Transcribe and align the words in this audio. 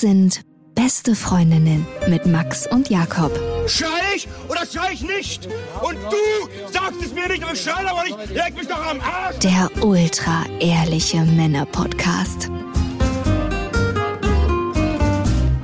Das 0.00 0.08
sind 0.08 0.40
beste 0.74 1.14
Freundinnen 1.14 1.86
mit 2.08 2.24
Max 2.24 2.66
und 2.66 2.88
Jakob. 2.88 3.38
Schrei 3.66 4.16
ich 4.16 4.26
oder 4.48 4.64
schrei 4.64 4.94
ich 4.94 5.02
nicht? 5.02 5.46
Und 5.82 5.96
du 5.96 6.72
sagst 6.72 7.02
es 7.04 7.12
mir 7.12 7.28
nicht, 7.28 7.42
aber 7.42 7.52
ich 7.52 7.60
schrei 7.60 7.86
aber 7.86 8.04
nicht. 8.04 8.34
Leg 8.34 8.56
mich 8.56 8.66
doch 8.66 8.82
am 8.82 8.98
Arsch. 9.00 9.40
Der 9.40 9.68
ultra 9.84 10.46
ehrliche 10.58 11.22
Männer-Podcast. 11.22 12.50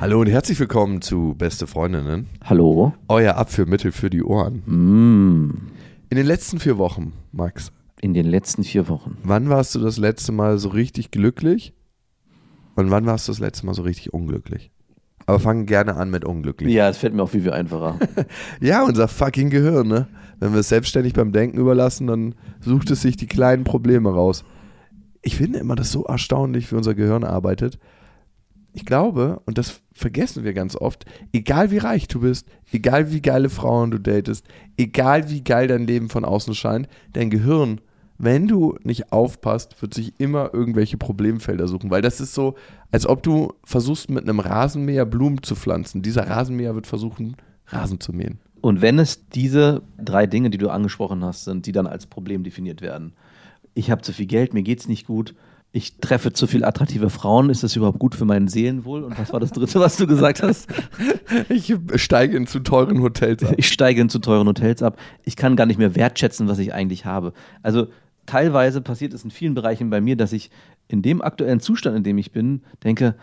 Hallo 0.01 0.21
und 0.21 0.27
herzlich 0.27 0.59
willkommen 0.59 1.01
zu 1.01 1.33
Beste 1.35 1.65
Freundinnen. 1.65 2.27
Hallo. 2.45 2.93
Euer 3.07 3.37
Abführmittel 3.37 3.91
für 3.91 4.11
die 4.11 4.21
Ohren. 4.21 4.61
Mm. 4.67 5.71
In 6.11 6.17
den 6.17 6.27
letzten 6.27 6.59
vier 6.59 6.77
Wochen, 6.77 7.13
Max, 7.31 7.71
In 8.01 8.13
den 8.13 8.27
letzten 8.27 8.63
vier 8.63 8.87
Wochen. 8.87 9.17
wann 9.23 9.49
warst 9.49 9.73
du 9.73 9.79
das 9.79 9.97
letzte 9.97 10.31
Mal 10.31 10.59
so 10.59 10.69
richtig 10.69 11.09
glücklich? 11.09 11.73
Und 12.77 12.91
wann 12.91 13.07
warst 13.07 13.27
du 13.27 13.31
das 13.31 13.39
letzte 13.39 13.65
Mal 13.65 13.73
so 13.73 13.81
richtig 13.81 14.13
unglücklich? 14.13 14.71
Aber 15.25 15.39
fangen 15.39 15.65
gerne 15.65 15.95
an 15.95 16.11
mit 16.11 16.23
unglücklich. 16.23 16.71
Ja, 16.71 16.87
es 16.87 16.97
fällt 16.99 17.15
mir 17.15 17.23
auch 17.23 17.29
viel, 17.29 17.41
viel 17.41 17.51
einfacher. 17.51 17.97
Ja, 18.61 18.83
unser 18.83 19.07
fucking 19.07 19.49
Gehirn, 19.49 19.87
ne? 19.87 20.07
Wenn 20.39 20.53
wir 20.53 20.59
es 20.59 20.69
selbstständig 20.69 21.13
beim 21.13 21.31
Denken 21.31 21.57
überlassen, 21.57 22.05
dann 22.05 22.35
sucht 22.59 22.91
es 22.91 23.01
sich 23.01 23.17
die 23.17 23.25
kleinen 23.25 23.63
Probleme 23.63 24.13
raus. 24.13 24.45
Ich 25.23 25.35
finde 25.37 25.57
immer 25.57 25.75
das 25.75 25.91
so 25.91 26.03
erstaunlich, 26.03 26.71
wie 26.71 26.75
unser 26.75 26.93
Gehirn 26.93 27.23
arbeitet. 27.23 27.79
Ich 28.73 28.85
glaube, 28.85 29.41
und 29.47 29.57
das 29.57 29.81
vergessen 29.91 30.43
wir 30.43 30.53
ganz 30.53 30.75
oft, 30.75 31.05
egal 31.33 31.71
wie 31.71 31.79
reich 31.79 32.07
du 32.07 32.19
bist, 32.19 32.47
egal 32.71 33.11
wie 33.11 33.23
geile 33.23 33.49
Frauen 33.49 33.89
du 33.89 33.97
datest, 33.97 34.45
egal 34.77 35.31
wie 35.31 35.43
geil 35.43 35.67
dein 35.67 35.87
Leben 35.87 36.09
von 36.09 36.23
außen 36.23 36.53
scheint, 36.53 36.87
dein 37.13 37.31
Gehirn, 37.31 37.81
wenn 38.17 38.47
du 38.47 38.77
nicht 38.83 39.11
aufpasst, 39.11 39.81
wird 39.81 39.93
sich 39.93 40.19
immer 40.19 40.53
irgendwelche 40.53 40.97
Problemfelder 40.97 41.67
suchen, 41.67 41.91
weil 41.91 42.01
das 42.01 42.19
ist 42.19 42.33
so, 42.33 42.55
als 42.91 43.05
ob 43.05 43.21
du 43.23 43.53
versuchst 43.63 44.09
mit 44.09 44.23
einem 44.23 44.39
Rasenmäher 44.39 45.05
Blumen 45.05 45.43
zu 45.43 45.55
pflanzen. 45.55 46.01
Dieser 46.01 46.27
Rasenmäher 46.27 46.73
wird 46.73 46.87
versuchen, 46.87 47.35
Rasen 47.67 47.99
zu 47.99 48.13
mähen. 48.13 48.39
Und 48.61 48.81
wenn 48.81 48.97
es 48.99 49.27
diese 49.29 49.83
drei 50.03 50.25
Dinge, 50.25 50.49
die 50.49 50.57
du 50.57 50.69
angesprochen 50.69 51.23
hast, 51.23 51.43
sind, 51.43 51.65
die 51.65 51.71
dann 51.71 51.87
als 51.87 52.07
Problem 52.07 52.43
definiert 52.43 52.81
werden. 52.81 53.13
Ich 53.75 53.91
habe 53.91 54.01
zu 54.01 54.13
viel 54.13 54.25
Geld, 54.25 54.53
mir 54.53 54.63
geht's 54.63 54.87
nicht 54.87 55.05
gut. 55.05 55.35
Ich 55.73 55.97
treffe 55.97 56.33
zu 56.33 56.47
viel 56.47 56.63
attraktive 56.63 57.09
Frauen. 57.09 57.49
Ist 57.49 57.61
das 57.61 57.75
überhaupt 57.75 57.99
gut 57.99 58.15
für 58.15 58.25
mein 58.25 58.47
Seelenwohl? 58.47 59.03
Und 59.03 59.19
was 59.19 59.31
war 59.31 59.39
das 59.39 59.51
dritte, 59.51 59.79
was 59.79 59.97
du 59.97 60.07
gesagt 60.07 60.41
hast? 60.41 60.67
Ich 61.49 61.75
steige 61.95 62.37
in 62.37 62.47
zu 62.47 62.59
teuren 62.61 63.01
Hotels 63.01 63.43
ab. 63.43 63.53
Ich 63.57 63.67
steige 63.67 63.99
in 63.99 64.09
zu 64.09 64.19
teuren 64.19 64.47
Hotels 64.47 64.81
ab. 64.81 64.97
Ich 65.23 65.35
kann 65.35 65.57
gar 65.57 65.65
nicht 65.65 65.77
mehr 65.77 65.93
wertschätzen, 65.93 66.47
was 66.47 66.57
ich 66.57 66.73
eigentlich 66.73 67.05
habe. 67.05 67.33
Also 67.61 67.87
teilweise 68.27 68.81
passiert 68.81 69.13
es 69.13 69.23
in 69.23 69.31
vielen 69.31 69.55
Bereichen 69.55 69.89
bei 69.89 69.99
mir, 69.99 70.15
dass 70.15 70.33
ich 70.33 70.51
in 70.87 71.01
dem 71.01 71.23
aktuellen 71.23 71.59
Zustand, 71.59 71.97
in 71.97 72.03
dem 72.03 72.19
ich 72.19 72.31
bin, 72.31 72.61
denke, 72.83 73.15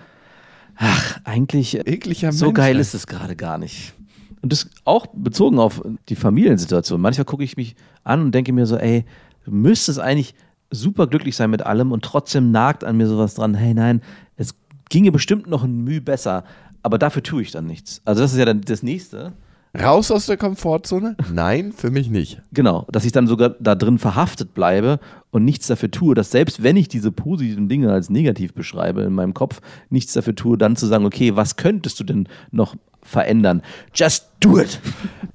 ach, 0.74 1.20
eigentlich 1.22 1.86
Ekliger 1.86 2.32
so 2.32 2.46
Mensch, 2.46 2.56
geil 2.56 2.74
ey. 2.74 2.80
ist 2.80 2.94
es 2.94 3.06
gerade 3.06 3.36
gar 3.36 3.58
nicht. 3.58 3.94
Und 4.42 4.52
das 4.52 4.68
auch 4.84 5.06
bezogen 5.14 5.58
auf 5.58 5.82
die 6.08 6.16
Familiensituation. 6.16 7.00
Manchmal 7.00 7.24
gucke 7.24 7.44
ich 7.44 7.56
mich 7.56 7.76
an 8.02 8.20
und 8.20 8.34
denke 8.34 8.52
mir 8.52 8.66
so, 8.66 8.76
ey, 8.76 9.04
du 9.44 9.52
müsstest 9.52 10.00
eigentlich 10.00 10.34
super 10.70 11.06
glücklich 11.06 11.36
sein 11.36 11.50
mit 11.50 11.62
allem 11.62 11.92
und 11.92 12.04
trotzdem 12.04 12.50
nagt 12.50 12.84
an 12.84 12.96
mir 12.96 13.06
sowas 13.06 13.34
dran, 13.34 13.54
hey 13.54 13.72
nein, 13.72 14.02
es 14.36 14.54
ginge 14.90 15.12
bestimmt 15.12 15.46
noch 15.46 15.64
ein 15.64 15.84
Mühe 15.84 16.00
besser, 16.00 16.44
aber 16.82 16.98
dafür 16.98 17.22
tue 17.22 17.42
ich 17.42 17.52
dann 17.52 17.66
nichts. 17.66 18.02
Also 18.04 18.22
das 18.22 18.32
ist 18.32 18.38
ja 18.38 18.44
dann 18.44 18.60
das 18.60 18.82
Nächste. 18.82 19.32
Raus 19.80 20.12
aus 20.12 20.26
der 20.26 20.36
Komfortzone? 20.36 21.16
Nein, 21.32 21.72
für 21.72 21.90
mich 21.90 22.08
nicht. 22.08 22.40
Genau, 22.52 22.86
dass 22.92 23.04
ich 23.04 23.10
dann 23.10 23.26
sogar 23.26 23.50
da 23.58 23.74
drin 23.74 23.98
verhaftet 23.98 24.54
bleibe 24.54 25.00
und 25.32 25.44
nichts 25.44 25.66
dafür 25.66 25.90
tue, 25.90 26.14
dass 26.14 26.30
selbst 26.30 26.62
wenn 26.62 26.76
ich 26.76 26.86
diese 26.86 27.10
positiven 27.10 27.68
Dinge 27.68 27.92
als 27.92 28.08
negativ 28.08 28.54
beschreibe 28.54 29.02
in 29.02 29.12
meinem 29.12 29.34
Kopf, 29.34 29.60
nichts 29.90 30.12
dafür 30.12 30.36
tue, 30.36 30.56
dann 30.56 30.76
zu 30.76 30.86
sagen, 30.86 31.04
okay, 31.04 31.34
was 31.34 31.56
könntest 31.56 31.98
du 31.98 32.04
denn 32.04 32.28
noch 32.52 32.76
verändern? 33.02 33.62
Just 33.92 34.28
do 34.38 34.60
it. 34.60 34.80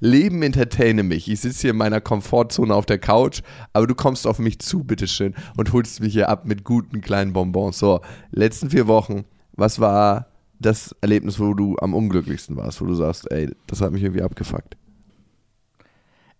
Leben 0.00 0.42
entertaine 0.42 1.02
mich. 1.02 1.30
Ich 1.30 1.40
sitze 1.40 1.60
hier 1.60 1.70
in 1.72 1.76
meiner 1.76 2.00
Komfortzone 2.00 2.74
auf 2.74 2.86
der 2.86 2.98
Couch, 2.98 3.42
aber 3.74 3.86
du 3.86 3.94
kommst 3.94 4.26
auf 4.26 4.38
mich 4.38 4.58
zu, 4.60 4.84
bitteschön, 4.84 5.34
und 5.58 5.74
holst 5.74 6.00
mich 6.00 6.14
hier 6.14 6.30
ab 6.30 6.46
mit 6.46 6.64
guten 6.64 7.02
kleinen 7.02 7.34
Bonbons. 7.34 7.78
So, 7.78 8.00
letzten 8.30 8.70
vier 8.70 8.86
Wochen, 8.86 9.24
was 9.52 9.80
war 9.80 10.29
das 10.60 10.94
Erlebnis, 11.00 11.40
wo 11.40 11.54
du 11.54 11.76
am 11.80 11.94
unglücklichsten 11.94 12.56
warst, 12.56 12.80
wo 12.80 12.86
du 12.86 12.94
sagst, 12.94 13.30
ey, 13.30 13.50
das 13.66 13.80
hat 13.80 13.92
mich 13.92 14.02
irgendwie 14.02 14.22
abgefuckt? 14.22 14.76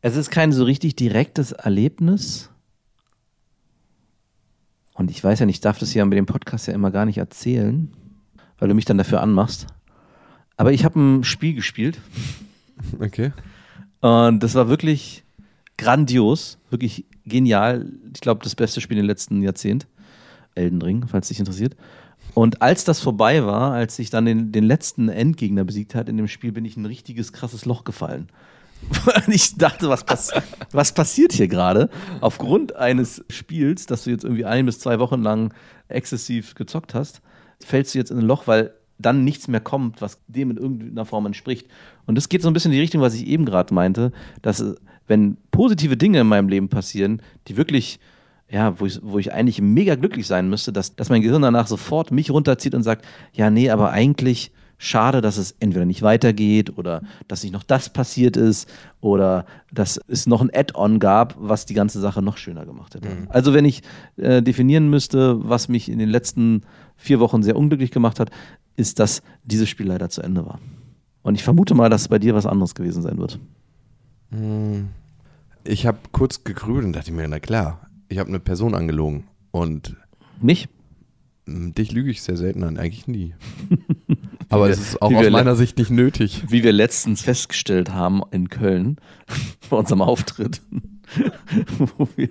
Es 0.03 0.17
ist 0.17 0.31
kein 0.31 0.53
so 0.53 0.65
richtig 0.65 0.95
direktes 0.95 1.53
Erlebnis. 1.53 2.51
Und 4.95 5.11
ich 5.11 5.23
weiß 5.25 5.41
ja 5.41 5.47
nicht, 5.47 5.57
ich 5.57 5.61
darf 5.61 5.79
das 5.79 5.95
ja 5.95 6.05
mit 6.05 6.19
dem 6.19 6.27
Podcast 6.27 6.67
ja 6.67 6.75
immer 6.75 6.91
gar 6.91 7.07
nicht 7.07 7.19
erzählen, 7.19 7.91
weil 8.59 8.69
du 8.69 8.75
mich 8.75 8.85
dann 8.85 8.99
dafür 8.99 9.23
anmachst. 9.23 9.67
Aber 10.57 10.73
ich 10.73 10.85
habe 10.85 11.01
ein 11.01 11.25
Spiel 11.25 11.55
gespielt 11.55 11.99
Okay. 13.01 13.33
und 14.01 14.43
das 14.43 14.55
war 14.55 14.69
wirklich 14.69 15.25
grandios, 15.79 16.59
wirklich 16.69 17.07
genial. 17.25 17.91
Ich 18.15 18.21
glaube, 18.21 18.45
das 18.45 18.55
beste 18.55 18.83
Spiel 18.83 18.99
im 18.99 19.07
letzten 19.07 19.41
Jahrzehnt. 19.43 19.87
Elden 20.55 20.83
Ring, 20.83 21.07
falls 21.07 21.29
dich 21.29 21.39
interessiert. 21.39 21.77
Und 22.35 22.63
als 22.63 22.85
das 22.85 23.01
vorbei 23.01 23.45
war, 23.45 23.73
als 23.73 23.99
ich 23.99 24.11
dann 24.11 24.25
den, 24.25 24.53
den 24.53 24.65
letzten 24.65 25.09
Endgegner 25.09 25.65
besiegt 25.65 25.95
hat 25.95 26.09
in 26.09 26.17
dem 26.17 26.29
Spiel, 26.29 26.53
bin 26.53 26.65
ich 26.65 26.77
in 26.77 26.83
ein 26.83 26.87
richtiges 26.87 27.33
krasses 27.33 27.65
Loch 27.65 27.85
gefallen. 27.85 28.29
Ich 29.29 29.57
dachte, 29.57 29.89
was, 29.89 30.05
pass 30.05 30.33
was 30.73 30.93
passiert 30.93 31.33
hier 31.33 31.49
gerade? 31.49 31.91
Aufgrund 32.21 32.77
eines 32.77 33.25
Spiels, 33.29 33.87
das 33.87 34.05
du 34.05 34.11
jetzt 34.11 34.25
irgendwie 34.25 34.47
ein 34.47 34.67
bis 34.67 34.79
zwei 34.79 34.99
Wochen 34.99 35.23
lang 35.23 35.53
exzessiv 35.89 36.55
gezockt 36.55 36.95
hast, 36.95 37.21
fällst 37.63 37.95
du 37.95 37.99
jetzt 37.99 38.11
in 38.11 38.19
ein 38.19 38.27
Loch, 38.27 38.47
weil 38.47 38.73
dann 38.99 39.25
nichts 39.25 39.49
mehr 39.49 39.61
kommt, 39.61 40.01
was 40.01 40.19
dem 40.29 40.51
in 40.51 40.57
irgendeiner 40.57 41.05
Form 41.05 41.27
entspricht. 41.27 41.69
Und 42.07 42.17
das 42.17 42.29
geht 42.29 42.43
so 42.43 42.49
ein 42.49 42.53
bisschen 42.53 42.71
in 42.71 42.77
die 42.77 42.83
Richtung, 42.83 43.01
was 43.01 43.15
ich 43.15 43.27
eben 43.27 43.45
gerade 43.45 43.73
meinte, 43.73 44.13
dass 44.43 44.61
äh, 44.61 44.75
wenn 45.07 45.37
positive 45.51 45.97
Dinge 45.97 46.21
in 46.21 46.27
meinem 46.27 46.49
Leben 46.49 46.69
passieren, 46.69 47.23
die 47.49 47.57
wirklich, 47.57 47.99
ja, 48.51 48.81
wo 48.81 48.87
ich, 48.87 49.01
wo 49.03 49.19
ich 49.19 49.33
eigentlich 49.33 49.61
mega 49.63 49.95
glücklich 49.95 50.27
sein 50.27 50.51
müsste, 50.51 50.73
dass, 50.73 50.97
dass 50.97 51.09
mein 51.09 51.23
Gehirn 51.23 51.43
danach 51.43 51.69
sofort 51.69 52.11
mich 52.11 52.31
runterzieht 52.31 52.75
und 52.75 52.83
sagt, 52.83 53.05
ja, 53.33 53.49
nee, 53.51 53.71
aber 53.71 53.91
eigentlich 53.91 54.53
schade, 54.77 55.21
dass 55.21 55.37
es 55.37 55.55
entweder 55.61 55.85
nicht 55.85 56.03
weitergeht 56.03 56.77
oder 56.79 57.03
dass 57.29 57.43
nicht 57.43 57.53
noch 57.53 57.63
das 57.63 57.91
passiert 57.91 58.37
ist 58.37 58.69
oder 59.01 59.45
dass 59.71 60.01
es 60.09 60.27
noch 60.27 60.41
ein 60.41 60.51
Add-on 60.53 60.99
gab, 60.99 61.37
was 61.39 61.67
die 61.67 61.75
ganze 61.75 62.01
Sache 62.01 62.23
noch 62.23 62.39
schöner 62.39 62.65
gemacht 62.65 62.95
hätte. 62.95 63.09
Also 63.29 63.53
wenn 63.53 63.67
ich 63.67 63.83
äh, 64.17 64.43
definieren 64.43 64.89
müsste, 64.89 65.37
was 65.49 65.69
mich 65.69 65.91
in 65.91 65.99
den 65.99 66.09
letzten 66.09 66.63
vier 66.97 67.21
Wochen 67.21 67.43
sehr 67.43 67.57
unglücklich 67.57 67.91
gemacht 67.91 68.19
hat, 68.19 68.31
ist, 68.77 68.99
dass 68.99 69.23
dieses 69.45 69.69
Spiel 69.69 69.87
leider 69.87 70.09
zu 70.09 70.23
Ende 70.23 70.47
war. 70.47 70.59
Und 71.23 71.35
ich 71.35 71.45
vermute 71.45 71.75
mal, 71.75 71.91
dass 71.91 72.03
es 72.03 72.09
bei 72.09 72.19
dir 72.19 72.35
was 72.35 72.47
anderes 72.47 72.75
gewesen 72.75 73.03
sein 73.03 73.19
wird. 73.19 73.39
Ich 75.65 75.87
habe 75.87 75.99
kurz 76.13 76.43
gegrübelt 76.43 76.87
und 76.87 76.95
dachte 76.95 77.13
mir, 77.13 77.29
na 77.29 77.39
klar, 77.39 77.90
ich 78.11 78.19
habe 78.19 78.29
eine 78.29 78.41
Person 78.41 78.75
angelogen. 78.75 79.25
Und 79.53 79.97
Mich? 80.41 80.69
mm, 81.47 81.71
dich 81.73 81.93
lüge 81.93 82.11
ich 82.11 82.23
sehr 82.23 82.37
selten 82.37 82.63
an, 82.65 82.77
eigentlich 82.77 83.07
nie. 83.09 83.35
Aber 84.51 84.67
wir- 84.67 84.73
es 84.73 84.81
ist 84.81 85.01
auch 85.01 85.13
aus 85.13 85.31
meiner 85.31 85.57
Sicht 85.57 85.79
nicht 85.79 85.91
nötig. 85.91 86.45
Wie 86.49 86.63
wir 86.63 86.73
letztens 86.73 87.23
festgestellt 87.23 87.95
haben 87.95 88.23
in 88.31 88.49
Köln 88.49 88.97
bei 89.71 89.77
unserem 89.77 90.03
Auftritt, 90.03 90.61
wo 91.97 92.09
wir 92.17 92.29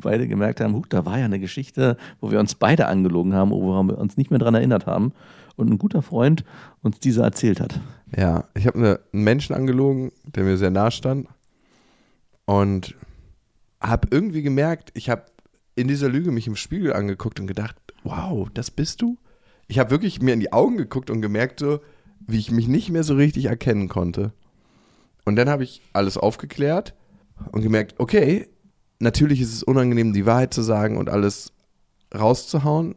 beide 0.00 0.28
gemerkt 0.28 0.60
haben, 0.60 0.74
huch, 0.74 0.86
da 0.86 1.04
war 1.04 1.18
ja 1.18 1.24
eine 1.24 1.40
Geschichte, 1.40 1.96
wo 2.20 2.30
wir 2.30 2.38
uns 2.38 2.54
beide 2.54 2.86
angelogen 2.86 3.34
haben, 3.34 3.50
woran 3.50 3.88
wir 3.88 3.98
uns 3.98 4.16
nicht 4.16 4.30
mehr 4.30 4.38
dran 4.38 4.54
erinnert 4.54 4.86
haben 4.86 5.12
und 5.56 5.70
ein 5.70 5.78
guter 5.78 6.02
Freund 6.02 6.44
uns 6.82 6.98
diese 7.00 7.22
erzählt 7.22 7.60
hat. 7.60 7.80
Ja, 8.16 8.44
ich 8.54 8.66
habe 8.66 8.78
eine, 8.78 9.00
einen 9.12 9.24
Menschen 9.24 9.54
angelogen, 9.54 10.12
der 10.24 10.44
mir 10.44 10.56
sehr 10.58 10.70
nahe 10.70 10.90
stand 10.90 11.26
und 12.44 12.94
habe 13.82 14.08
irgendwie 14.10 14.42
gemerkt, 14.42 14.90
ich 14.94 15.10
habe 15.10 15.24
in 15.74 15.88
dieser 15.88 16.08
Lüge 16.08 16.30
mich 16.30 16.46
im 16.46 16.56
Spiegel 16.56 16.92
angeguckt 16.92 17.40
und 17.40 17.46
gedacht, 17.46 17.76
wow, 18.04 18.48
das 18.54 18.70
bist 18.70 19.02
du? 19.02 19.18
Ich 19.68 19.78
habe 19.78 19.90
wirklich 19.90 20.20
mir 20.20 20.34
in 20.34 20.40
die 20.40 20.52
Augen 20.52 20.76
geguckt 20.76 21.10
und 21.10 21.22
gemerkt 21.22 21.60
so, 21.60 21.80
wie 22.26 22.38
ich 22.38 22.50
mich 22.50 22.68
nicht 22.68 22.90
mehr 22.90 23.04
so 23.04 23.14
richtig 23.14 23.46
erkennen 23.46 23.88
konnte. 23.88 24.32
Und 25.24 25.36
dann 25.36 25.48
habe 25.48 25.64
ich 25.64 25.82
alles 25.92 26.16
aufgeklärt 26.16 26.94
und 27.52 27.62
gemerkt, 27.62 27.94
okay, 27.98 28.48
natürlich 28.98 29.40
ist 29.40 29.54
es 29.54 29.62
unangenehm, 29.62 30.12
die 30.12 30.26
Wahrheit 30.26 30.54
zu 30.54 30.62
sagen 30.62 30.96
und 30.96 31.08
alles 31.08 31.52
rauszuhauen, 32.14 32.94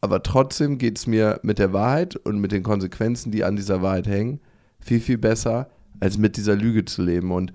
aber 0.00 0.22
trotzdem 0.22 0.78
geht 0.78 0.98
es 0.98 1.06
mir 1.06 1.40
mit 1.42 1.58
der 1.58 1.72
Wahrheit 1.72 2.16
und 2.16 2.38
mit 2.38 2.52
den 2.52 2.62
Konsequenzen, 2.62 3.32
die 3.32 3.44
an 3.44 3.56
dieser 3.56 3.82
Wahrheit 3.82 4.06
hängen, 4.06 4.40
viel, 4.80 5.00
viel 5.00 5.18
besser, 5.18 5.70
als 6.00 6.18
mit 6.18 6.36
dieser 6.36 6.56
Lüge 6.56 6.84
zu 6.84 7.02
leben. 7.02 7.32
Und 7.32 7.52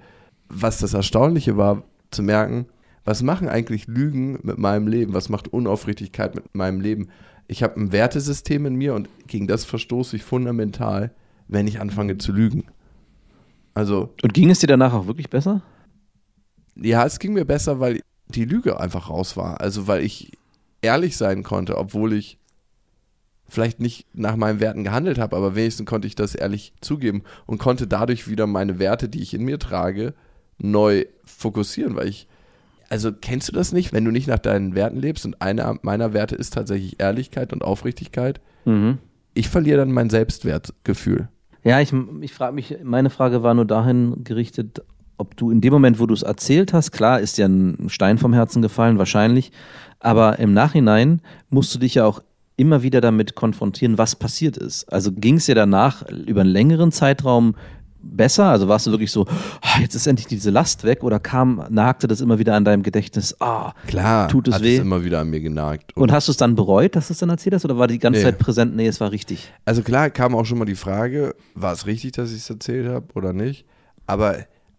was 0.48 0.80
das 0.80 0.94
Erstaunliche 0.94 1.58
war, 1.58 1.84
zu 2.12 2.24
merken, 2.24 2.66
was 3.06 3.24
machen 3.24 3.48
eigentlich 3.50 3.88
Lügen 3.88 4.40
mit 4.44 4.58
meinem 4.58 4.88
Leben? 4.88 5.14
Was 5.14 5.30
macht 5.30 5.48
Unaufrichtigkeit 5.48 6.36
mit 6.36 6.54
meinem 6.54 6.82
Leben? 6.82 7.10
Ich 7.48 7.64
habe 7.64 7.80
ein 7.80 7.92
Wertesystem 7.92 8.66
in 8.66 8.76
mir 8.76 8.94
und 8.94 9.10
gegen 9.28 9.48
das 9.48 9.66
verstoße 9.66 10.16
ich 10.16 10.24
fundamental, 10.24 11.12
wenn 11.48 11.68
ich 11.68 11.80
anfange 11.80 12.18
zu 12.18 12.32
lügen. 12.32 12.66
Also, 13.74 14.14
Und 14.22 14.34
ging 14.34 14.50
es 14.50 14.60
dir 14.60 14.68
danach 14.68 14.94
auch 14.94 15.08
wirklich 15.08 15.30
besser? 15.30 15.62
ja, 16.76 17.06
es 17.06 17.20
ging 17.20 17.34
mir 17.34 17.46
besser, 17.46 17.80
weil 17.80 18.02
die 18.28 18.46
Lüge 18.46 18.80
einfach 18.80 19.10
raus 19.10 19.36
war. 19.36 19.60
Also, 19.60 19.88
weil 19.88 20.04
ich 20.04 20.32
ehrlich 20.82 21.18
sein 21.18 21.44
konnte, 21.44 21.78
obwohl 21.78 22.14
ich 22.14 22.38
vielleicht 23.48 23.80
nicht 23.80 24.06
nach 24.14 24.36
meinen 24.36 24.60
Werten 24.60 24.84
gehandelt 24.84 25.18
habe, 25.18 25.36
aber 25.36 25.56
wenigstens 25.56 25.88
konnte 25.88 26.08
ich 26.08 26.16
das 26.16 26.36
ehrlich 26.36 26.74
zugeben 26.82 27.24
und 27.48 27.58
konnte 27.58 27.88
dadurch 27.88 28.28
wieder 28.28 28.46
meine 28.46 28.78
Werte, 28.78 29.10
die 29.10 29.22
ich 29.22 29.34
in 29.34 29.44
mir 29.44 29.58
trage, 29.58 30.14
neu 30.60 31.06
fokussieren, 31.26 31.96
weil 31.96 32.08
ich, 32.08 32.28
also 32.90 33.12
kennst 33.12 33.48
du 33.48 33.52
das 33.54 33.72
nicht, 33.72 33.94
wenn 33.94 34.06
du 34.06 34.12
nicht 34.12 34.28
nach 34.28 34.40
deinen 34.40 34.76
Werten 34.76 35.00
lebst 35.00 35.26
und 35.26 35.42
einer 35.42 35.78
meiner 35.82 36.14
Werte 36.14 36.36
ist 36.36 36.54
tatsächlich 36.54 37.00
Ehrlichkeit 37.00 37.54
und 37.54 37.64
Aufrichtigkeit, 37.64 38.42
Mhm. 38.66 38.98
ich 39.34 39.48
verliere 39.50 39.78
dann 39.80 39.92
mein 39.92 40.10
Selbstwertgefühl. 40.10 41.30
Ja, 41.64 41.80
ich, 41.80 41.94
ich 42.22 42.34
frage 42.34 42.54
mich, 42.54 42.78
meine 42.84 43.10
Frage 43.10 43.42
war 43.44 43.54
nur 43.54 43.66
dahin 43.66 44.24
gerichtet, 44.24 44.82
ob 45.18 45.36
du 45.38 45.52
in 45.52 45.60
dem 45.62 45.74
Moment, 45.74 46.00
wo 46.00 46.06
du 46.06 46.14
es 46.14 46.24
erzählt 46.24 46.72
hast, 46.74 46.92
klar 46.92 47.20
ist 47.20 47.38
dir 47.38 47.46
ein 47.46 47.90
Stein 47.90 48.18
vom 48.18 48.34
Herzen 48.34 48.62
gefallen, 48.62 48.98
wahrscheinlich, 48.98 49.52
aber 50.00 50.40
im 50.40 50.54
Nachhinein 50.54 51.22
musst 51.50 51.76
du 51.76 51.80
dich 51.80 51.96
ja 51.96 52.06
auch 52.06 52.22
immer 52.56 52.84
wieder 52.84 53.02
damit 53.02 53.36
konfrontieren, 53.36 53.98
was 53.98 54.16
passiert 54.18 54.58
ist. 54.58 54.92
Also 54.92 55.12
ging 55.12 55.36
es 55.36 55.46
dir 55.46 55.56
danach 55.56 56.04
über 56.10 56.42
einen 56.42 56.50
längeren 56.50 56.92
Zeitraum 56.92 57.56
besser? 58.02 58.46
Also 58.46 58.68
warst 58.68 58.88
du 58.88 58.92
wirklich 58.92 59.12
so, 59.12 59.26
"Ah, 59.62 59.80
jetzt 59.82 59.96
ist 59.96 60.08
endlich 60.08 60.28
diese 60.28 60.50
Last 60.50 60.84
weg 60.84 61.04
oder 61.04 61.20
kam, 61.20 61.64
nagte 61.70 62.08
das 62.08 62.22
immer 62.22 62.40
wieder 62.40 62.56
an 62.56 62.66
deinem 62.66 62.84
Gedächtnis, 62.84 63.36
ah, 63.42 63.74
Klar, 63.88 64.28
Tut 64.30 64.48
es 64.48 64.56
hat 64.56 64.62
weh? 64.64 64.76
es 64.76 64.82
immer 64.82 65.04
wieder 65.04 65.20
an 65.20 65.30
mir 65.30 65.42
genagt. 65.42 65.96
und 65.98 66.12
hast 66.12 66.28
du 66.28 66.32
es 66.32 66.38
dann 66.38 66.56
bereut, 66.56 66.96
dass 66.96 67.08
du 67.08 67.14
es 67.14 67.20
dann 67.20 67.30
erzählt 67.30 67.56
hast 67.56 67.66
oder 67.66 67.78
war 67.78 67.88
die 67.88 68.00
ganze 68.00 68.20
Nee. 68.20 68.26
Zeit 68.26 68.40
präsent, 68.40 68.76
nee, 68.76 68.88
es 68.88 69.00
war 69.00 69.12
richtig? 69.12 69.52
Also 69.66 69.82
klar 69.82 70.10
kam 70.10 70.36
auch 70.36 70.46
schon 70.46 70.58
mal 70.58 70.66
die 70.66 70.76
Frage, 70.76 71.36
war 71.56 71.74
es 71.74 71.86
richtig, 71.86 72.14
dass 72.14 72.32
ich 72.32 72.38
es 72.38 72.50
erzählt 72.50 72.88
habe 72.88 73.08
oder 73.16 73.34
nicht? 73.34 73.66
Aber 74.08 74.38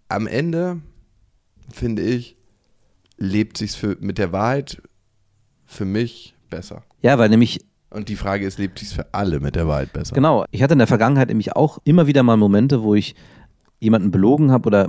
am 0.09 0.27
Ende, 0.27 0.81
finde 1.73 2.03
ich, 2.03 2.37
lebt 3.19 3.59
sich 3.59 3.73
für 3.73 3.97
mit 4.01 4.19
der 4.19 4.33
Wahrheit 4.33 4.83
für 5.67 5.85
mich 5.85 6.35
besser. 6.49 6.83
Ja, 7.03 7.19
weil 7.19 7.29
nämlich 7.29 7.65
Und 7.91 8.09
die 8.09 8.17
Frage 8.17 8.47
ist, 8.47 8.59
lebt 8.59 8.79
sich 8.79 8.89
für 8.89 9.07
alle 9.13 9.41
mit 9.41 9.57
der 9.57 9.67
Wahrheit 9.67 9.93
besser? 9.93 10.15
Genau. 10.15 10.45
Ich 10.53 10.63
hatte 10.63 10.75
in 10.75 10.79
der 10.79 10.87
Vergangenheit 10.87 11.29
nämlich 11.29 11.57
auch 11.57 11.79
immer 11.85 12.07
wieder 12.07 12.23
mal 12.23 12.37
Momente, 12.37 12.83
wo 12.83 12.95
ich 12.95 13.17
jemanden 13.81 14.11
belogen 14.11 14.53
habe 14.53 14.69
oder 14.69 14.89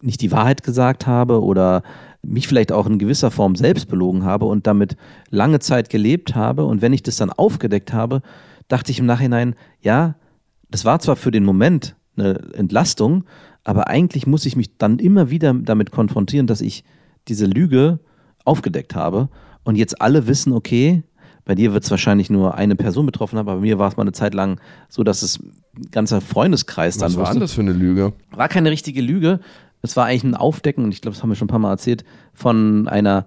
nicht 0.00 0.20
die 0.20 0.32
Wahrheit 0.32 0.62
gesagt 0.62 1.06
habe 1.06 1.42
oder 1.42 1.82
mich 2.22 2.48
vielleicht 2.48 2.72
auch 2.72 2.86
in 2.86 2.98
gewisser 2.98 3.30
Form 3.30 3.54
selbst 3.54 3.88
belogen 3.88 4.24
habe 4.24 4.46
und 4.46 4.66
damit 4.66 4.96
lange 5.30 5.60
Zeit 5.60 5.90
gelebt 5.90 6.34
habe. 6.34 6.64
Und 6.64 6.82
wenn 6.82 6.92
ich 6.92 7.02
das 7.02 7.16
dann 7.16 7.30
aufgedeckt 7.30 7.92
habe, 7.92 8.22
dachte 8.68 8.90
ich 8.90 8.98
im 8.98 9.06
Nachhinein, 9.06 9.54
ja, 9.80 10.16
das 10.70 10.84
war 10.84 10.98
zwar 10.98 11.16
für 11.16 11.30
den 11.30 11.44
Moment 11.44 11.96
eine 12.16 12.40
Entlastung, 12.54 13.24
aber 13.62 13.88
eigentlich 13.88 14.26
muss 14.26 14.46
ich 14.46 14.56
mich 14.56 14.76
dann 14.76 14.98
immer 14.98 15.30
wieder 15.30 15.54
damit 15.54 15.90
konfrontieren, 15.90 16.46
dass 16.46 16.60
ich 16.60 16.84
diese 17.28 17.46
Lüge 17.46 18.00
aufgedeckt 18.44 18.94
habe 18.94 19.28
und 19.64 19.76
jetzt 19.76 20.00
alle 20.00 20.26
wissen, 20.26 20.52
okay, 20.52 21.02
bei 21.44 21.54
dir 21.54 21.72
wird 21.72 21.84
es 21.84 21.90
wahrscheinlich 21.90 22.30
nur 22.30 22.54
eine 22.54 22.76
Person 22.76 23.06
betroffen 23.06 23.38
haben, 23.38 23.48
aber 23.48 23.56
bei 23.60 23.62
mir 23.66 23.78
war 23.78 23.88
es 23.88 23.96
mal 23.96 24.02
eine 24.02 24.12
Zeit 24.12 24.34
lang 24.34 24.60
so, 24.88 25.02
dass 25.04 25.22
es 25.22 25.38
ein 25.38 25.90
ganzer 25.90 26.20
Freundeskreis 26.20 26.96
dann 26.96 27.10
Was 27.10 27.16
war 27.16 27.22
wusste. 27.22 27.34
denn 27.34 27.40
das 27.40 27.52
für 27.52 27.60
eine 27.60 27.72
Lüge? 27.72 28.12
War 28.30 28.48
keine 28.48 28.70
richtige 28.70 29.00
Lüge. 29.00 29.40
Es 29.82 29.96
war 29.96 30.06
eigentlich 30.06 30.24
ein 30.24 30.34
Aufdecken, 30.34 30.84
und 30.84 30.92
ich 30.92 31.02
glaube, 31.02 31.14
das 31.14 31.22
haben 31.22 31.28
wir 31.30 31.36
schon 31.36 31.46
ein 31.46 31.50
paar 31.50 31.58
Mal 31.58 31.70
erzählt, 31.70 32.04
von 32.32 32.88
einer 32.88 33.26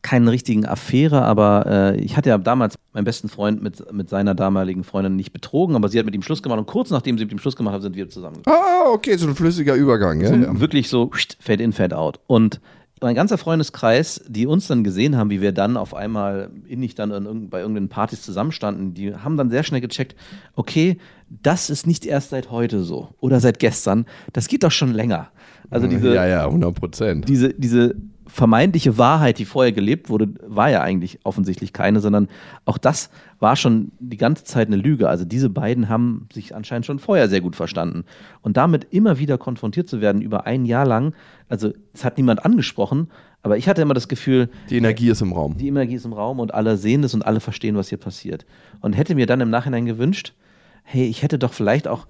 keinen 0.00 0.28
richtigen 0.28 0.64
Affäre, 0.64 1.22
aber 1.22 1.66
äh, 1.66 2.00
ich 2.00 2.16
hatte 2.16 2.30
ja 2.30 2.38
damals 2.38 2.76
meinen 2.92 3.04
besten 3.04 3.28
Freund 3.28 3.62
mit, 3.62 3.92
mit 3.92 4.08
seiner 4.08 4.34
damaligen 4.34 4.84
Freundin 4.84 5.16
nicht 5.16 5.32
betrogen, 5.32 5.76
aber 5.76 5.88
sie 5.88 5.98
hat 5.98 6.06
mit 6.06 6.14
ihm 6.14 6.22
Schluss 6.22 6.42
gemacht 6.42 6.58
und 6.58 6.66
kurz 6.66 6.90
nachdem 6.90 7.18
sie 7.18 7.24
mit 7.24 7.32
ihm 7.32 7.38
Schluss 7.38 7.56
gemacht 7.56 7.74
hat, 7.74 7.82
sind 7.82 7.96
wir 7.96 8.08
zusammen. 8.08 8.38
Ah, 8.46 8.90
okay, 8.92 9.16
so 9.16 9.26
ein 9.26 9.34
flüssiger 9.34 9.74
Übergang. 9.74 10.20
Ja, 10.20 10.34
ja. 10.34 10.60
Wirklich 10.60 10.88
so 10.88 11.10
fade 11.40 11.62
in, 11.62 11.72
fade 11.72 11.98
out. 11.98 12.20
Und 12.26 12.60
mein 13.02 13.14
ganzer 13.14 13.38
Freundeskreis, 13.38 14.22
die 14.28 14.46
uns 14.46 14.66
dann 14.66 14.84
gesehen 14.84 15.16
haben, 15.16 15.30
wie 15.30 15.40
wir 15.40 15.52
dann 15.52 15.76
auf 15.76 15.94
einmal 15.94 16.50
innig 16.66 16.94
dann 16.94 17.48
bei 17.50 17.60
irgendeinen 17.60 17.88
Partys 17.88 18.22
zusammenstanden, 18.22 18.94
die 18.94 19.14
haben 19.14 19.36
dann 19.36 19.50
sehr 19.50 19.62
schnell 19.62 19.80
gecheckt, 19.80 20.16
okay, 20.54 20.98
das 21.28 21.70
ist 21.70 21.86
nicht 21.86 22.06
erst 22.06 22.30
seit 22.30 22.50
heute 22.50 22.82
so 22.82 23.14
oder 23.20 23.40
seit 23.40 23.58
gestern, 23.58 24.06
das 24.32 24.48
geht 24.48 24.62
doch 24.62 24.70
schon 24.70 24.92
länger. 24.92 25.28
Also 25.70 25.86
diese, 25.86 26.14
ja, 26.14 26.26
ja, 26.26 26.46
100 26.46 26.74
Prozent. 26.74 27.28
diese, 27.28 27.52
diese 27.52 27.94
vermeintliche 28.26 28.98
Wahrheit, 28.98 29.38
die 29.38 29.44
vorher 29.44 29.72
gelebt 29.72 30.08
wurde, 30.08 30.28
war 30.46 30.70
ja 30.70 30.82
eigentlich 30.82 31.20
offensichtlich 31.24 31.72
keine, 31.72 32.00
sondern 32.00 32.28
auch 32.64 32.78
das 32.78 33.10
war 33.40 33.56
schon 33.56 33.92
die 34.00 34.16
ganze 34.16 34.44
Zeit 34.44 34.66
eine 34.68 34.76
Lüge. 34.76 35.08
Also 35.08 35.24
diese 35.24 35.48
beiden 35.48 35.88
haben 35.88 36.28
sich 36.32 36.54
anscheinend 36.54 36.86
schon 36.86 36.98
vorher 36.98 37.28
sehr 37.28 37.40
gut 37.40 37.54
verstanden. 37.56 38.04
Und 38.42 38.56
damit 38.56 38.88
immer 38.90 39.18
wieder 39.18 39.38
konfrontiert 39.38 39.88
zu 39.88 40.00
werden 40.00 40.22
über 40.22 40.46
ein 40.46 40.64
Jahr 40.64 40.86
lang, 40.86 41.14
also 41.48 41.72
es 41.92 42.04
hat 42.04 42.16
niemand 42.16 42.44
angesprochen, 42.44 43.08
aber 43.42 43.56
ich 43.56 43.68
hatte 43.68 43.82
immer 43.82 43.94
das 43.94 44.08
Gefühl, 44.08 44.48
Die 44.68 44.76
Energie 44.76 45.08
ist 45.08 45.22
im 45.22 45.32
Raum. 45.32 45.56
die 45.56 45.68
Energie 45.68 45.94
ist 45.94 46.04
im 46.04 46.12
Raum 46.12 46.40
und 46.40 46.52
alle 46.52 46.76
sehen 46.76 47.02
das 47.02 47.14
und 47.14 47.24
alle 47.24 47.38
verstehen, 47.40 47.76
was 47.76 47.88
hier 47.88 47.98
passiert. 47.98 48.44
Und 48.80 48.94
hätte 48.94 49.14
mir 49.14 49.26
dann 49.26 49.40
im 49.40 49.50
Nachhinein 49.50 49.86
gewünscht, 49.86 50.34
hey, 50.82 51.06
ich 51.06 51.22
hätte 51.22 51.38
doch 51.38 51.52
vielleicht 51.52 51.86
auch 51.86 52.06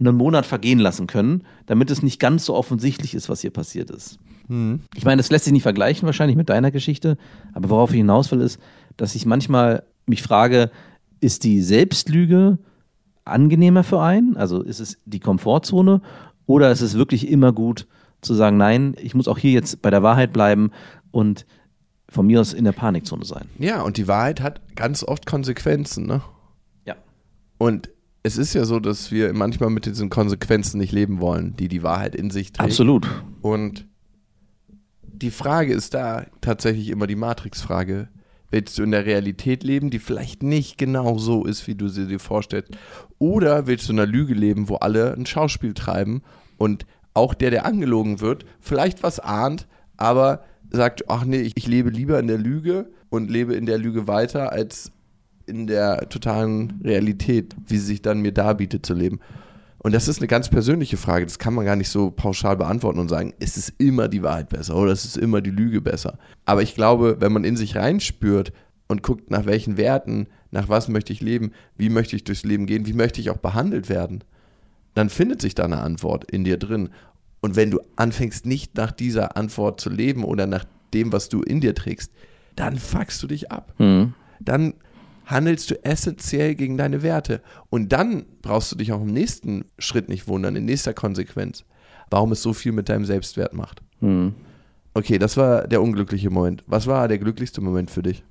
einen 0.00 0.16
Monat 0.16 0.44
vergehen 0.46 0.80
lassen 0.80 1.06
können, 1.06 1.44
damit 1.66 1.90
es 1.90 2.02
nicht 2.02 2.18
ganz 2.18 2.44
so 2.44 2.54
offensichtlich 2.56 3.14
ist, 3.14 3.28
was 3.28 3.40
hier 3.42 3.50
passiert 3.52 3.90
ist. 3.90 4.18
Ich 4.96 5.04
meine, 5.04 5.18
das 5.18 5.30
lässt 5.30 5.44
sich 5.44 5.52
nicht 5.52 5.62
vergleichen 5.62 6.04
wahrscheinlich 6.06 6.36
mit 6.36 6.48
deiner 6.50 6.72
Geschichte, 6.72 7.16
aber 7.54 7.70
worauf 7.70 7.90
ich 7.92 7.98
hinaus 7.98 8.30
will, 8.32 8.40
ist, 8.40 8.60
dass 8.96 9.14
ich 9.14 9.24
manchmal 9.24 9.84
mich 10.06 10.22
frage, 10.22 10.70
ist 11.20 11.44
die 11.44 11.62
Selbstlüge 11.62 12.58
angenehmer 13.24 13.84
für 13.84 14.00
einen? 14.00 14.36
Also 14.36 14.62
ist 14.62 14.80
es 14.80 14.98
die 15.04 15.20
Komfortzone 15.20 16.00
oder 16.46 16.70
ist 16.70 16.80
es 16.80 16.94
wirklich 16.94 17.28
immer 17.28 17.52
gut 17.52 17.86
zu 18.20 18.34
sagen, 18.34 18.56
nein, 18.56 18.94
ich 19.00 19.14
muss 19.14 19.28
auch 19.28 19.38
hier 19.38 19.52
jetzt 19.52 19.82
bei 19.82 19.90
der 19.90 20.02
Wahrheit 20.02 20.32
bleiben 20.32 20.70
und 21.10 21.46
von 22.08 22.26
mir 22.26 22.40
aus 22.40 22.52
in 22.52 22.64
der 22.64 22.72
Panikzone 22.72 23.24
sein? 23.24 23.48
Ja, 23.58 23.82
und 23.82 23.96
die 23.96 24.08
Wahrheit 24.08 24.40
hat 24.40 24.60
ganz 24.76 25.02
oft 25.02 25.26
Konsequenzen, 25.26 26.06
ne? 26.06 26.22
Ja. 26.84 26.96
Und 27.58 27.90
es 28.22 28.36
ist 28.36 28.54
ja 28.54 28.64
so, 28.64 28.78
dass 28.78 29.10
wir 29.10 29.32
manchmal 29.32 29.70
mit 29.70 29.86
diesen 29.86 30.10
Konsequenzen 30.10 30.78
nicht 30.78 30.92
leben 30.92 31.20
wollen, 31.20 31.56
die 31.56 31.68
die 31.68 31.82
Wahrheit 31.82 32.14
in 32.14 32.30
sich 32.30 32.52
trägt. 32.52 32.70
Absolut. 32.70 33.08
Und 33.40 33.86
die 35.02 35.30
Frage 35.30 35.72
ist 35.72 35.94
da 35.94 36.26
tatsächlich 36.40 36.90
immer 36.90 37.06
die 37.06 37.16
Matrix-Frage. 37.16 38.08
Willst 38.52 38.78
du 38.78 38.82
in 38.82 38.90
der 38.90 39.06
Realität 39.06 39.64
leben, 39.64 39.88
die 39.88 39.98
vielleicht 39.98 40.42
nicht 40.42 40.76
genau 40.76 41.16
so 41.16 41.46
ist, 41.46 41.66
wie 41.66 41.74
du 41.74 41.88
sie 41.88 42.06
dir 42.06 42.20
vorstellst? 42.20 42.76
Oder 43.18 43.66
willst 43.66 43.88
du 43.88 43.94
in 43.94 43.98
einer 43.98 44.10
Lüge 44.10 44.34
leben, 44.34 44.68
wo 44.68 44.76
alle 44.76 45.14
ein 45.14 45.24
Schauspiel 45.24 45.72
treiben 45.72 46.22
und 46.58 46.84
auch 47.14 47.32
der, 47.32 47.50
der 47.50 47.64
angelogen 47.64 48.20
wird, 48.20 48.44
vielleicht 48.60 49.02
was 49.02 49.20
ahnt, 49.20 49.66
aber 49.96 50.44
sagt, 50.70 51.08
ach 51.08 51.24
nee, 51.24 51.40
ich, 51.40 51.56
ich 51.56 51.66
lebe 51.66 51.88
lieber 51.88 52.18
in 52.18 52.26
der 52.26 52.36
Lüge 52.36 52.90
und 53.08 53.30
lebe 53.30 53.54
in 53.54 53.64
der 53.64 53.78
Lüge 53.78 54.06
weiter, 54.06 54.52
als 54.52 54.92
in 55.46 55.66
der 55.66 56.08
totalen 56.10 56.80
Realität, 56.84 57.56
wie 57.66 57.78
sie 57.78 57.86
sich 57.86 58.02
dann 58.02 58.20
mir 58.20 58.32
darbietet 58.32 58.84
zu 58.84 58.92
leben. 58.92 59.20
Und 59.84 59.92
das 59.92 60.06
ist 60.06 60.18
eine 60.18 60.28
ganz 60.28 60.48
persönliche 60.48 60.96
Frage. 60.96 61.26
Das 61.26 61.38
kann 61.40 61.54
man 61.54 61.64
gar 61.64 61.74
nicht 61.74 61.88
so 61.88 62.10
pauschal 62.12 62.56
beantworten 62.56 63.00
und 63.00 63.08
sagen, 63.08 63.34
ist 63.40 63.56
es 63.56 63.68
immer 63.78 64.06
die 64.08 64.22
Wahrheit 64.22 64.48
besser 64.48 64.76
oder 64.76 64.92
ist 64.92 65.04
es 65.04 65.16
immer 65.16 65.40
die 65.40 65.50
Lüge 65.50 65.80
besser. 65.80 66.18
Aber 66.44 66.62
ich 66.62 66.74
glaube, 66.76 67.16
wenn 67.18 67.32
man 67.32 67.42
in 67.42 67.56
sich 67.56 67.74
reinspürt 67.76 68.52
und 68.86 69.02
guckt, 69.02 69.30
nach 69.30 69.44
welchen 69.44 69.76
Werten, 69.76 70.28
nach 70.52 70.68
was 70.68 70.88
möchte 70.88 71.12
ich 71.12 71.20
leben, 71.20 71.50
wie 71.76 71.88
möchte 71.88 72.14
ich 72.14 72.22
durchs 72.22 72.44
Leben 72.44 72.66
gehen, 72.66 72.86
wie 72.86 72.92
möchte 72.92 73.20
ich 73.20 73.30
auch 73.30 73.38
behandelt 73.38 73.88
werden, 73.88 74.22
dann 74.94 75.08
findet 75.08 75.40
sich 75.42 75.54
da 75.54 75.64
eine 75.64 75.78
Antwort 75.80 76.30
in 76.30 76.44
dir 76.44 76.58
drin. 76.58 76.90
Und 77.40 77.56
wenn 77.56 77.72
du 77.72 77.80
anfängst, 77.96 78.46
nicht 78.46 78.76
nach 78.76 78.92
dieser 78.92 79.36
Antwort 79.36 79.80
zu 79.80 79.90
leben 79.90 80.22
oder 80.22 80.46
nach 80.46 80.64
dem, 80.94 81.12
was 81.12 81.28
du 81.28 81.42
in 81.42 81.60
dir 81.60 81.74
trägst, 81.74 82.12
dann 82.54 82.78
fuckst 82.78 83.20
du 83.22 83.26
dich 83.26 83.50
ab 83.50 83.74
Mhm. 83.78 84.14
dann 84.38 84.74
handelst 85.26 85.70
du 85.70 85.84
essentiell 85.84 86.54
gegen 86.54 86.76
deine 86.76 87.02
Werte. 87.02 87.40
Und 87.70 87.92
dann 87.92 88.24
brauchst 88.42 88.72
du 88.72 88.76
dich 88.76 88.92
auch 88.92 89.00
im 89.00 89.12
nächsten 89.12 89.64
Schritt 89.78 90.08
nicht 90.08 90.28
wundern, 90.28 90.56
in 90.56 90.64
nächster 90.64 90.94
Konsequenz, 90.94 91.64
warum 92.10 92.32
es 92.32 92.42
so 92.42 92.52
viel 92.52 92.72
mit 92.72 92.88
deinem 92.88 93.04
Selbstwert 93.04 93.54
macht. 93.54 93.82
Mhm. 94.00 94.34
Okay, 94.94 95.18
das 95.18 95.36
war 95.36 95.66
der 95.66 95.80
unglückliche 95.80 96.30
Moment. 96.30 96.64
Was 96.66 96.86
war 96.86 97.08
der 97.08 97.18
glücklichste 97.18 97.60
Moment 97.60 97.90
für 97.90 98.02
dich? 98.02 98.24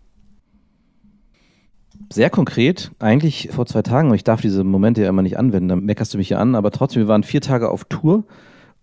Sehr 2.12 2.30
konkret, 2.30 2.92
eigentlich 3.00 3.50
vor 3.52 3.66
zwei 3.66 3.82
Tagen, 3.82 4.10
und 4.10 4.16
ich 4.16 4.24
darf 4.24 4.42
diese 4.42 4.64
Momente 4.64 5.02
ja 5.02 5.10
immer 5.10 5.22
nicht 5.22 5.38
anwenden, 5.38 5.70
dann 5.70 5.86
meckerst 5.86 6.14
du 6.14 6.18
mich 6.18 6.30
ja 6.30 6.40
an, 6.40 6.56
aber 6.56 6.72
trotzdem, 6.72 7.04
wir 7.04 7.08
waren 7.08 7.24
vier 7.24 7.42
Tage 7.42 7.70
auf 7.70 7.86
Tour 7.86 8.26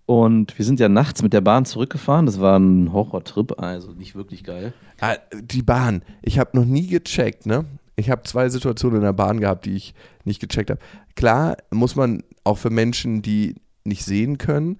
und 0.06 0.56
wir 0.56 0.64
sind 0.64 0.80
ja 0.80 0.88
nachts 0.88 1.22
mit 1.22 1.32
der 1.32 1.42
Bahn 1.42 1.66
zurückgefahren. 1.66 2.26
Das 2.26 2.40
war 2.40 2.58
ein 2.58 2.92
Horrortrip, 2.92 3.60
also 3.60 3.92
nicht 3.92 4.14
wirklich 4.14 4.44
geil. 4.44 4.72
Ah, 5.00 5.16
die 5.38 5.62
Bahn. 5.62 6.02
Ich 6.22 6.38
habe 6.38 6.56
noch 6.56 6.64
nie 6.64 6.86
gecheckt, 6.86 7.44
ne? 7.44 7.66
Ich 7.98 8.10
habe 8.10 8.22
zwei 8.22 8.48
Situationen 8.48 8.98
in 8.98 9.02
der 9.02 9.12
Bahn 9.12 9.40
gehabt, 9.40 9.66
die 9.66 9.74
ich 9.74 9.92
nicht 10.24 10.40
gecheckt 10.40 10.70
habe. 10.70 10.80
Klar 11.16 11.56
muss 11.72 11.96
man 11.96 12.22
auch 12.44 12.56
für 12.56 12.70
Menschen, 12.70 13.22
die 13.22 13.56
nicht 13.82 14.04
sehen 14.04 14.38
können, 14.38 14.78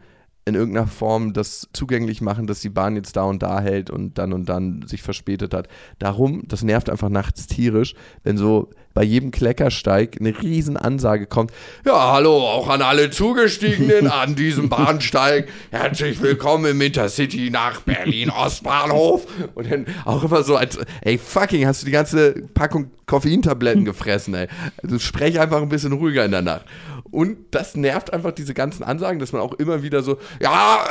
in 0.49 0.55
irgendeiner 0.55 0.87
Form 0.87 1.33
das 1.33 1.69
zugänglich 1.73 2.21
machen, 2.21 2.47
dass 2.47 2.61
die 2.61 2.71
Bahn 2.71 2.97
jetzt 2.97 3.17
da 3.17 3.25
und 3.25 3.43
da 3.43 3.61
hält 3.61 3.91
und 3.91 4.19
dann 4.19 4.33
und 4.33 4.49
dann 4.49 4.85
sich 4.87 5.03
verspätet 5.03 5.55
hat. 5.55 5.69
Darum, 5.99 6.43
das 6.49 6.63
nervt 6.63 6.91
einfach 6.91 7.09
nachts 7.11 7.47
tierisch, 7.47 7.95
wenn 8.25 8.37
so 8.37 8.71
bei 8.95 9.05
jedem 9.05 9.31
Kleckersteig 9.31 10.17
eine 10.19 10.43
riesen 10.43 10.77
Ansage 10.77 11.27
kommt. 11.27 11.53
Ja, 11.87 12.13
hallo, 12.13 12.37
auch 12.37 12.69
an 12.69 12.83
alle 12.83 13.11
Zugestiegenen 13.11 14.09
an 14.09 14.35
diesem 14.35 14.69
Bahnsteig. 14.71 15.49
Herzlich 15.71 16.21
willkommen 16.21 16.65
im 16.65 16.81
Intercity 16.81 17.51
nach 17.51 17.83
Berlin 17.83 18.31
Ostbahnhof. 18.31 19.25
Und 19.55 19.71
dann 19.71 19.87
auch 20.05 20.25
immer 20.25 20.43
so 20.43 20.57
als, 20.57 20.79
ey, 21.03 21.17
fucking, 21.17 21.65
hast 21.65 21.83
du 21.83 21.87
die 21.87 21.93
ganze 21.93 22.43
Packung 22.55 22.91
Koffeintabletten 23.07 23.85
gefressen, 23.85 24.35
ey. 24.35 24.49
Also 24.83 24.99
sprech 24.99 25.39
einfach 25.41 25.63
ein 25.63 25.69
bisschen 25.69 25.93
ruhiger 25.93 26.25
in 26.25 26.31
der 26.31 26.43
Nacht. 26.43 26.67
Und 27.11 27.39
das 27.53 27.77
nervt 27.77 28.13
einfach 28.13 28.33
diese 28.33 28.55
ganzen 28.55 28.83
Ansagen, 28.83 29.19
dass 29.19 29.33
man 29.33 29.43
auch 29.43 29.55
immer 29.55 29.83
wieder 29.83 30.03
so, 30.03 30.19
ja, 30.41 30.87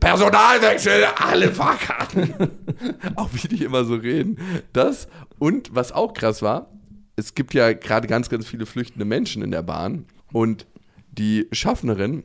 Personalwechsel, 0.00 1.04
alle 1.16 1.52
Fahrkarten. 1.52 2.34
auch 3.16 3.30
wie 3.32 3.48
die 3.48 3.64
immer 3.64 3.84
so 3.84 3.94
reden. 3.94 4.38
Das 4.72 5.08
und 5.38 5.74
was 5.74 5.92
auch 5.92 6.14
krass 6.14 6.42
war, 6.42 6.70
es 7.16 7.34
gibt 7.34 7.54
ja 7.54 7.72
gerade 7.72 8.06
ganz, 8.06 8.28
ganz 8.28 8.46
viele 8.46 8.66
flüchtende 8.66 9.04
Menschen 9.04 9.42
in 9.42 9.50
der 9.50 9.62
Bahn 9.62 10.04
und 10.32 10.66
die 11.10 11.48
Schaffnerin, 11.52 12.24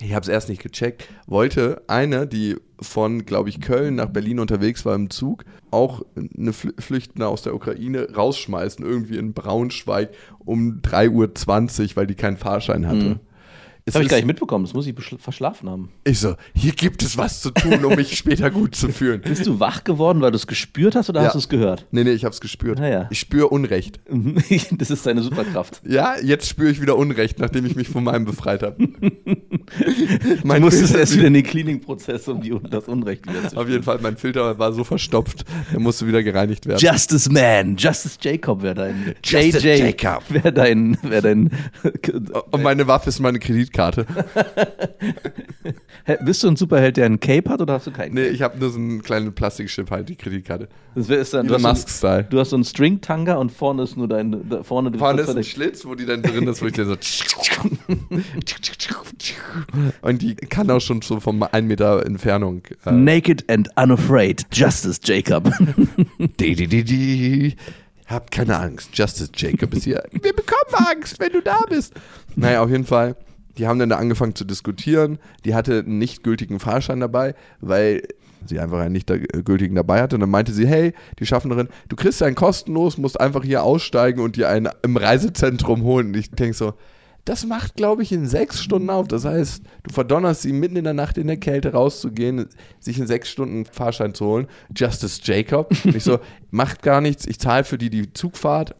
ich 0.00 0.14
habe 0.14 0.22
es 0.22 0.28
erst 0.28 0.48
nicht 0.48 0.62
gecheckt, 0.62 1.08
wollte 1.26 1.82
eine, 1.88 2.26
die 2.26 2.56
von, 2.80 3.24
glaube 3.26 3.48
ich, 3.48 3.60
Köln 3.60 3.96
nach 3.96 4.06
Berlin 4.10 4.38
unterwegs 4.38 4.84
war 4.86 4.94
im 4.94 5.10
Zug, 5.10 5.44
auch 5.72 6.02
eine 6.16 6.52
Flü- 6.52 6.80
Flüchtende 6.80 7.26
aus 7.26 7.42
der 7.42 7.54
Ukraine 7.54 8.08
rausschmeißen, 8.14 8.84
irgendwie 8.84 9.16
in 9.18 9.32
Braunschweig 9.32 10.10
um 10.38 10.80
3.20 10.82 11.82
Uhr, 11.90 11.96
weil 11.96 12.06
die 12.06 12.14
keinen 12.14 12.36
Fahrschein 12.36 12.86
hatte. 12.86 13.20
Es 13.27 13.27
Das 13.88 13.94
habe 13.94 14.04
ich 14.04 14.10
gar 14.10 14.16
nicht 14.18 14.26
mitbekommen, 14.26 14.64
das 14.64 14.74
muss 14.74 14.86
ich 14.86 14.94
verschlafen 15.18 15.68
haben. 15.68 15.90
Ich 16.04 16.20
so, 16.20 16.34
hier 16.54 16.72
gibt 16.72 17.02
es 17.02 17.16
was 17.16 17.40
zu 17.40 17.50
tun, 17.50 17.84
um 17.84 17.94
mich 17.94 18.16
später 18.18 18.50
gut 18.50 18.74
zu 18.74 18.88
fühlen. 18.90 19.20
Bist 19.22 19.46
du 19.46 19.58
wach 19.60 19.84
geworden, 19.84 20.20
weil 20.20 20.30
du 20.30 20.36
es 20.36 20.46
gespürt 20.46 20.94
hast 20.94 21.08
oder 21.08 21.20
Ja. 21.20 21.26
hast 21.26 21.34
du 21.34 21.38
es 21.38 21.48
gehört? 21.48 21.86
Nee, 21.90 22.04
nee, 22.04 22.10
ich 22.12 22.24
hab's 22.24 22.40
gespürt. 22.40 22.80
Ah, 22.80 22.88
ja. 22.88 23.06
Ich 23.10 23.18
spüre 23.20 23.48
Unrecht. 23.48 24.00
Das 24.78 24.90
ist 24.90 25.06
deine 25.06 25.22
Superkraft. 25.22 25.82
Ja, 25.86 26.14
jetzt 26.22 26.48
spüre 26.48 26.70
ich 26.70 26.80
wieder 26.80 26.96
Unrecht, 26.96 27.38
nachdem 27.38 27.64
ich 27.66 27.74
mich 27.76 27.88
von 27.88 28.04
meinem 28.04 28.24
befreit 28.24 28.62
habe. 28.62 28.76
Du 30.42 30.60
musstest 30.60 30.94
erst 30.94 31.14
wieder 31.16 31.26
in 31.26 31.34
den 31.34 31.42
Cleaning-Prozess, 31.42 32.28
um 32.28 32.40
die, 32.40 32.54
das 32.70 32.88
Unrecht 32.88 33.28
wieder 33.28 33.48
zu 33.48 33.56
Auf 33.56 33.68
jeden 33.68 33.82
Fall, 33.82 33.98
mein 34.00 34.16
Filter 34.16 34.58
war 34.58 34.72
so 34.72 34.82
verstopft, 34.84 35.44
der 35.72 35.80
musste 35.80 36.06
wieder 36.06 36.22
gereinigt 36.22 36.66
werden. 36.66 36.78
Justice 36.80 37.30
Man, 37.30 37.76
Justice 37.76 38.16
Jacob 38.20 38.62
wäre 38.62 38.74
dein 38.74 39.14
Justice 39.24 39.66
JJ 39.66 39.82
Jacob. 39.98 40.22
wäre 40.30 40.52
dein 40.52 40.96
wäre 41.02 41.22
dein 41.22 41.50
Und 42.50 42.62
meine 42.62 42.86
Waffe 42.86 43.10
ist 43.10 43.20
meine 43.20 43.38
Kreditkarte. 43.38 43.77
Hä, 46.04 46.16
Bist 46.24 46.42
du 46.42 46.48
ein 46.48 46.56
Superheld, 46.56 46.96
der 46.96 47.06
einen 47.06 47.20
Cape 47.20 47.48
hat 47.50 47.60
oder 47.60 47.74
hast 47.74 47.86
du 47.86 47.90
keinen? 47.90 48.14
Nee, 48.14 48.26
ich 48.28 48.42
habe 48.42 48.58
nur 48.58 48.70
so 48.70 48.78
einen 48.78 49.02
kleinen 49.02 49.32
Plastikchip 49.34 49.90
halt, 49.90 50.08
die 50.08 50.16
Kreditkarte. 50.16 50.68
Das 50.94 51.08
ist 51.08 51.34
dann, 51.34 51.46
du, 51.46 51.54
Elon 51.54 51.66
hast 51.66 51.80
so, 51.80 51.86
Musk-Style. 51.86 52.24
du 52.30 52.40
hast 52.40 52.50
so 52.50 52.56
einen 52.56 52.64
String-Tanga 52.64 53.34
und 53.34 53.50
vorne 53.52 53.82
ist 53.84 53.96
nur 53.96 54.08
dein 54.08 54.48
da 54.48 54.62
vorne 54.62 54.92
Vorne 54.98 55.22
ist 55.22 55.28
ein 55.28 55.34
verdeckt- 55.36 55.50
Schlitz, 55.50 55.84
wo 55.86 55.94
die 55.94 56.06
dann 56.06 56.22
drin 56.22 56.46
ist, 56.48 56.62
wo 56.62 56.66
ich 56.66 56.72
dann 56.72 56.86
so. 56.86 56.96
Und 60.02 60.22
die 60.22 60.34
kann 60.36 60.70
auch 60.70 60.80
schon 60.80 61.02
so 61.02 61.20
von 61.20 61.42
1 61.42 61.66
Meter 61.66 62.04
Entfernung. 62.04 62.62
Äh, 62.86 62.92
Naked 62.92 63.50
and 63.50 63.68
unafraid, 63.76 64.44
Justice 64.52 65.00
Jacob. 65.04 65.50
Hab 68.06 68.30
keine 68.30 68.58
Angst, 68.58 68.90
Justice 68.94 69.30
Jacob 69.36 69.74
ist 69.74 69.84
hier. 69.84 70.02
Wir 70.12 70.32
bekommen 70.32 70.86
Angst, 70.90 71.20
wenn 71.20 71.32
du 71.32 71.42
da 71.42 71.58
bist. 71.68 71.92
Naja, 72.36 72.62
auf 72.62 72.70
jeden 72.70 72.86
Fall. 72.86 73.16
Die 73.58 73.66
haben 73.66 73.78
dann 73.78 73.88
da 73.90 73.96
angefangen 73.96 74.34
zu 74.34 74.44
diskutieren. 74.44 75.18
Die 75.44 75.54
hatte 75.54 75.80
einen 75.80 75.98
nicht 75.98 76.22
gültigen 76.22 76.60
Fahrschein 76.60 77.00
dabei, 77.00 77.34
weil 77.60 78.02
sie 78.46 78.60
einfach 78.60 78.78
einen 78.78 78.92
nicht 78.92 79.10
da- 79.10 79.16
gültigen 79.18 79.74
dabei 79.74 80.00
hatte. 80.00 80.16
Und 80.16 80.20
dann 80.20 80.30
meinte 80.30 80.52
sie, 80.52 80.66
hey, 80.66 80.94
die 81.18 81.26
Schaffnerin, 81.26 81.68
du 81.88 81.96
kriegst 81.96 82.22
einen 82.22 82.36
kostenlos, 82.36 82.96
musst 82.98 83.20
einfach 83.20 83.42
hier 83.42 83.64
aussteigen 83.64 84.20
und 84.20 84.36
dir 84.36 84.48
einen 84.48 84.68
im 84.82 84.96
Reisezentrum 84.96 85.82
holen. 85.82 86.08
Und 86.08 86.16
ich 86.16 86.30
denke 86.30 86.54
so, 86.54 86.74
das 87.24 87.44
macht, 87.44 87.74
glaube 87.76 88.02
ich, 88.02 88.12
in 88.12 88.26
sechs 88.26 88.62
Stunden 88.62 88.88
auf. 88.88 89.06
Das 89.08 89.24
heißt, 89.24 89.62
du 89.82 89.92
verdonnerst 89.92 90.42
sie 90.42 90.52
mitten 90.52 90.76
in 90.76 90.84
der 90.84 90.94
Nacht 90.94 91.18
in 91.18 91.26
der 91.26 91.36
Kälte 91.36 91.72
rauszugehen, 91.72 92.46
sich 92.80 92.98
in 92.98 93.06
sechs 93.06 93.28
Stunden 93.28 93.66
Fahrschein 93.66 94.14
zu 94.14 94.24
holen. 94.24 94.46
Justice 94.74 95.20
Jacob. 95.24 95.72
Und 95.84 95.96
ich 95.96 96.04
so, 96.04 96.20
macht 96.50 96.82
gar 96.82 97.00
nichts, 97.00 97.26
ich 97.26 97.38
zahle 97.38 97.64
für 97.64 97.76
die 97.76 97.90
die 97.90 98.12
Zugfahrt. 98.14 98.74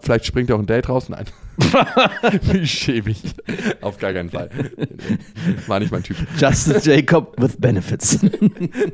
Vielleicht 0.00 0.26
springt 0.26 0.52
auch 0.52 0.60
ein 0.60 0.66
Date 0.66 0.88
raus. 0.88 1.08
Nein. 1.08 1.24
Wie 2.42 2.66
schäbig. 2.66 3.22
Auf 3.80 3.98
gar 3.98 4.12
keinen 4.12 4.30
Fall. 4.30 4.48
War 5.66 5.80
nicht 5.80 5.90
mein 5.90 6.02
Typ. 6.02 6.16
Justice 6.38 6.88
Jacob 6.88 7.34
with 7.40 7.56
benefits. 7.58 8.18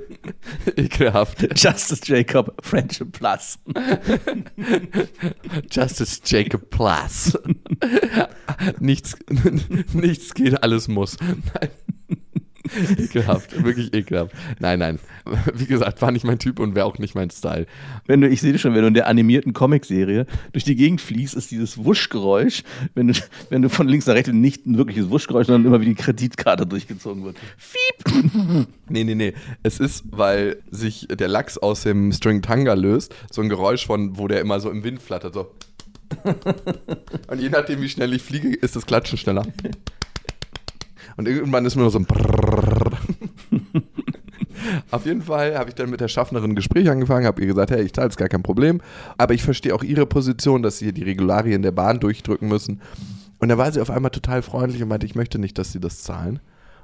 Ekelhaft. 0.76 1.42
Justice 1.62 2.00
Jacob 2.04 2.54
Friendship 2.62 3.12
Plus. 3.12 3.59
Justice 5.71 6.21
Jacob 6.25 6.71
Plus. 6.71 7.38
nichts, 8.78 9.16
nichts 9.92 10.33
geht, 10.35 10.62
alles 10.62 10.88
muss. 10.88 11.16
Nein. 11.21 11.71
Ekelhaft, 12.99 13.62
wirklich 13.62 13.92
ekelhaft. 13.92 14.35
Nein, 14.59 14.78
nein. 14.78 14.99
Wie 15.54 15.66
gesagt, 15.66 16.00
war 16.00 16.11
nicht 16.11 16.25
mein 16.25 16.38
Typ 16.38 16.59
und 16.59 16.75
wäre 16.75 16.87
auch 16.87 16.99
nicht 16.99 17.14
mein 17.14 17.30
Style. 17.30 17.66
Wenn 18.06 18.21
du, 18.21 18.28
ich 18.28 18.40
sehe 18.40 18.59
schon, 18.59 18.75
wenn 18.75 18.83
du 18.83 18.88
in 18.88 18.94
der 18.94 19.06
animierten 19.06 19.52
Comicserie 19.52 20.26
durch 20.52 20.64
die 20.64 20.75
Gegend 20.75 21.00
fliegst, 21.00 21.35
ist 21.35 21.50
dieses 21.50 21.85
Wuschgeräusch, 21.85 22.62
wenn 22.94 23.09
du, 23.09 23.14
wenn 23.50 23.62
du 23.62 23.68
von 23.68 23.87
links 23.87 24.06
nach 24.06 24.14
rechts 24.14 24.33
nicht 24.33 24.66
ein 24.66 24.78
wirkliches 24.78 25.11
Wuschgeräusch, 25.11 25.47
sondern 25.47 25.66
immer 25.66 25.80
wie 25.80 25.87
die 25.87 25.94
Kreditkarte 25.94 26.66
durchgezogen 26.66 27.25
wird. 27.25 27.37
Fiep! 27.56 28.66
Nee, 28.90 29.02
nee, 29.02 29.14
nee. 29.14 29.33
Es 29.62 29.80
ist, 29.80 30.04
weil 30.11 30.59
sich 30.71 31.09
der 31.09 31.26
Lachs 31.26 31.56
aus 31.56 31.85
dem 31.85 32.12
String 32.12 32.42
Tanga 32.42 32.75
löst, 32.75 33.14
so 33.30 33.40
ein 33.40 33.49
Geräusch 33.49 33.87
von, 33.87 34.18
wo 34.18 34.28
der 34.28 34.42
immer 34.42 34.61
so 34.61 34.71
im 34.71 34.85
Wind 34.85 35.00
flattert, 35.00 35.33
so. 35.33 35.50
Und 37.28 37.40
je 37.40 37.49
nachdem, 37.49 37.80
wie 37.80 37.88
schnell 37.88 38.12
ich 38.12 38.23
fliege, 38.23 38.54
ist 38.54 38.76
das 38.76 38.85
Klatschen 38.85 39.18
schneller. 39.18 39.47
Und 41.16 41.28
irgendwann 41.28 41.64
ist 41.64 41.76
mir 41.76 41.83
nur 41.83 41.90
so 41.90 41.99
ein 41.99 42.06
Brrrr. 42.06 42.90
Auf 44.90 45.06
jeden 45.06 45.23
Fall 45.23 45.59
habe 45.59 45.71
ich 45.71 45.75
dann 45.75 45.90
mit 45.90 46.00
der 46.00 46.09
Schaffnerin 46.09 46.52
ein 46.52 46.56
Gespräch 46.56 46.88
angefangen, 46.88 47.26
habe 47.26 47.40
ihr 47.40 47.47
gesagt, 47.47 47.71
hey, 47.71 47.83
ich 47.83 47.92
zahle 47.92 48.09
es 48.09 48.16
gar 48.16 48.28
kein 48.28 48.42
Problem, 48.42 48.80
aber 49.18 49.35
ich 49.35 49.42
verstehe 49.42 49.75
auch 49.75 49.83
ihre 49.83 50.06
Position, 50.06 50.62
dass 50.62 50.78
sie 50.78 50.87
hier 50.87 50.94
die 50.94 51.02
Regularien 51.02 51.62
der 51.62 51.73
Bahn 51.73 52.00
durchdrücken 52.00 52.49
müssen. 52.49 52.80
Und 53.38 53.49
da 53.49 53.59
war 53.59 53.71
sie 53.73 53.80
auf 53.80 53.90
einmal 53.90 54.11
total 54.11 54.42
freundlich 54.42 54.83
und 54.83 54.88
meinte, 54.88 55.06
ich 55.06 55.14
möchte 55.14 55.38
nicht, 55.38 55.59
dass 55.59 55.73
sie 55.73 55.80
das 55.80 56.02
zahlen. 56.02 56.40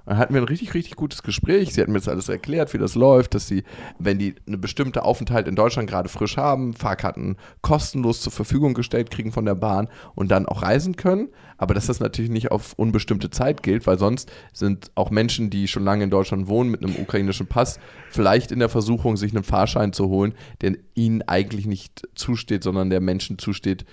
Dann 0.06 0.18
hatten 0.18 0.34
wir 0.34 0.40
ein 0.40 0.48
richtig, 0.48 0.74
richtig 0.74 0.96
gutes 0.96 1.22
Gespräch. 1.22 1.72
Sie 1.72 1.80
hat 1.80 1.88
mir 1.88 1.98
das 1.98 2.08
alles 2.08 2.28
erklärt, 2.28 2.72
wie 2.74 2.78
das 2.78 2.94
läuft, 2.94 3.34
dass 3.34 3.46
sie, 3.46 3.64
wenn 3.98 4.18
die 4.18 4.34
eine 4.46 4.58
bestimmte 4.58 5.04
Aufenthalt 5.04 5.48
in 5.48 5.56
Deutschland 5.56 5.88
gerade 5.88 6.08
frisch 6.08 6.36
haben, 6.36 6.74
Fahrkarten 6.74 7.36
kostenlos 7.62 8.20
zur 8.20 8.32
Verfügung 8.32 8.74
gestellt 8.74 9.10
kriegen 9.10 9.32
von 9.32 9.44
der 9.44 9.54
Bahn 9.54 9.88
und 10.14 10.30
dann 10.30 10.46
auch 10.46 10.62
reisen 10.62 10.96
können. 10.96 11.28
Aber 11.58 11.74
dass 11.74 11.86
das 11.86 12.00
natürlich 12.00 12.30
nicht 12.30 12.50
auf 12.50 12.72
unbestimmte 12.74 13.30
Zeit 13.30 13.62
gilt, 13.62 13.86
weil 13.86 13.98
sonst 13.98 14.32
sind 14.52 14.90
auch 14.94 15.10
Menschen, 15.10 15.50
die 15.50 15.68
schon 15.68 15.84
lange 15.84 16.04
in 16.04 16.10
Deutschland 16.10 16.48
wohnen, 16.48 16.70
mit 16.70 16.82
einem 16.82 16.96
ukrainischen 16.96 17.46
Pass, 17.46 17.78
vielleicht 18.08 18.50
in 18.50 18.58
der 18.58 18.70
Versuchung, 18.70 19.16
sich 19.16 19.34
einen 19.34 19.44
Fahrschein 19.44 19.92
zu 19.92 20.08
holen, 20.08 20.34
der 20.62 20.76
ihnen 20.94 21.22
eigentlich 21.22 21.66
nicht 21.66 22.08
zusteht, 22.14 22.64
sondern 22.64 22.88
der 22.88 23.00
Menschen 23.00 23.38
zusteht, 23.38 23.84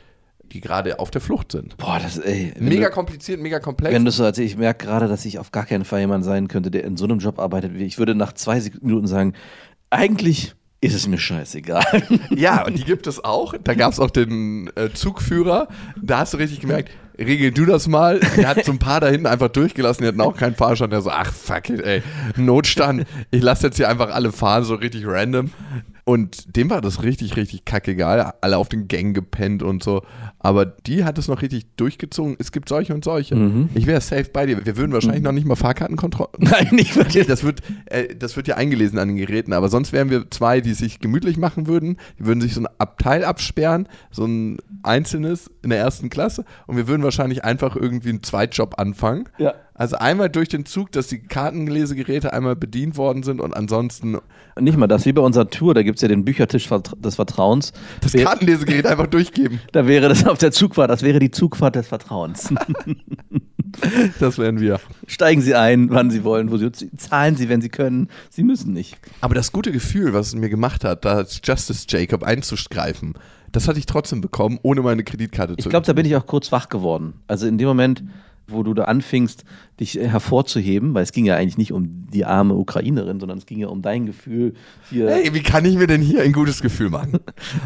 die 0.52 0.62
gerade 0.62 1.00
auf 1.00 1.12
der 1.12 1.22
Flucht 1.22 1.52
sind. 1.52 1.78
Boah, 1.78 2.00
das, 2.02 2.18
ey. 2.18 2.54
Mega 2.60 2.88
du- 2.88 2.94
kompliziert, 2.94 3.40
mega 3.40 3.60
komplex. 3.60 3.94
Wenn 3.94 4.06
du 4.06 4.12
so 4.12 4.24
erzählst, 4.24 4.54
ich 4.54 4.58
merke 4.58 4.86
gerade, 4.86 5.08
dass 5.08 5.26
ich 5.26 5.40
auf 5.40 5.52
gar 5.52 5.66
keinen 5.66 5.86
Fall 5.86 6.00
jemand 6.02 6.24
sein 6.26 6.48
könnte, 6.48 6.72
der 6.72 6.84
in 6.84 6.98
so 6.98 7.06
einem 7.06 7.20
Job 7.20 7.40
arbeitet 7.40 7.74
wie 7.76 7.84
ich. 7.86 7.98
Würde 7.98 8.16
nach 8.16 8.34
zwei 8.34 8.62
Minuten 8.82 9.08
sagen, 9.08 9.34
eigentlich 9.90 10.54
ist 10.82 10.94
es 10.94 11.08
mir 11.08 11.18
scheißegal. 11.18 11.84
Ja, 12.30 12.66
und 12.66 12.78
die 12.78 12.84
gibt 12.84 13.08
es 13.08 13.24
auch. 13.24 13.56
Da 13.64 13.74
gab 13.74 13.94
es 13.94 14.00
auch 14.00 14.12
den 14.12 14.70
äh, 14.76 14.90
Zugführer. 14.94 15.68
Da 16.02 16.20
hast 16.20 16.34
du 16.34 16.38
richtig 16.38 16.60
gemerkt, 16.60 16.92
regel 17.18 17.52
du 17.52 17.66
das 17.66 17.88
mal. 17.88 18.20
Der 18.38 18.48
hat 18.50 18.64
so 18.64 18.72
ein 18.72 18.78
paar 18.80 19.00
da 19.00 19.08
hinten 19.08 19.26
einfach 19.26 19.48
durchgelassen. 19.48 20.04
Die 20.04 20.08
hatten 20.08 20.22
auch 20.22 20.38
keinen 20.38 20.54
Fahrschein. 20.56 20.92
Der 20.92 21.02
so, 21.02 21.10
ach 21.10 21.34
fuck 21.34 21.70
it, 21.72 21.82
ey. 21.82 22.04
Notstand. 22.36 23.06
Ich 23.32 23.42
lasse 23.42 23.68
jetzt 23.68 23.78
hier 23.78 23.90
einfach 23.90 24.12
alle 24.14 24.32
fahren, 24.32 24.64
so 24.66 24.76
richtig 24.76 25.06
random. 25.08 25.50
Und 26.08 26.56
dem 26.56 26.70
war 26.70 26.80
das 26.80 27.04
richtig, 27.04 27.36
richtig 27.36 27.66
kackegal. 27.66 28.32
Alle 28.40 28.56
auf 28.56 28.70
den 28.70 28.88
Gängen 28.88 29.14
gepennt 29.14 29.62
und 29.62 29.84
so. 29.84 30.04
Aber 30.40 30.66
die 30.66 31.04
hat 31.04 31.18
es 31.18 31.28
noch 31.28 31.42
richtig 31.42 31.76
durchgezogen. 31.76 32.38
Es 32.40 32.54
gibt 32.54 32.70
solche 32.70 32.94
und 32.94 33.04
solche. 33.04 33.36
Ich 33.76 33.88
wäre 33.88 34.00
safe 34.00 34.30
bei 34.32 34.46
dir. 34.46 34.66
Wir 34.66 34.78
würden 34.78 34.94
wahrscheinlich 34.94 35.22
noch 35.22 35.34
nicht 35.34 35.46
mal 35.46 35.58
Fahrkartenkontrolle. 35.58 36.30
Nein, 36.38 36.70
nicht 36.72 36.96
wirklich. 36.96 37.28
Das 37.28 37.44
wird, 37.44 37.62
äh, 37.88 38.16
das 38.16 38.38
wird 38.38 38.48
ja 38.48 38.56
eingelesen 38.56 39.00
an 39.00 39.10
den 39.10 39.18
Geräten, 39.18 39.52
aber 39.52 39.68
sonst 39.68 39.92
wären 39.92 40.10
wir 40.10 40.32
zwei, 40.32 40.62
die 40.62 40.76
sich 40.76 41.02
gemütlich 41.02 41.36
machen 41.36 41.68
würden. 41.68 41.98
Die 42.18 42.26
würden 42.26 42.40
sich 42.40 42.54
so 42.54 42.62
ein 42.62 42.68
Abteil 42.78 43.26
absperren, 43.26 43.90
so 44.10 44.24
ein 44.24 44.60
einzelnes 44.84 45.52
in 45.62 45.72
der 45.72 45.80
ersten 45.80 46.10
Klasse 46.10 46.46
und 46.68 46.78
wir 46.78 46.88
würden 46.88 47.04
wahrscheinlich 47.04 47.44
einfach 47.44 47.76
irgendwie 47.76 48.10
einen 48.10 48.24
Zweitjob 48.24 48.80
anfangen. 48.80 49.28
Ja. 49.40 49.56
Also 49.78 49.96
einmal 49.98 50.30
durch 50.30 50.50
den 50.50 50.66
Zug, 50.66 50.92
dass 50.92 51.08
die 51.08 51.20
Kartenlesegeräte 51.20 52.34
einmal 52.34 52.56
bedient 52.56 52.98
worden 52.98 53.22
sind 53.22 53.40
und 53.40 53.56
ansonsten 53.56 54.18
Nicht 54.60 54.78
mal 54.78 54.88
das, 54.88 55.06
wie 55.06 55.14
bei 55.14 55.22
unserer 55.22 55.50
Tour, 55.50 55.76
da 55.76 55.84
gibt 55.84 55.98
es 55.98 56.02
ja 56.02 56.08
den 56.08 56.26
Büchertisch 56.26 56.68
des 56.98 57.16
Vertrauens. 57.16 57.74
das 58.02 58.14
Kartenlesegerät 58.14 58.86
einfach 58.88 59.08
durchgeben. 59.08 59.62
Da 59.72 59.88
wäre 59.88 60.10
das 60.10 60.26
auf 60.26 60.40
der 60.40 60.52
Zugfahrt, 60.52 60.90
das 60.90 61.04
wäre 61.04 61.20
die 61.20 61.32
Zugfahrt 61.32 61.76
des 61.76 61.88
Vertrauens. 61.88 62.54
Das 64.20 64.38
wären 64.38 64.60
wir. 64.60 64.80
Steigen 65.06 65.42
Sie 65.42 65.54
ein, 65.54 65.90
wann 65.92 66.10
Sie 66.10 66.24
wollen, 66.24 66.52
wo 66.52 66.58
Sie 66.58 66.72
zahlen 66.72 67.36
Sie, 67.36 67.50
wenn 67.50 67.62
Sie 67.62 67.70
können. 67.70 68.08
Sie 68.30 68.44
müssen 68.44 68.74
nicht. 68.74 68.98
Aber 69.22 69.36
das 69.36 69.52
gute 69.52 69.72
Gefühl, 69.72 70.14
was 70.14 70.28
es 70.28 70.36
mir 70.36 70.50
gemacht 70.50 70.84
hat, 70.84 71.06
da 71.06 71.16
als 71.16 71.42
Justice 71.44 71.86
Jacob 71.88 72.24
einzugreifen, 72.24 73.14
das 73.52 73.68
hatte 73.68 73.78
ich 73.78 73.86
trotzdem 73.86 74.22
bekommen, 74.22 74.58
ohne 74.64 74.82
meine 74.82 75.04
Kreditkarte 75.04 75.54
Ich 75.58 75.64
zu 75.64 75.70
glaube, 75.70 75.86
da 75.86 75.94
bin 75.94 76.06
ich 76.06 76.16
auch 76.16 76.26
kurz 76.26 76.52
wach 76.52 76.70
geworden. 76.70 77.14
Also 77.28 77.46
in 77.46 77.58
dem 77.58 77.68
Moment, 77.68 78.04
wo 78.48 78.64
du 78.64 78.74
da 78.74 78.86
anfingst, 78.86 79.44
dich 79.80 79.96
hervorzuheben, 79.96 80.94
weil 80.94 81.04
es 81.04 81.12
ging 81.12 81.26
ja 81.26 81.36
eigentlich 81.36 81.58
nicht 81.58 81.72
um 81.72 82.08
die 82.12 82.26
arme 82.26 82.56
Ukrainerin, 82.56 83.20
sondern 83.20 83.38
es 83.38 83.46
ging 83.46 83.60
ja 83.60 83.68
um 83.68 83.82
dein 83.82 84.06
Gefühl 84.06 84.54
hier. 84.90 85.10
Hey, 85.10 85.34
wie 85.34 85.44
kann 85.44 85.66
ich 85.66 85.78
mir 85.78 85.86
denn 85.86 86.02
hier 86.02 86.22
ein 86.24 86.34
gutes 86.34 86.62
Gefühl 86.62 86.90
machen? 86.90 87.20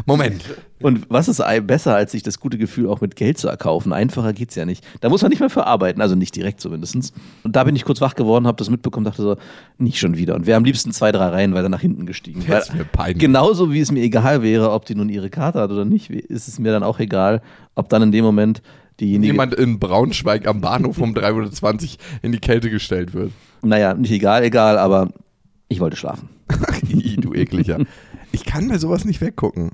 Moment. 0.04 0.42
Und 0.80 1.06
was 1.08 1.28
ist 1.28 1.42
besser, 1.66 1.94
als 1.94 2.12
sich 2.12 2.22
das 2.22 2.40
gute 2.40 2.58
Gefühl 2.58 2.88
auch 2.88 3.00
mit 3.00 3.16
Geld 3.16 3.38
zu 3.38 3.48
erkaufen? 3.48 3.92
Einfacher 3.92 4.32
geht's 4.32 4.56
ja 4.56 4.64
nicht. 4.64 4.84
Da 5.00 5.08
muss 5.08 5.22
man 5.22 5.30
nicht 5.30 5.40
mehr 5.40 5.48
für 5.48 5.66
arbeiten, 5.66 6.00
also 6.00 6.14
nicht 6.14 6.34
direkt 6.36 6.60
zumindest. 6.60 7.14
Und 7.44 7.56
da 7.56 7.64
bin 7.64 7.76
ich 7.76 7.84
kurz 7.84 8.00
wach 8.00 8.14
geworden, 8.14 8.46
habe 8.46 8.58
das 8.58 8.68
mitbekommen, 8.68 9.04
dachte 9.04 9.22
so, 9.22 9.36
nicht 9.78 9.98
schon 9.98 10.16
wieder. 10.16 10.34
Und 10.34 10.46
wäre 10.46 10.56
am 10.56 10.64
liebsten 10.64 10.92
zwei, 10.92 11.12
drei 11.12 11.28
Reihen 11.28 11.54
weiter 11.54 11.68
nach 11.68 11.80
hinten 11.80 12.04
gestiegen. 12.04 12.44
Das 12.46 12.68
ist 12.68 12.74
mir 12.74 12.84
peinlich. 12.84 13.20
Genauso 13.20 13.72
wie 13.72 13.80
es 13.80 13.92
mir 13.92 14.02
egal 14.02 14.42
wäre, 14.42 14.72
ob 14.72 14.84
die 14.84 14.96
nun 14.96 15.08
ihre 15.08 15.30
Karte 15.30 15.60
hat 15.60 15.70
oder 15.70 15.84
nicht, 15.84 16.10
ist 16.10 16.48
es 16.48 16.58
mir 16.58 16.72
dann 16.72 16.82
auch 16.82 16.98
egal, 16.98 17.40
ob 17.74 17.88
dann 17.88 18.02
in 18.02 18.12
dem 18.12 18.24
Moment 18.24 18.60
diejenige. 19.00 19.32
Jemand 19.32 19.54
in 19.54 19.78
Braunschweig 19.78 20.46
am 20.46 20.60
Bahnhof 20.60 20.98
um 20.98 21.14
3.20 21.14 21.84
Uhr 21.84 21.88
in 22.22 22.32
die 22.32 22.38
Kälte 22.38 22.70
gestellt 22.70 23.14
wird. 23.14 23.32
Naja, 23.62 23.94
nicht 23.94 24.10
egal, 24.12 24.44
egal, 24.44 24.78
aber 24.78 25.10
ich 25.68 25.80
wollte 25.80 25.96
schlafen. 25.96 26.28
Ih, 26.88 27.16
du 27.16 27.32
ekliger. 27.32 27.78
Ich 28.32 28.44
kann 28.44 28.68
bei 28.68 28.78
sowas 28.78 29.04
nicht 29.04 29.20
weggucken. 29.20 29.70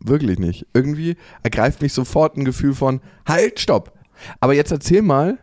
Wirklich 0.00 0.38
nicht. 0.38 0.66
Irgendwie 0.74 1.16
ergreift 1.42 1.82
mich 1.82 1.92
sofort 1.92 2.36
ein 2.36 2.44
Gefühl 2.44 2.74
von, 2.74 3.00
halt, 3.26 3.60
stopp. 3.60 3.92
Aber 4.40 4.54
jetzt 4.54 4.70
erzähl 4.70 5.02
mal 5.02 5.38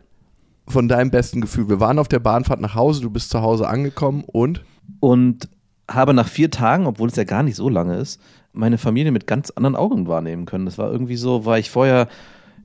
von 0.66 0.88
deinem 0.88 1.10
besten 1.10 1.40
Gefühl. 1.40 1.68
Wir 1.68 1.80
waren 1.80 1.98
auf 1.98 2.08
der 2.08 2.20
Bahnfahrt 2.20 2.60
nach 2.60 2.74
Hause, 2.74 3.02
du 3.02 3.10
bist 3.10 3.30
zu 3.30 3.42
Hause 3.42 3.68
angekommen 3.68 4.24
und 4.26 4.64
Und 5.00 5.48
habe 5.90 6.14
nach 6.14 6.28
vier 6.28 6.50
Tagen, 6.50 6.86
obwohl 6.86 7.08
es 7.08 7.16
ja 7.16 7.24
gar 7.24 7.42
nicht 7.42 7.56
so 7.56 7.68
lange 7.68 7.96
ist, 7.96 8.20
meine 8.52 8.78
Familie 8.78 9.12
mit 9.12 9.26
ganz 9.26 9.50
anderen 9.50 9.76
Augen 9.76 10.06
wahrnehmen 10.06 10.46
können. 10.46 10.64
Das 10.64 10.78
war 10.78 10.90
irgendwie 10.90 11.16
so, 11.16 11.44
war 11.44 11.58
ich 11.58 11.70
vorher, 11.70 12.08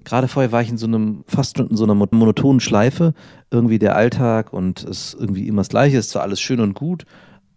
gerade 0.04 0.28
vorher 0.28 0.52
war 0.52 0.62
ich 0.62 0.70
in 0.70 0.78
so 0.78 0.88
einem, 0.88 1.24
fast 1.28 1.60
in 1.60 1.76
so 1.76 1.84
einer 1.84 1.96
mon- 1.96 2.10
monotonen 2.12 2.60
Schleife, 2.60 3.14
irgendwie 3.52 3.80
der 3.80 3.96
Alltag 3.96 4.54
und 4.54 4.84
es 4.84 5.14
ist 5.14 5.18
irgendwie 5.20 5.48
immer 5.48 5.62
das 5.62 5.70
Gleiche, 5.70 5.98
ist 5.98 6.12
zwar 6.12 6.24
alles 6.24 6.40
schön 6.40 6.60
und 6.60 6.74
gut, 6.74 7.06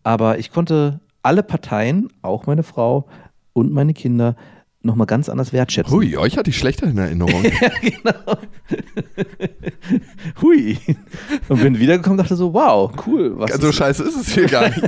aber 0.02 0.38
ich 0.38 0.50
konnte 0.50 1.00
alle 1.22 1.42
Parteien, 1.42 2.08
auch 2.22 2.46
meine 2.46 2.62
Frau 2.62 3.06
und 3.52 3.72
meine 3.72 3.94
Kinder, 3.94 4.34
nochmal 4.82 5.06
ganz 5.06 5.28
anders 5.28 5.52
wertschätzen. 5.52 5.92
hui, 5.92 6.16
euch 6.16 6.36
hatte 6.36 6.50
ich 6.50 6.58
schlechter 6.58 6.86
in 6.86 6.98
Erinnerung. 6.98 7.42
Hui. 10.42 10.78
Und 11.48 11.60
bin 11.60 11.78
wiedergekommen 11.78 12.18
und 12.18 12.24
dachte 12.24 12.36
so, 12.36 12.52
wow, 12.52 12.92
cool. 13.06 13.38
Was 13.38 13.52
so 13.54 13.72
scheiße 13.72 14.02
ist 14.02 14.16
es 14.16 14.34
hier 14.34 14.46
gar 14.46 14.68
nicht. 14.68 14.82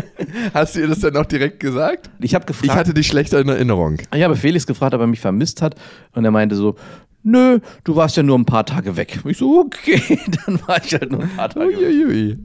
Hast 0.54 0.76
du 0.76 0.80
ihr 0.80 0.88
das 0.88 1.00
denn 1.00 1.16
auch 1.16 1.26
direkt 1.26 1.60
gesagt? 1.60 2.10
ich 2.20 2.34
habe 2.34 2.44
gefragt, 2.46 2.66
Ich 2.66 2.72
hatte 2.74 2.94
dich 2.94 3.06
schlechter 3.06 3.40
in 3.40 3.48
Erinnerung. 3.48 3.98
Ich 4.14 4.22
habe 4.22 4.36
Felix 4.36 4.66
gefragt, 4.66 4.94
ob 4.94 5.00
er 5.00 5.06
mich 5.06 5.20
vermisst 5.20 5.62
hat. 5.62 5.74
Und 6.12 6.24
er 6.24 6.30
meinte 6.30 6.54
so, 6.54 6.76
nö, 7.22 7.58
du 7.84 7.96
warst 7.96 8.16
ja 8.16 8.22
nur 8.22 8.38
ein 8.38 8.44
paar 8.46 8.66
Tage 8.66 8.96
weg. 8.96 9.20
Ich 9.24 9.38
so, 9.38 9.60
okay, 9.60 10.18
dann 10.46 10.60
war 10.66 10.82
ich 10.84 10.92
halt 10.92 11.10
nur 11.10 11.22
ein 11.22 11.30
paar 11.36 11.48
Tage 11.48 11.70
weg. 11.70 11.78
Uiuiui. 11.78 12.38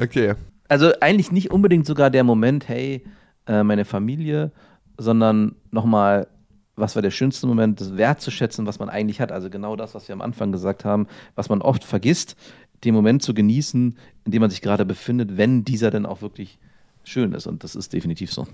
Okay. 0.00 0.34
Also 0.68 0.92
eigentlich 1.00 1.30
nicht 1.32 1.50
unbedingt 1.50 1.86
sogar 1.86 2.10
der 2.10 2.24
Moment, 2.24 2.68
hey, 2.68 3.04
äh, 3.46 3.62
meine 3.62 3.84
Familie, 3.84 4.52
sondern 4.96 5.56
nochmal, 5.70 6.28
was 6.76 6.94
war 6.94 7.02
der 7.02 7.10
schönste 7.10 7.46
Moment, 7.46 7.80
das 7.80 7.96
wertzuschätzen, 7.96 8.66
was 8.66 8.78
man 8.78 8.88
eigentlich 8.88 9.20
hat. 9.20 9.32
Also 9.32 9.50
genau 9.50 9.76
das, 9.76 9.94
was 9.94 10.08
wir 10.08 10.12
am 10.12 10.22
Anfang 10.22 10.52
gesagt 10.52 10.84
haben, 10.84 11.06
was 11.34 11.48
man 11.48 11.62
oft 11.62 11.84
vergisst, 11.84 12.36
den 12.84 12.94
Moment 12.94 13.22
zu 13.22 13.34
genießen, 13.34 13.96
in 14.24 14.32
dem 14.32 14.40
man 14.40 14.50
sich 14.50 14.60
gerade 14.60 14.84
befindet, 14.84 15.36
wenn 15.36 15.64
dieser 15.64 15.90
dann 15.90 16.06
auch 16.06 16.22
wirklich 16.22 16.58
schön 17.04 17.32
ist. 17.32 17.46
Und 17.46 17.64
das 17.64 17.74
ist 17.74 17.92
definitiv 17.92 18.32
so. 18.32 18.46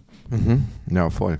Ja, 0.89 1.11
voll. 1.11 1.39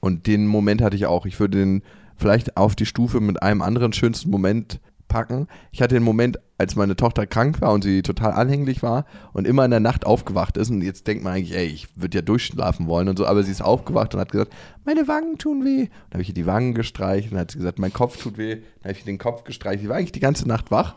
Und 0.00 0.26
den 0.26 0.46
Moment 0.46 0.82
hatte 0.82 0.96
ich 0.96 1.06
auch. 1.06 1.26
Ich 1.26 1.38
würde 1.38 1.58
den 1.58 1.82
vielleicht 2.16 2.56
auf 2.56 2.74
die 2.74 2.86
Stufe 2.86 3.20
mit 3.20 3.42
einem 3.42 3.62
anderen 3.62 3.92
schönsten 3.92 4.30
Moment 4.30 4.80
packen. 5.12 5.46
Ich 5.72 5.82
hatte 5.82 5.94
den 5.94 6.02
Moment, 6.02 6.38
als 6.56 6.74
meine 6.74 6.96
Tochter 6.96 7.26
krank 7.26 7.60
war 7.60 7.72
und 7.72 7.84
sie 7.84 8.00
total 8.00 8.32
anhänglich 8.32 8.82
war 8.82 9.04
und 9.34 9.46
immer 9.46 9.64
in 9.64 9.70
der 9.70 9.80
Nacht 9.80 10.06
aufgewacht 10.06 10.56
ist. 10.56 10.70
Und 10.70 10.80
jetzt 10.80 11.06
denkt 11.06 11.22
man 11.22 11.34
eigentlich, 11.34 11.54
ey, 11.54 11.66
ich 11.66 11.88
würde 12.00 12.18
ja 12.18 12.22
durchschlafen 12.22 12.86
wollen 12.86 13.08
und 13.10 13.18
so, 13.18 13.26
aber 13.26 13.42
sie 13.42 13.52
ist 13.52 13.60
aufgewacht 13.60 14.14
und 14.14 14.20
hat 14.20 14.32
gesagt, 14.32 14.54
meine 14.86 15.06
Wangen 15.08 15.36
tun 15.36 15.66
weh. 15.66 15.88
Dann 16.08 16.14
habe 16.14 16.22
ich 16.22 16.28
ihr 16.28 16.34
die 16.34 16.46
Wangen 16.46 16.72
gestreicht 16.72 17.26
und 17.26 17.32
dann 17.32 17.42
hat 17.42 17.50
sie 17.50 17.58
gesagt, 17.58 17.78
mein 17.78 17.92
Kopf 17.92 18.16
tut 18.16 18.38
weh. 18.38 18.54
Dann 18.56 18.84
habe 18.84 18.92
ich 18.92 19.00
ihr 19.00 19.04
den 19.04 19.18
Kopf 19.18 19.44
gestreicht. 19.44 19.82
Sie 19.82 19.88
war 19.90 19.96
eigentlich 19.96 20.12
die 20.12 20.20
ganze 20.20 20.48
Nacht 20.48 20.70
wach, 20.70 20.94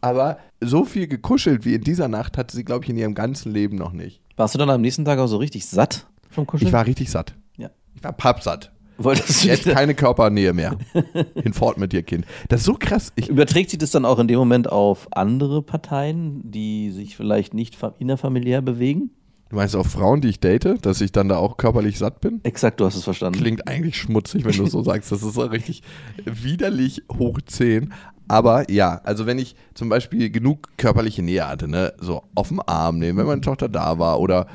aber 0.00 0.38
so 0.60 0.84
viel 0.84 1.08
gekuschelt 1.08 1.64
wie 1.64 1.74
in 1.74 1.82
dieser 1.82 2.06
Nacht 2.06 2.38
hatte 2.38 2.54
sie, 2.54 2.64
glaube 2.64 2.84
ich, 2.84 2.90
in 2.90 2.96
ihrem 2.96 3.14
ganzen 3.14 3.52
Leben 3.52 3.76
noch 3.76 3.92
nicht. 3.92 4.20
Warst 4.36 4.54
du 4.54 4.58
dann 4.58 4.70
am 4.70 4.80
nächsten 4.80 5.04
Tag 5.04 5.18
auch 5.18 5.26
so 5.26 5.38
richtig 5.38 5.66
satt 5.66 6.06
vom 6.30 6.46
Kuscheln? 6.46 6.68
Ich 6.68 6.72
war 6.72 6.86
richtig 6.86 7.10
satt. 7.10 7.34
Ja. 7.56 7.70
Ich 7.96 8.04
war 8.04 8.12
pappsatt. 8.12 8.70
Wolltest 8.98 9.44
du 9.44 9.48
Jetzt 9.48 9.64
keine 9.66 9.94
Körpernähe 9.94 10.52
mehr. 10.52 10.76
Hinfort 11.42 11.76
mit 11.78 11.92
dir, 11.92 12.02
Kind. 12.02 12.24
Das 12.48 12.60
ist 12.60 12.66
so 12.66 12.74
krass. 12.78 13.12
Ich, 13.16 13.28
Überträgt 13.28 13.70
sich 13.70 13.78
das 13.78 13.90
dann 13.90 14.04
auch 14.04 14.18
in 14.18 14.26
dem 14.28 14.38
Moment 14.38 14.70
auf 14.70 15.08
andere 15.12 15.62
Parteien, 15.62 16.40
die 16.50 16.90
sich 16.90 17.16
vielleicht 17.16 17.52
nicht 17.54 17.74
fa- 17.76 17.94
innerfamiliär 17.98 18.62
bewegen? 18.62 19.10
du 19.48 19.56
meinst 19.56 19.76
auch 19.76 19.86
Frauen, 19.86 20.20
die 20.22 20.28
ich 20.28 20.40
date, 20.40 20.84
dass 20.84 21.00
ich 21.00 21.12
dann 21.12 21.28
da 21.28 21.36
auch 21.36 21.56
körperlich 21.56 21.98
satt 21.98 22.20
bin? 22.20 22.40
Exakt, 22.42 22.80
du 22.80 22.84
hast 22.84 22.96
es 22.96 23.04
verstanden. 23.04 23.38
Klingt 23.38 23.68
eigentlich 23.68 23.96
schmutzig, 23.96 24.44
wenn 24.44 24.56
du 24.56 24.66
so 24.66 24.82
sagst. 24.84 25.12
Das 25.12 25.22
ist 25.22 25.34
so 25.34 25.42
richtig 25.42 25.82
widerlich 26.24 27.02
hoch 27.16 27.38
10. 27.44 27.92
Aber 28.28 28.68
ja, 28.70 29.00
also 29.04 29.24
wenn 29.26 29.38
ich 29.38 29.54
zum 29.74 29.88
Beispiel 29.88 30.30
genug 30.30 30.68
körperliche 30.78 31.22
Nähe 31.22 31.46
hatte, 31.46 31.68
ne, 31.68 31.92
so 32.00 32.22
auf 32.34 32.48
dem 32.48 32.60
Arm 32.66 32.98
nehmen, 32.98 33.18
wenn 33.18 33.26
meine 33.26 33.40
Tochter 33.40 33.68
da 33.68 34.00
war 34.00 34.18
oder 34.18 34.48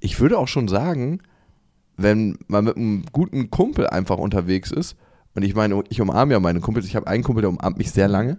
ich 0.00 0.18
würde 0.18 0.38
auch 0.38 0.48
schon 0.48 0.66
sagen, 0.68 1.20
wenn 1.96 2.38
man 2.48 2.64
mit 2.64 2.76
einem 2.76 3.04
guten 3.12 3.50
Kumpel 3.50 3.86
einfach 3.88 4.18
unterwegs 4.18 4.70
ist 4.70 4.96
und 5.34 5.42
ich 5.42 5.54
meine, 5.54 5.82
ich 5.88 6.00
umarme 6.00 6.32
ja 6.32 6.40
meine 6.40 6.60
Kumpels, 6.60 6.86
ich 6.86 6.96
habe 6.96 7.06
einen 7.06 7.22
Kumpel, 7.22 7.42
der 7.42 7.50
umarmt 7.50 7.78
mich 7.78 7.90
sehr 7.90 8.08
lange. 8.08 8.38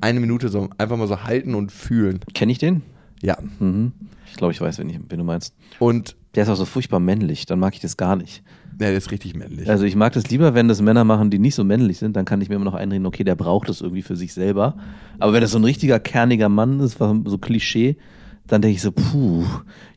Eine 0.00 0.20
Minute 0.20 0.48
so 0.48 0.68
einfach 0.78 0.96
mal 0.96 1.08
so 1.08 1.24
halten 1.24 1.54
und 1.54 1.72
fühlen. 1.72 2.20
Kenne 2.34 2.52
ich 2.52 2.58
den? 2.58 2.82
Ja. 3.22 3.36
Mhm. 3.58 3.92
Ich 4.30 4.36
glaube, 4.36 4.52
ich 4.52 4.60
weiß, 4.60 4.78
wen, 4.78 4.88
ich, 4.90 5.00
wen 5.08 5.18
du 5.18 5.24
meinst. 5.24 5.54
Und 5.78 6.16
Der 6.34 6.42
ist 6.44 6.50
auch 6.50 6.56
so 6.56 6.66
furchtbar 6.66 7.00
männlich, 7.00 7.46
dann 7.46 7.58
mag 7.58 7.74
ich 7.74 7.80
das 7.80 7.96
gar 7.96 8.14
nicht. 8.14 8.42
ja, 8.78 8.88
der 8.88 8.96
ist 8.96 9.10
richtig 9.10 9.34
männlich. 9.34 9.68
Also 9.68 9.84
ich 9.84 9.96
mag 9.96 10.12
das 10.12 10.28
lieber, 10.30 10.54
wenn 10.54 10.68
das 10.68 10.80
Männer 10.82 11.02
machen, 11.04 11.30
die 11.30 11.38
nicht 11.38 11.54
so 11.56 11.64
männlich 11.64 11.98
sind, 11.98 12.14
dann 12.14 12.24
kann 12.26 12.40
ich 12.42 12.48
mir 12.48 12.56
immer 12.56 12.64
noch 12.66 12.74
einreden, 12.74 13.06
okay, 13.06 13.24
der 13.24 13.34
braucht 13.34 13.68
das 13.68 13.80
irgendwie 13.80 14.02
für 14.02 14.14
sich 14.16 14.34
selber. 14.34 14.76
Aber 15.18 15.32
wenn 15.32 15.40
das 15.40 15.50
so 15.50 15.58
ein 15.58 15.64
richtiger 15.64 15.98
kerniger 15.98 16.48
Mann 16.50 16.78
ist, 16.80 16.98
so 16.98 17.38
Klischee, 17.38 17.96
dann 18.48 18.62
denke 18.62 18.74
ich 18.74 18.82
so, 18.82 18.92
puh, 18.92 19.44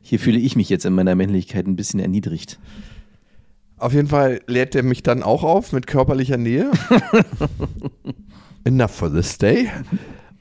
hier 0.02 0.20
fühle 0.20 0.38
ich 0.38 0.56
mich 0.56 0.68
jetzt 0.68 0.84
in 0.84 0.92
meiner 0.92 1.14
Männlichkeit 1.14 1.66
ein 1.66 1.76
bisschen 1.76 2.00
erniedrigt. 2.00 2.58
Auf 3.78 3.94
jeden 3.94 4.08
Fall 4.08 4.40
lädt 4.46 4.76
er 4.76 4.84
mich 4.84 5.02
dann 5.02 5.24
auch 5.24 5.42
auf 5.42 5.72
mit 5.72 5.88
körperlicher 5.88 6.36
Nähe. 6.36 6.70
Enough 8.64 8.92
for 8.92 9.12
this 9.12 9.38
day. 9.38 9.68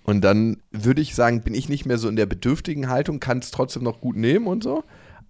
Und 0.04 0.22
dann 0.22 0.58
würde 0.72 1.02
ich 1.02 1.16
sagen, 1.16 1.42
bin 1.42 1.56
ich 1.56 1.70
nicht 1.70 1.86
mehr 1.86 1.98
so 1.98 2.08
in 2.08 2.16
der 2.16 2.26
bedürftigen 2.28 2.90
Haltung, 2.90 3.20
kann 3.20 3.40
es 3.40 3.50
trotzdem 3.50 3.84
noch 3.84 4.02
gut 4.02 4.16
nehmen 4.16 4.46
und 4.46 4.62
so. 4.62 4.84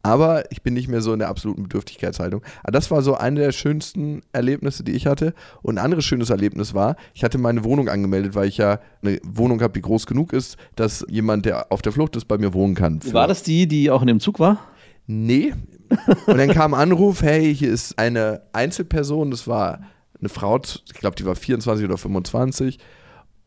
Aber 0.04 0.52
ich 0.52 0.64
bin 0.64 0.74
nicht 0.74 0.88
mehr 0.88 1.02
so 1.02 1.14
in 1.14 1.20
der 1.20 1.30
absoluten 1.30 1.64
Bedürftigkeitshaltung. 1.64 2.42
Aber 2.64 2.72
das 2.72 2.90
war 2.90 3.02
so 3.02 3.16
eine 3.16 3.40
der 3.40 3.52
schönsten 3.52 4.22
Erlebnisse, 4.32 4.84
die 4.84 4.94
ich 4.94 5.06
hatte. 5.08 5.34
Und 5.62 5.78
ein 5.78 5.84
anderes 5.84 6.06
schönes 6.06 6.30
Erlebnis 6.30 6.74
war, 6.74 6.96
ich 7.14 7.24
hatte 7.24 7.38
meine 7.38 7.64
Wohnung 7.64 7.88
angemeldet, 7.88 8.34
weil 8.34 8.48
ich 8.48 8.58
ja 8.58 8.80
eine 9.04 9.20
Wohnung 9.24 9.62
habe, 9.62 9.74
die 9.74 9.82
groß 9.82 10.08
genug 10.08 10.34
ist, 10.34 10.58
dass 10.76 11.06
jemand, 11.08 11.46
der 11.46 11.72
auf 11.72 11.82
der 11.82 11.92
Flucht 11.92 12.16
ist, 12.16 12.26
bei 12.26 12.38
mir 12.38 12.54
wohnen 12.54 12.76
kann. 12.76 13.00
War 13.12 13.28
das 13.28 13.44
die, 13.44 13.68
die 13.68 13.92
auch 13.92 14.02
in 14.02 14.08
dem 14.08 14.20
Zug 14.20 14.40
war? 14.40 14.60
Nee. 15.08 15.54
Und 16.26 16.38
dann 16.38 16.50
kam 16.50 16.74
ein 16.74 16.82
Anruf, 16.82 17.22
hey, 17.22 17.54
hier 17.54 17.72
ist 17.72 18.00
eine 18.00 18.42
Einzelperson, 18.54 19.30
das 19.30 19.48
war 19.48 19.82
eine 20.20 20.30
Frau, 20.30 20.60
ich 20.60 20.94
glaube, 20.94 21.16
die 21.16 21.26
war 21.26 21.36
24 21.36 21.86
oder 21.86 21.98
25 21.98 22.80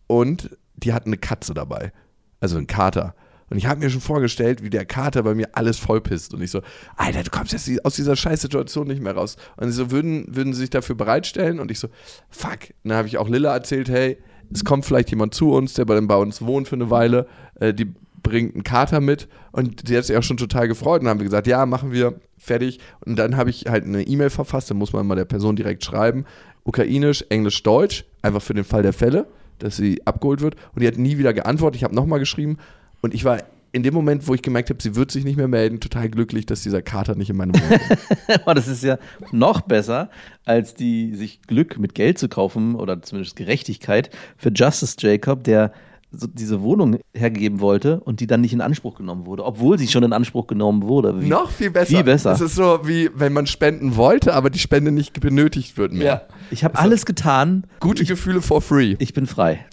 und 0.06 0.50
die 0.74 0.92
hat 0.92 1.06
eine 1.06 1.16
Katze 1.16 1.54
dabei, 1.54 1.92
also 2.40 2.58
ein 2.58 2.66
Kater. 2.66 3.14
Und 3.50 3.58
ich 3.58 3.66
habe 3.66 3.80
mir 3.80 3.90
schon 3.90 4.00
vorgestellt, 4.00 4.62
wie 4.62 4.70
der 4.70 4.84
Kater 4.84 5.22
bei 5.22 5.34
mir 5.34 5.48
alles 5.52 5.78
vollpisst. 5.78 6.34
Und 6.34 6.42
ich 6.42 6.50
so, 6.50 6.62
Alter, 6.96 7.22
du 7.22 7.30
kommst 7.30 7.52
jetzt 7.52 7.84
aus 7.84 7.94
dieser 7.94 8.16
scheiß 8.16 8.40
Situation 8.40 8.86
nicht 8.86 9.02
mehr 9.02 9.14
raus. 9.14 9.36
Und 9.56 9.70
sie 9.70 9.76
so, 9.76 9.90
würden, 9.90 10.24
würden 10.28 10.52
sie 10.54 10.60
sich 10.60 10.70
dafür 10.70 10.94
bereitstellen? 10.94 11.60
Und 11.60 11.70
ich 11.70 11.78
so, 11.78 11.88
fuck. 12.30 12.70
Und 12.82 12.90
dann 12.90 12.98
habe 12.98 13.08
ich 13.08 13.18
auch 13.18 13.28
Lilla 13.28 13.52
erzählt, 13.52 13.88
hey, 13.88 14.18
es 14.52 14.64
kommt 14.64 14.84
vielleicht 14.84 15.10
jemand 15.10 15.34
zu 15.34 15.52
uns, 15.52 15.74
der 15.74 15.84
bei, 15.84 16.00
bei 16.00 16.16
uns 16.16 16.42
wohnt 16.42 16.68
für 16.68 16.76
eine 16.76 16.90
Weile. 16.90 17.26
Äh, 17.60 17.74
die 17.74 17.92
bringt 18.22 18.54
einen 18.54 18.64
Kater 18.64 19.00
mit. 19.00 19.28
Und 19.52 19.88
die 19.88 19.96
hat 19.96 20.04
sich 20.04 20.16
auch 20.16 20.22
schon 20.22 20.36
total 20.36 20.66
gefreut. 20.66 21.00
Und 21.00 21.04
dann 21.04 21.10
haben 21.10 21.20
wir 21.20 21.26
gesagt, 21.26 21.46
ja, 21.46 21.64
machen 21.66 21.92
wir, 21.92 22.18
fertig. 22.38 22.80
Und 23.04 23.16
dann 23.18 23.36
habe 23.36 23.50
ich 23.50 23.66
halt 23.68 23.84
eine 23.84 24.02
E-Mail 24.02 24.30
verfasst, 24.30 24.70
da 24.70 24.74
muss 24.74 24.92
man 24.92 25.06
mal 25.06 25.14
der 25.14 25.24
Person 25.24 25.56
direkt 25.56 25.84
schreiben. 25.84 26.24
Ukrainisch, 26.64 27.24
Englisch, 27.28 27.62
Deutsch, 27.62 28.04
einfach 28.22 28.42
für 28.42 28.54
den 28.54 28.64
Fall 28.64 28.82
der 28.82 28.92
Fälle, 28.92 29.26
dass 29.58 29.76
sie 29.76 30.04
abgeholt 30.06 30.40
wird. 30.40 30.56
Und 30.74 30.82
die 30.82 30.88
hat 30.88 30.96
nie 30.96 31.18
wieder 31.18 31.32
geantwortet. 31.32 31.76
Ich 31.76 31.84
habe 31.84 31.94
nochmal 31.94 32.18
geschrieben. 32.18 32.58
Und 33.04 33.12
ich 33.14 33.24
war 33.24 33.38
in 33.72 33.82
dem 33.82 33.92
Moment, 33.92 34.26
wo 34.28 34.34
ich 34.34 34.40
gemerkt 34.40 34.70
habe, 34.70 34.80
sie 34.82 34.94
wird 34.96 35.10
sich 35.10 35.24
nicht 35.24 35.36
mehr 35.36 35.48
melden, 35.48 35.78
total 35.80 36.08
glücklich, 36.08 36.46
dass 36.46 36.62
dieser 36.62 36.80
Kater 36.80 37.16
nicht 37.16 37.28
in 37.28 37.36
meine 37.36 37.52
Wohnung. 37.54 37.80
Aber 38.44 38.54
das 38.54 38.66
ist 38.68 38.82
ja 38.84 38.98
noch 39.32 39.60
besser, 39.62 40.08
als 40.44 40.74
die 40.74 41.14
sich 41.14 41.42
Glück 41.42 41.78
mit 41.78 41.94
Geld 41.94 42.18
zu 42.18 42.28
kaufen 42.28 42.76
oder 42.76 43.02
zumindest 43.02 43.36
Gerechtigkeit 43.36 44.10
für 44.38 44.50
Justice 44.54 44.96
Jacob, 45.00 45.44
der 45.44 45.72
so 46.12 46.28
diese 46.28 46.62
Wohnung 46.62 46.98
hergeben 47.12 47.58
wollte 47.60 47.98
und 48.00 48.20
die 48.20 48.28
dann 48.28 48.40
nicht 48.40 48.52
in 48.52 48.60
Anspruch 48.60 48.94
genommen 48.94 49.26
wurde, 49.26 49.44
obwohl 49.44 49.76
sie 49.78 49.88
schon 49.88 50.04
in 50.04 50.12
Anspruch 50.12 50.46
genommen 50.46 50.84
wurde. 50.84 51.20
Wie, 51.20 51.28
Noch 51.28 51.50
viel 51.50 51.70
besser. 51.70 51.86
Viel 51.88 52.04
besser. 52.04 52.32
Es 52.32 52.40
ist 52.40 52.54
so, 52.54 52.78
wie 52.84 53.10
wenn 53.16 53.32
man 53.32 53.46
spenden 53.48 53.96
wollte, 53.96 54.32
aber 54.34 54.48
die 54.48 54.60
Spende 54.60 54.92
nicht 54.92 55.18
benötigt 55.20 55.76
wird 55.76 55.92
mehr. 55.92 56.04
ja. 56.06 56.22
Ich 56.52 56.62
habe 56.64 56.78
alles 56.78 57.04
getan. 57.04 57.64
Gute 57.80 58.04
Gefühle 58.04 58.40
for 58.40 58.62
free. 58.62 58.94
Ich 59.00 59.12
bin 59.12 59.26
frei. 59.26 59.66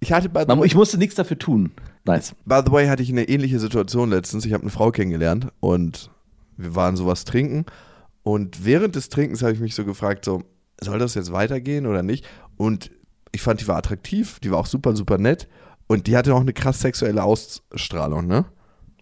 Ich 0.00 0.12
hatte 0.12 0.28
bei 0.28 0.46
Man- 0.46 0.62
Ich 0.62 0.76
musste 0.76 0.96
nichts 0.96 1.16
dafür 1.16 1.38
tun. 1.40 1.72
Nice. 2.08 2.34
By 2.46 2.62
the 2.64 2.72
way, 2.72 2.88
hatte 2.88 3.02
ich 3.02 3.10
eine 3.10 3.28
ähnliche 3.28 3.60
Situation 3.60 4.08
letztens. 4.08 4.46
Ich 4.46 4.54
habe 4.54 4.62
eine 4.62 4.70
Frau 4.70 4.90
kennengelernt 4.90 5.48
und 5.60 6.10
wir 6.56 6.74
waren 6.74 6.96
sowas 6.96 7.26
trinken. 7.26 7.66
Und 8.22 8.64
während 8.64 8.96
des 8.96 9.10
Trinkens 9.10 9.42
habe 9.42 9.52
ich 9.52 9.60
mich 9.60 9.74
so 9.74 9.84
gefragt, 9.84 10.24
so, 10.24 10.42
soll 10.80 10.98
das 10.98 11.14
jetzt 11.14 11.32
weitergehen 11.32 11.84
oder 11.84 12.02
nicht? 12.02 12.24
Und 12.56 12.90
ich 13.32 13.42
fand, 13.42 13.60
die 13.60 13.68
war 13.68 13.76
attraktiv, 13.76 14.40
die 14.40 14.50
war 14.50 14.58
auch 14.58 14.66
super, 14.66 14.96
super 14.96 15.18
nett. 15.18 15.48
Und 15.86 16.06
die 16.06 16.16
hatte 16.16 16.34
auch 16.34 16.40
eine 16.40 16.54
krass 16.54 16.80
sexuelle 16.80 17.22
Ausstrahlung, 17.22 18.26
ne? 18.26 18.46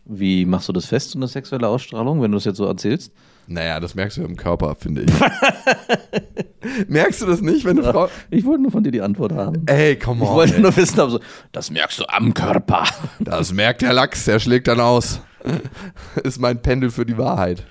Wie 0.04 0.44
machst 0.44 0.68
du 0.68 0.72
das 0.72 0.86
fest, 0.86 1.10
so 1.12 1.18
eine 1.18 1.28
sexuelle 1.28 1.68
Ausstrahlung, 1.68 2.20
wenn 2.22 2.32
du 2.32 2.36
das 2.36 2.44
jetzt 2.44 2.56
so 2.56 2.66
erzählst? 2.66 3.12
Naja, 3.48 3.78
das 3.80 3.94
merkst 3.94 4.16
du 4.18 4.22
im 4.24 4.36
Körper, 4.36 4.74
finde 4.74 5.02
ich. 5.02 5.12
merkst 6.88 7.22
du 7.22 7.26
das 7.26 7.40
nicht, 7.40 7.64
wenn 7.64 7.78
eine 7.78 7.92
Frau. 7.92 8.08
Ich 8.30 8.44
wollte 8.44 8.62
nur 8.62 8.72
von 8.72 8.82
dir 8.82 8.90
die 8.90 9.02
Antwort 9.02 9.32
haben. 9.32 9.62
Ey, 9.66 9.96
come 9.96 10.22
Ich 10.24 10.28
on. 10.28 10.34
wollte 10.34 10.54
ey. 10.56 10.60
nur 10.60 10.76
wissen, 10.76 10.98
aber 11.00 11.10
so, 11.12 11.20
das 11.52 11.70
merkst 11.70 12.00
du 12.00 12.04
am 12.08 12.34
Körper. 12.34 12.84
Das 13.20 13.52
merkt 13.52 13.82
der 13.82 13.92
Lachs, 13.92 14.24
der 14.24 14.38
schlägt 14.40 14.66
dann 14.68 14.80
aus. 14.80 15.20
Ist 16.24 16.40
mein 16.40 16.60
Pendel 16.60 16.90
für 16.90 17.06
die 17.06 17.16
Wahrheit. 17.18 17.64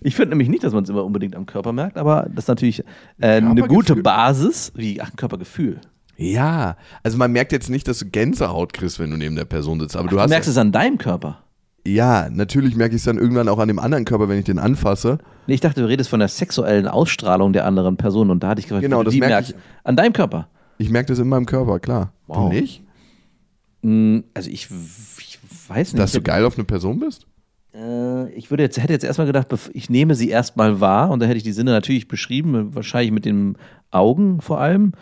Ich 0.00 0.14
finde 0.14 0.30
nämlich 0.30 0.48
nicht, 0.48 0.62
dass 0.62 0.72
man 0.72 0.84
es 0.84 0.90
immer 0.90 1.04
unbedingt 1.04 1.34
am 1.34 1.46
Körper 1.46 1.72
merkt, 1.72 1.96
aber 1.96 2.26
das 2.30 2.44
ist 2.44 2.48
natürlich 2.48 2.84
äh, 3.20 3.38
eine 3.38 3.62
gute 3.62 3.96
Basis, 3.96 4.70
wie 4.76 5.00
ach, 5.00 5.10
ein 5.10 5.16
Körpergefühl. 5.16 5.80
Ja, 6.16 6.76
also 7.02 7.18
man 7.18 7.32
merkt 7.32 7.50
jetzt 7.50 7.68
nicht, 7.70 7.88
dass 7.88 7.98
du 7.98 8.06
Gänsehaut 8.06 8.72
kriegst, 8.72 9.00
wenn 9.00 9.10
du 9.10 9.16
neben 9.16 9.34
der 9.36 9.46
Person 9.46 9.80
sitzt, 9.80 9.96
aber 9.96 10.08
du 10.08 10.16
Du 10.16 10.20
hast 10.20 10.30
merkst 10.30 10.48
es 10.48 10.58
an 10.58 10.70
deinem 10.70 10.98
Körper. 10.98 11.42
Ja, 11.86 12.28
natürlich 12.30 12.76
merke 12.76 12.94
ich 12.94 13.00
es 13.00 13.04
dann 13.04 13.18
irgendwann 13.18 13.48
auch 13.48 13.58
an 13.58 13.68
dem 13.68 13.78
anderen 13.78 14.04
Körper, 14.04 14.28
wenn 14.28 14.38
ich 14.38 14.44
den 14.44 14.58
anfasse. 14.58 15.18
Nee, 15.46 15.54
ich 15.54 15.60
dachte, 15.60 15.80
du 15.80 15.86
redest 15.88 16.10
von 16.10 16.18
der 16.20 16.28
sexuellen 16.28 16.88
Ausstrahlung 16.88 17.52
der 17.52 17.64
anderen 17.66 17.96
Person 17.96 18.30
und 18.30 18.42
da 18.42 18.48
hatte 18.48 18.60
ich 18.60 18.66
gefragt, 18.66 18.82
Genau, 18.82 19.02
das 19.02 19.12
die 19.14 19.20
merk 19.20 19.30
merkst. 19.30 19.50
ich. 19.52 19.56
An 19.84 19.96
deinem 19.96 20.12
Körper. 20.12 20.48
Ich 20.78 20.90
merke 20.90 21.08
das 21.08 21.18
in 21.18 21.28
meinem 21.28 21.46
Körper, 21.46 21.78
klar. 21.78 22.12
Wow. 22.26 22.50
Du 22.50 22.56
nicht? 22.58 22.82
Hm, 23.82 24.24
Also 24.34 24.50
ich, 24.50 24.68
ich 25.18 25.38
weiß 25.68 25.92
nicht. 25.92 26.02
Dass 26.02 26.12
du 26.12 26.20
geil 26.20 26.44
auf 26.44 26.56
eine 26.56 26.64
Person 26.64 26.98
bist? 27.00 27.26
Äh, 27.74 28.30
ich 28.32 28.50
würde 28.50 28.62
jetzt, 28.62 28.78
hätte 28.78 28.92
jetzt 28.92 29.04
erstmal 29.04 29.26
gedacht, 29.26 29.48
ich 29.72 29.90
nehme 29.90 30.14
sie 30.14 30.28
erstmal 30.28 30.80
wahr 30.80 31.10
und 31.10 31.20
da 31.20 31.26
hätte 31.26 31.36
ich 31.38 31.42
die 31.44 31.52
Sinne 31.52 31.70
natürlich 31.70 32.08
beschrieben, 32.08 32.74
wahrscheinlich 32.74 33.12
mit 33.12 33.24
den 33.24 33.56
Augen 33.90 34.40
vor 34.40 34.60
allem. 34.60 34.92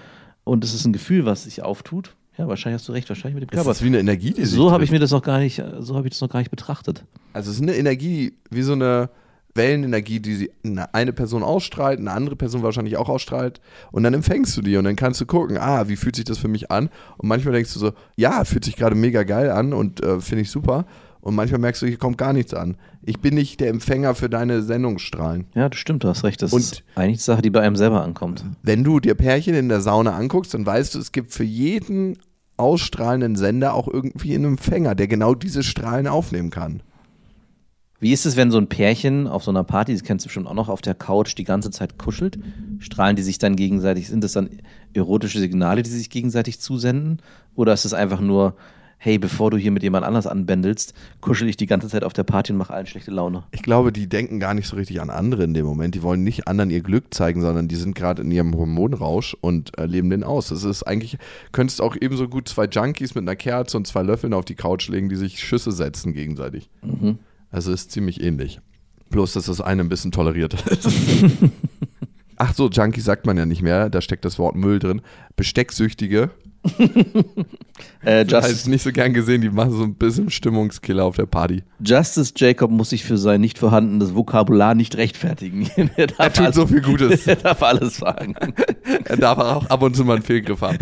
Und 0.44 0.62
es 0.64 0.74
ist 0.74 0.84
ein 0.84 0.92
Gefühl, 0.92 1.24
was 1.24 1.44
sich 1.44 1.62
auftut. 1.62 2.14
Ja, 2.36 2.48
wahrscheinlich 2.48 2.80
hast 2.80 2.88
du 2.88 2.92
recht, 2.92 3.08
wahrscheinlich 3.08 3.34
mit 3.40 3.44
dem 3.44 3.50
Das 3.50 3.58
Körper. 3.58 3.70
ist 3.70 3.82
wie 3.82 3.86
eine 3.88 3.98
Energie, 4.00 4.32
die 4.32 4.44
sich 4.44 4.56
So 4.56 4.72
habe 4.72 4.82
ich 4.84 4.90
mir 4.90 4.98
das 4.98 5.12
noch 5.12 5.22
gar 5.22 5.38
nicht, 5.38 5.62
so 5.78 5.96
habe 5.96 6.06
ich 6.08 6.12
das 6.14 6.20
noch 6.20 6.28
gar 6.30 6.40
nicht 6.40 6.50
betrachtet. 6.50 7.04
Also 7.32 7.50
es 7.50 7.56
ist 7.56 7.62
eine 7.62 7.74
Energie, 7.76 8.34
wie 8.50 8.62
so 8.62 8.72
eine 8.72 9.08
Wellenenergie, 9.56 10.18
die 10.18 10.50
eine 10.92 11.12
Person 11.12 11.44
ausstrahlt, 11.44 12.00
eine 12.00 12.10
andere 12.10 12.34
Person 12.34 12.64
wahrscheinlich 12.64 12.96
auch 12.96 13.08
ausstrahlt 13.08 13.60
und 13.92 14.02
dann 14.02 14.12
empfängst 14.12 14.56
du 14.56 14.62
die 14.62 14.76
und 14.76 14.82
dann 14.84 14.96
kannst 14.96 15.20
du 15.20 15.26
gucken, 15.26 15.58
ah, 15.58 15.86
wie 15.86 15.94
fühlt 15.94 16.16
sich 16.16 16.24
das 16.24 16.38
für 16.38 16.48
mich 16.48 16.72
an? 16.72 16.90
Und 17.18 17.28
manchmal 17.28 17.54
denkst 17.54 17.72
du 17.72 17.78
so, 17.78 17.92
ja, 18.16 18.44
fühlt 18.44 18.64
sich 18.64 18.74
gerade 18.74 18.96
mega 18.96 19.22
geil 19.22 19.50
an 19.52 19.72
und 19.72 20.02
äh, 20.02 20.20
finde 20.20 20.42
ich 20.42 20.50
super. 20.50 20.86
Und 21.24 21.34
manchmal 21.36 21.58
merkst 21.58 21.80
du, 21.80 21.86
hier 21.86 21.96
kommt 21.96 22.18
gar 22.18 22.34
nichts 22.34 22.52
an. 22.52 22.76
Ich 23.02 23.18
bin 23.18 23.34
nicht 23.34 23.58
der 23.60 23.70
Empfänger 23.70 24.14
für 24.14 24.28
deine 24.28 24.62
Sendungsstrahlen. 24.62 25.46
Ja, 25.54 25.70
das 25.70 25.78
stimmt, 25.78 26.04
du 26.04 26.08
hast 26.08 26.22
recht. 26.22 26.42
Das 26.42 26.52
Und- 26.52 26.60
ist 26.60 26.82
eigentlich 26.96 27.16
die 27.16 27.22
Sache, 27.24 27.40
die 27.40 27.48
bei 27.48 27.62
einem 27.62 27.76
selber 27.76 28.02
ankommt. 28.04 28.44
Wenn 28.62 28.84
du 28.84 29.00
dir 29.00 29.14
Pärchen 29.14 29.54
in 29.54 29.70
der 29.70 29.80
Sauna 29.80 30.14
anguckst, 30.14 30.52
dann 30.52 30.66
weißt 30.66 30.94
du, 30.94 30.98
es 30.98 31.12
gibt 31.12 31.32
für 31.32 31.42
jeden 31.42 32.18
ausstrahlenden 32.58 33.36
Sender 33.36 33.72
auch 33.72 33.88
irgendwie 33.88 34.34
einen 34.34 34.44
Empfänger, 34.44 34.94
der 34.94 35.08
genau 35.08 35.34
diese 35.34 35.62
Strahlen 35.62 36.08
aufnehmen 36.08 36.50
kann. 36.50 36.82
Wie 38.00 38.12
ist 38.12 38.26
es, 38.26 38.36
wenn 38.36 38.50
so 38.50 38.58
ein 38.58 38.68
Pärchen 38.68 39.26
auf 39.26 39.44
so 39.44 39.50
einer 39.50 39.64
Party, 39.64 39.94
das 39.94 40.02
kennst 40.02 40.26
du 40.26 40.28
bestimmt 40.28 40.46
auch 40.46 40.52
noch, 40.52 40.68
auf 40.68 40.82
der 40.82 40.94
Couch 40.94 41.38
die 41.38 41.44
ganze 41.44 41.70
Zeit 41.70 41.96
kuschelt? 41.96 42.38
Strahlen 42.80 43.16
die 43.16 43.22
sich 43.22 43.38
dann 43.38 43.56
gegenseitig, 43.56 44.08
sind 44.08 44.22
das 44.22 44.32
dann 44.32 44.50
erotische 44.92 45.38
Signale, 45.38 45.82
die 45.82 45.88
sich 45.90 46.10
gegenseitig 46.10 46.60
zusenden? 46.60 47.22
Oder 47.54 47.72
ist 47.72 47.86
es 47.86 47.94
einfach 47.94 48.20
nur, 48.20 48.56
hey, 49.04 49.18
bevor 49.18 49.50
du 49.50 49.58
hier 49.58 49.70
mit 49.70 49.82
jemand 49.82 50.06
anders 50.06 50.26
anbändelst, 50.26 50.94
kuschel 51.20 51.46
ich 51.46 51.58
die 51.58 51.66
ganze 51.66 51.88
Zeit 51.88 52.04
auf 52.04 52.14
der 52.14 52.22
Party 52.22 52.52
und 52.52 52.58
mache 52.58 52.72
allen 52.72 52.86
schlechte 52.86 53.10
Laune? 53.10 53.44
Ich 53.50 53.62
glaube, 53.62 53.92
die 53.92 54.08
denken 54.08 54.40
gar 54.40 54.54
nicht 54.54 54.66
so 54.66 54.76
richtig 54.76 55.02
an 55.02 55.10
andere 55.10 55.44
in 55.44 55.52
dem 55.52 55.66
Moment. 55.66 55.94
Die 55.94 56.02
wollen 56.02 56.24
nicht 56.24 56.48
anderen 56.48 56.70
ihr 56.70 56.80
Glück 56.80 57.12
zeigen, 57.12 57.42
sondern 57.42 57.68
die 57.68 57.76
sind 57.76 57.94
gerade 57.94 58.22
in 58.22 58.30
ihrem 58.30 58.56
Hormonrausch 58.56 59.36
und 59.42 59.76
äh, 59.78 59.84
leben 59.84 60.08
den 60.08 60.24
aus. 60.24 60.48
Das 60.48 60.64
ist 60.64 60.84
eigentlich, 60.84 61.18
könntest 61.52 61.82
auch 61.82 61.96
ebenso 62.00 62.28
gut 62.28 62.48
zwei 62.48 62.64
Junkies 62.64 63.14
mit 63.14 63.24
einer 63.24 63.36
Kerze 63.36 63.76
und 63.76 63.86
zwei 63.86 64.02
Löffeln 64.02 64.32
auf 64.32 64.46
die 64.46 64.54
Couch 64.54 64.88
legen, 64.88 65.10
die 65.10 65.16
sich 65.16 65.38
Schüsse 65.38 65.72
setzen 65.72 66.14
gegenseitig. 66.14 66.70
Also 67.50 67.72
ist 67.72 67.90
ziemlich 67.90 68.22
ähnlich. 68.22 68.60
Bloß, 69.10 69.34
dass 69.34 69.44
das 69.44 69.60
eine 69.60 69.82
ein 69.82 69.90
bisschen 69.90 70.12
toleriert 70.12 70.54
ist. 70.70 70.88
Ach 72.36 72.54
so, 72.54 72.68
Junkie 72.68 73.00
sagt 73.00 73.26
man 73.26 73.36
ja 73.36 73.46
nicht 73.46 73.62
mehr, 73.62 73.90
da 73.90 74.00
steckt 74.00 74.24
das 74.24 74.38
Wort 74.38 74.56
Müll 74.56 74.78
drin. 74.78 75.02
Bestecksüchtige, 75.36 76.30
Äh, 78.04 78.24
das 78.24 78.44
heißt 78.44 78.68
nicht 78.68 78.82
so 78.82 78.92
gern 78.92 79.14
gesehen, 79.14 79.40
die 79.40 79.48
machen 79.48 79.72
so 79.72 79.82
ein 79.82 79.94
bisschen 79.94 80.30
Stimmungskiller 80.30 81.04
auf 81.04 81.16
der 81.16 81.26
Party. 81.26 81.62
Justice 81.80 82.32
Jacob 82.36 82.70
muss 82.70 82.90
sich 82.90 83.02
für 83.02 83.16
sein 83.16 83.40
nicht 83.40 83.58
vorhandenes 83.58 84.14
Vokabular 84.14 84.74
nicht 84.74 84.96
rechtfertigen. 84.96 85.68
er, 85.96 86.08
Er 86.18 86.32
tut 86.32 86.40
alles, 86.40 86.54
so 86.54 86.66
viel 86.66 86.82
Gutes. 86.82 87.26
er 87.26 87.36
darf 87.36 87.62
alles 87.62 87.96
sagen. 87.96 88.34
Er 89.04 89.16
darf 89.16 89.38
auch 89.38 89.66
ab 89.66 89.82
und 89.82 89.96
zu 89.96 90.04
mal 90.04 90.16
einen 90.16 90.22
Fehlgriff 90.22 90.60
haben. 90.60 90.78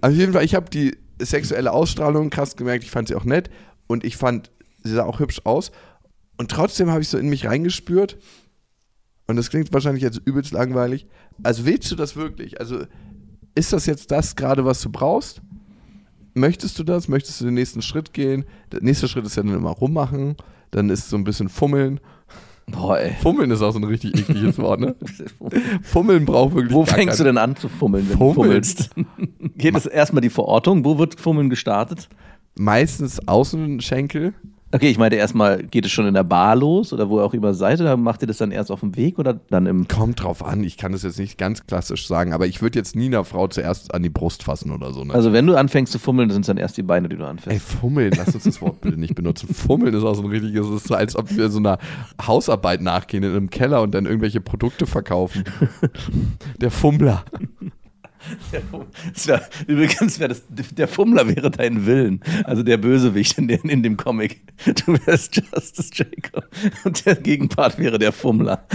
Auf 0.00 0.12
jeden 0.12 0.32
Fall, 0.32 0.44
ich 0.44 0.54
habe 0.54 0.70
die 0.70 0.96
sexuelle 1.20 1.72
Ausstrahlung 1.72 2.30
krass 2.30 2.56
gemerkt. 2.56 2.84
Ich 2.84 2.90
fand 2.90 3.08
sie 3.08 3.14
auch 3.14 3.24
nett 3.24 3.50
und 3.86 4.02
ich 4.02 4.16
fand, 4.16 4.50
sie 4.82 4.94
sah 4.94 5.04
auch 5.04 5.20
hübsch 5.20 5.42
aus. 5.44 5.72
Und 6.38 6.50
trotzdem 6.50 6.90
habe 6.90 7.02
ich 7.02 7.08
so 7.08 7.18
in 7.18 7.28
mich 7.28 7.46
reingespürt. 7.46 8.18
Und 9.26 9.36
das 9.36 9.50
klingt 9.50 9.72
wahrscheinlich 9.72 10.02
jetzt 10.02 10.20
übelst 10.24 10.52
langweilig. 10.52 11.06
Also 11.42 11.64
willst 11.64 11.90
du 11.90 11.96
das 11.96 12.16
wirklich? 12.16 12.60
Also 12.60 12.84
ist 13.54 13.72
das 13.72 13.86
jetzt 13.86 14.10
das 14.10 14.36
gerade, 14.36 14.64
was 14.64 14.80
du 14.80 14.90
brauchst? 14.90 15.40
Möchtest 16.34 16.78
du 16.78 16.84
das? 16.84 17.08
Möchtest 17.08 17.40
du 17.40 17.44
den 17.44 17.54
nächsten 17.54 17.82
Schritt 17.82 18.12
gehen? 18.12 18.44
Der 18.72 18.82
nächste 18.82 19.06
Schritt 19.08 19.26
ist 19.26 19.36
ja 19.36 19.42
dann 19.42 19.54
immer 19.54 19.70
rummachen. 19.70 20.36
Dann 20.70 20.88
ist 20.88 21.10
so 21.10 21.16
ein 21.16 21.24
bisschen 21.24 21.48
Fummeln. 21.48 22.00
Boah, 22.66 22.98
ey. 22.98 23.12
Fummeln 23.20 23.50
ist 23.50 23.60
auch 23.60 23.72
so 23.72 23.78
ein 23.78 23.84
richtig 23.84 24.16
ekliges 24.16 24.58
Wort, 24.58 24.80
ne? 24.80 24.94
Fummeln 25.82 26.24
braucht 26.24 26.54
wirklich 26.54 26.72
Wo 26.72 26.84
fängst 26.86 27.20
du 27.20 27.24
denn 27.24 27.36
an 27.36 27.56
zu 27.56 27.68
fummeln, 27.68 28.08
wenn 28.08 28.16
Fummeln? 28.16 28.34
du 28.34 28.42
fummelst? 28.42 28.90
Geht 29.58 29.76
es 29.76 29.86
erstmal 29.86 30.22
die 30.22 30.30
Verortung? 30.30 30.84
Wo 30.84 30.98
wird 30.98 31.20
Fummeln 31.20 31.50
gestartet? 31.50 32.08
Meistens 32.56 33.26
Außenschenkel. 33.26 34.34
Okay, 34.74 34.88
ich 34.88 34.96
meinte 34.96 35.16
erstmal, 35.16 35.62
geht 35.62 35.84
es 35.84 35.92
schon 35.92 36.06
in 36.06 36.14
der 36.14 36.24
Bar 36.24 36.56
los 36.56 36.94
oder 36.94 37.10
wo 37.10 37.18
ihr 37.20 37.24
auch 37.24 37.34
immer 37.34 37.52
seid? 37.52 37.80
Oder 37.82 37.98
macht 37.98 38.22
ihr 38.22 38.26
das 38.26 38.38
dann 38.38 38.50
erst 38.50 38.70
auf 38.70 38.80
dem 38.80 38.96
Weg 38.96 39.18
oder 39.18 39.34
dann 39.34 39.66
im. 39.66 39.86
Kommt 39.86 40.22
drauf 40.22 40.42
an, 40.42 40.64
ich 40.64 40.78
kann 40.78 40.92
das 40.92 41.02
jetzt 41.02 41.18
nicht 41.18 41.36
ganz 41.36 41.66
klassisch 41.66 42.06
sagen, 42.06 42.32
aber 42.32 42.46
ich 42.46 42.62
würde 42.62 42.78
jetzt 42.78 42.96
nie 42.96 43.06
einer 43.06 43.24
Frau 43.24 43.48
zuerst 43.48 43.94
an 43.94 44.02
die 44.02 44.08
Brust 44.08 44.44
fassen 44.44 44.70
oder 44.70 44.94
so. 44.94 45.04
Ne? 45.04 45.12
Also, 45.12 45.34
wenn 45.34 45.46
du 45.46 45.56
anfängst 45.56 45.92
zu 45.92 45.98
fummeln, 45.98 46.30
sind 46.30 46.40
es 46.40 46.46
dann 46.46 46.56
erst 46.56 46.78
die 46.78 46.82
Beine, 46.82 47.10
die 47.10 47.16
du 47.16 47.24
Ey, 47.24 47.30
anfängst. 47.30 47.66
Fummeln, 47.66 48.12
lass 48.16 48.34
uns 48.34 48.44
das 48.44 48.62
Wort 48.62 48.80
bitte 48.80 48.98
nicht 48.98 49.14
benutzen. 49.14 49.52
Fummeln 49.52 49.92
ist 49.94 50.04
auch 50.04 50.14
so 50.14 50.22
ein 50.22 50.30
richtiges, 50.30 50.66
es 50.66 50.76
ist 50.76 50.88
so, 50.88 50.94
als 50.94 51.16
ob 51.16 51.36
wir 51.36 51.50
so 51.50 51.58
einer 51.58 51.78
Hausarbeit 52.26 52.80
nachgehen 52.80 53.24
in 53.24 53.30
einem 53.32 53.50
Keller 53.50 53.82
und 53.82 53.94
dann 53.94 54.06
irgendwelche 54.06 54.40
Produkte 54.40 54.86
verkaufen. 54.86 55.44
Der 56.60 56.70
Fummler. 56.70 57.24
Wär, 59.24 59.48
übrigens 59.66 60.18
wäre 60.18 60.30
das, 60.30 60.42
der 60.48 60.88
Fummler 60.88 61.28
wäre 61.28 61.50
dein 61.50 61.86
Willen. 61.86 62.20
Also 62.44 62.62
der 62.62 62.76
Bösewicht 62.76 63.38
in, 63.38 63.48
den, 63.48 63.62
in 63.62 63.82
dem 63.82 63.96
Comic. 63.96 64.42
Du 64.86 64.94
wärst 65.06 65.36
Justice 65.36 65.90
Jacob 65.92 66.48
und 66.84 67.04
der 67.04 67.16
Gegenpart 67.16 67.78
wäre 67.78 67.98
der 67.98 68.12
Fummler. 68.12 68.66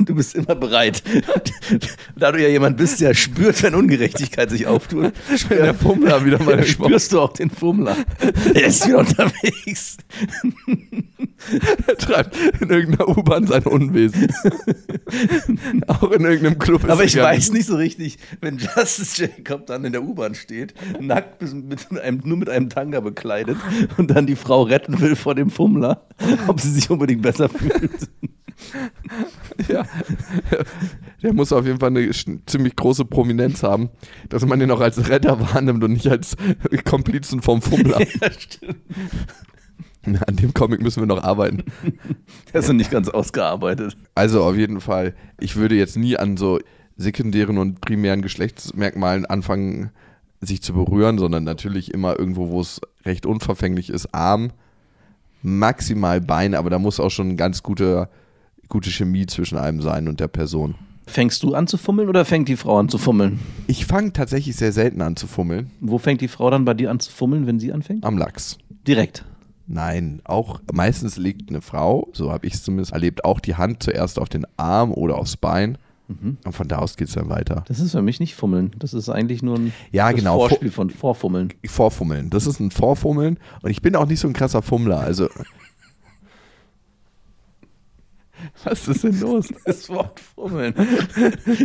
Du 0.00 0.14
bist 0.14 0.34
immer 0.34 0.54
bereit. 0.54 1.02
Da 2.16 2.32
du 2.32 2.42
ja 2.42 2.48
jemand 2.48 2.76
bist, 2.76 3.00
der 3.00 3.14
spürt, 3.14 3.62
wenn 3.62 3.74
Ungerechtigkeit 3.74 4.50
sich 4.50 4.66
auftut, 4.66 5.12
Wenn 5.48 5.58
der 5.58 5.74
Fummler 5.74 6.24
wieder 6.24 6.42
mal 6.42 6.64
spürst 6.64 7.12
du 7.12 7.20
auch 7.20 7.32
den 7.32 7.50
Fummler. 7.50 7.96
Er 8.54 8.66
ist 8.66 8.86
wieder 8.86 8.98
unterwegs. 8.98 9.98
Er 11.86 11.96
treibt 11.96 12.36
in 12.60 12.70
irgendeiner 12.70 13.08
U-Bahn 13.16 13.46
sein 13.46 13.62
Unwesen. 13.64 14.28
auch 15.86 16.10
in 16.10 16.24
irgendeinem 16.24 16.58
Club 16.58 16.84
ist 16.84 16.90
Aber 16.90 17.02
er 17.02 17.06
ich 17.06 17.16
weiß 17.16 17.52
nicht 17.52 17.66
so 17.66 17.76
richtig, 17.76 18.18
wenn 18.40 18.58
Justice 18.58 19.22
Jacob 19.22 19.66
dann 19.66 19.84
in 19.84 19.92
der 19.92 20.02
U-Bahn 20.02 20.34
steht, 20.34 20.74
nackt 21.00 21.42
mit 21.52 21.86
einem, 22.00 22.20
nur 22.24 22.36
mit 22.36 22.50
einem 22.50 22.68
Tanga 22.68 23.00
bekleidet 23.00 23.56
und 23.96 24.10
dann 24.10 24.26
die 24.26 24.36
Frau 24.36 24.62
retten 24.62 25.00
will 25.00 25.16
vor 25.16 25.34
dem 25.34 25.50
Fummler, 25.50 26.06
ob 26.46 26.60
sie 26.60 26.70
sich 26.70 26.90
unbedingt 26.90 27.22
besser 27.22 27.48
fühlt. 27.48 28.08
Ja. 29.68 29.84
Der 31.22 31.32
muss 31.32 31.52
auf 31.52 31.66
jeden 31.66 31.78
Fall 31.78 31.90
eine 31.90 32.10
ziemlich 32.46 32.76
große 32.76 33.04
Prominenz 33.04 33.62
haben, 33.62 33.90
dass 34.28 34.44
man 34.44 34.58
den 34.58 34.70
auch 34.70 34.80
als 34.80 35.08
Retter 35.08 35.40
wahrnimmt 35.40 35.82
und 35.84 35.92
nicht 35.92 36.08
als 36.08 36.36
Komplizen 36.84 37.42
vom 37.42 37.62
Fummler. 37.62 38.00
ja, 38.20 38.30
stimmt. 38.32 38.76
An 40.04 40.36
dem 40.36 40.54
Comic 40.54 40.80
müssen 40.80 41.02
wir 41.02 41.06
noch 41.06 41.22
arbeiten. 41.22 41.64
Der 42.52 42.60
ist 42.60 42.68
noch 42.68 42.74
nicht 42.74 42.90
ganz 42.90 43.08
ausgearbeitet. 43.08 43.96
Also 44.14 44.42
auf 44.44 44.56
jeden 44.56 44.80
Fall, 44.80 45.14
ich 45.38 45.56
würde 45.56 45.74
jetzt 45.74 45.96
nie 45.96 46.16
an 46.16 46.36
so 46.36 46.58
sekundären 46.96 47.58
und 47.58 47.80
primären 47.80 48.22
Geschlechtsmerkmalen 48.22 49.26
anfangen, 49.26 49.90
sich 50.40 50.62
zu 50.62 50.72
berühren, 50.72 51.18
sondern 51.18 51.44
natürlich 51.44 51.92
immer 51.92 52.18
irgendwo, 52.18 52.50
wo 52.50 52.60
es 52.60 52.80
recht 53.04 53.26
unverfänglich 53.26 53.90
ist, 53.90 54.14
Arm, 54.14 54.50
maximal 55.42 56.20
Bein, 56.20 56.54
aber 56.54 56.70
da 56.70 56.78
muss 56.78 57.00
auch 57.00 57.10
schon 57.10 57.28
eine 57.28 57.36
ganz 57.36 57.62
gute, 57.62 58.08
gute 58.68 58.90
Chemie 58.90 59.26
zwischen 59.26 59.58
einem 59.58 59.80
sein 59.82 60.08
und 60.08 60.20
der 60.20 60.28
Person. 60.28 60.74
Fängst 61.06 61.42
du 61.42 61.54
an 61.54 61.66
zu 61.66 61.78
fummeln 61.78 62.08
oder 62.08 62.24
fängt 62.24 62.48
die 62.48 62.56
Frau 62.56 62.78
an 62.78 62.88
zu 62.88 62.98
fummeln? 62.98 63.40
Ich 63.66 63.86
fange 63.86 64.12
tatsächlich 64.12 64.56
sehr 64.56 64.72
selten 64.72 65.00
an 65.00 65.16
zu 65.16 65.26
fummeln. 65.26 65.70
Wo 65.80 65.98
fängt 65.98 66.20
die 66.20 66.28
Frau 66.28 66.50
dann 66.50 66.66
bei 66.66 66.74
dir 66.74 66.90
an 66.90 67.00
zu 67.00 67.10
fummeln, 67.10 67.46
wenn 67.46 67.58
sie 67.58 67.72
anfängt? 67.72 68.04
Am 68.04 68.18
Lachs. 68.18 68.58
Direkt. 68.86 69.24
Nein, 69.68 70.20
auch 70.24 70.60
meistens 70.72 71.16
legt 71.18 71.50
eine 71.50 71.60
Frau, 71.60 72.08
so 72.12 72.32
habe 72.32 72.46
ich 72.46 72.54
es 72.54 72.62
zumindest 72.62 72.92
erlebt, 72.92 73.24
auch 73.24 73.38
die 73.38 73.54
Hand 73.54 73.82
zuerst 73.82 74.18
auf 74.18 74.28
den 74.28 74.46
Arm 74.56 74.92
oder 74.92 75.16
aufs 75.18 75.36
Bein. 75.36 75.78
Und 76.08 76.38
von 76.52 76.68
da 76.68 76.78
aus 76.78 76.96
geht 76.96 77.08
es 77.08 77.14
dann 77.14 77.28
weiter. 77.28 77.64
Das 77.68 77.80
ist 77.80 77.92
für 77.92 78.00
mich 78.00 78.18
nicht 78.18 78.34
Fummeln. 78.34 78.70
Das 78.78 78.94
ist 78.94 79.10
eigentlich 79.10 79.42
nur 79.42 79.58
ein 79.58 79.74
Ja, 79.92 80.10
genau. 80.12 80.38
Vorspiel 80.38 80.70
von 80.70 80.88
Vorfummeln. 80.88 81.52
Vorfummeln. 81.66 82.30
Das 82.30 82.46
ist 82.46 82.60
ein 82.60 82.70
Vorfummeln 82.70 83.38
und 83.60 83.70
ich 83.70 83.82
bin 83.82 83.94
auch 83.94 84.06
nicht 84.06 84.20
so 84.20 84.26
ein 84.26 84.32
krasser 84.32 84.62
Fummler. 84.62 85.00
Also. 85.00 85.28
Was 88.64 88.88
ist 88.88 89.04
denn 89.04 89.18
los? 89.20 89.48
Das 89.64 89.88
Wort 89.88 90.20
Fummeln. 90.20 90.74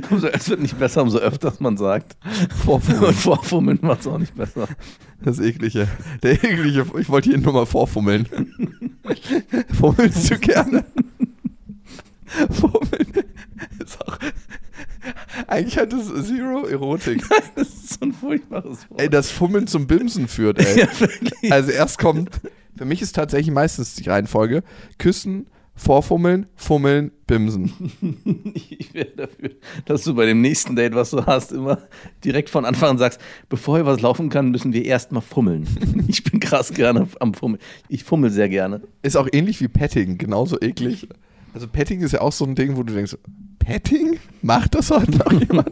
Umso, 0.09 0.27
es 0.27 0.49
wird 0.49 0.61
nicht 0.61 0.77
besser, 0.77 1.03
umso 1.03 1.19
öfter 1.19 1.53
man 1.59 1.77
sagt. 1.77 2.17
Vorfummeln. 2.63 3.05
Und 3.05 3.15
Vorfummeln 3.15 3.79
macht 3.81 4.01
es 4.01 4.07
auch 4.07 4.17
nicht 4.17 4.35
besser. 4.35 4.67
Das 5.21 5.39
eklige. 5.39 5.87
Der 6.21 6.33
eklige. 6.43 6.85
Ich 6.99 7.09
wollte 7.09 7.29
hier 7.29 7.39
nur 7.39 7.53
mal 7.53 7.65
vorfummeln. 7.65 8.27
Fummelst 9.73 10.31
du 10.31 10.39
gerne? 10.39 10.85
Fummeln 12.49 13.23
ist 13.79 14.01
auch. 14.01 14.17
Eigentlich 15.47 15.77
hat 15.77 15.93
es 15.93 16.27
Zero 16.27 16.65
Erotik. 16.65 17.23
Das 17.55 17.67
ist 17.67 17.93
so 17.93 18.05
ein 18.05 18.13
furchtbares 18.13 18.89
Wort. 18.89 19.01
Ey, 19.01 19.09
das 19.09 19.29
Fummeln 19.29 19.67
zum 19.67 19.87
Bimsen 19.87 20.27
führt, 20.27 20.59
ey. 20.59 20.81
ja. 20.81 20.87
Also 21.51 21.71
erst 21.71 21.99
kommt, 21.99 22.41
für 22.75 22.85
mich 22.85 23.01
ist 23.01 23.13
tatsächlich 23.15 23.53
meistens 23.53 23.95
die 23.95 24.09
Reihenfolge, 24.09 24.63
küssen, 24.97 25.47
vorfummeln, 25.75 26.45
fummeln, 26.55 27.11
bimsen. 27.27 27.73
Ich 28.53 28.93
wäre 28.93 29.09
dafür, 29.15 29.51
dass 29.85 30.03
du 30.03 30.13
bei 30.13 30.25
dem 30.25 30.41
nächsten 30.41 30.75
Date, 30.75 30.93
was 30.93 31.09
du 31.11 31.25
hast, 31.25 31.51
immer 31.51 31.79
direkt 32.23 32.49
von 32.49 32.65
Anfang 32.65 32.91
an 32.91 32.97
sagst, 32.97 33.19
bevor 33.49 33.77
hier 33.77 33.85
was 33.85 34.01
laufen 34.01 34.29
kann, 34.29 34.51
müssen 34.51 34.73
wir 34.73 34.85
erstmal 34.85 35.21
fummeln. 35.21 35.67
Ich 36.07 36.23
bin 36.23 36.39
krass 36.39 36.73
gerne 36.73 37.07
am 37.19 37.33
Fummeln. 37.33 37.61
Ich 37.87 38.03
fummel 38.03 38.29
sehr 38.29 38.49
gerne. 38.49 38.81
Ist 39.01 39.15
auch 39.15 39.27
ähnlich 39.31 39.61
wie 39.61 39.67
Petting, 39.67 40.17
genauso 40.17 40.59
eklig. 40.61 41.07
Also 41.53 41.67
Petting 41.67 42.01
ist 42.01 42.11
ja 42.11 42.21
auch 42.21 42.31
so 42.31 42.45
ein 42.45 42.55
Ding, 42.55 42.75
wo 42.75 42.83
du 42.83 42.93
denkst, 42.93 43.17
Petting? 43.65 44.19
Macht 44.41 44.75
das 44.75 44.91
heute 44.91 45.11
noch 45.11 45.31
jemand? 45.47 45.71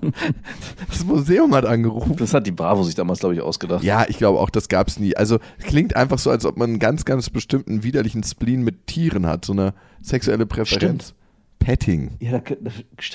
Das 0.89 1.03
Museum 1.03 1.53
hat 1.53 1.65
angerufen. 1.65 2.15
Das 2.17 2.33
hat 2.33 2.47
die 2.47 2.51
Bravo 2.51 2.83
sich 2.83 2.95
damals, 2.95 3.19
glaube 3.19 3.35
ich, 3.35 3.41
ausgedacht. 3.41 3.83
Ja, 3.83 4.05
ich 4.07 4.17
glaube 4.17 4.39
auch, 4.39 4.49
das 4.49 4.69
gab 4.69 4.87
es 4.87 4.99
nie. 4.99 5.15
Also 5.15 5.39
klingt 5.59 5.95
einfach 5.95 6.19
so, 6.19 6.29
als 6.29 6.45
ob 6.45 6.57
man 6.57 6.69
einen 6.71 6.79
ganz, 6.79 7.05
ganz 7.05 7.29
bestimmten 7.29 7.83
widerlichen 7.83 8.23
Spleen 8.23 8.63
mit 8.63 8.87
Tieren 8.87 9.27
hat, 9.27 9.45
so 9.45 9.53
eine 9.53 9.73
sexuelle 10.01 10.45
Präferenz. 10.45 11.07
Stimmt. 11.07 11.15
Petting. 11.61 12.17
Ja, 12.19 12.31
da, 12.31 12.39
da, 12.39 12.71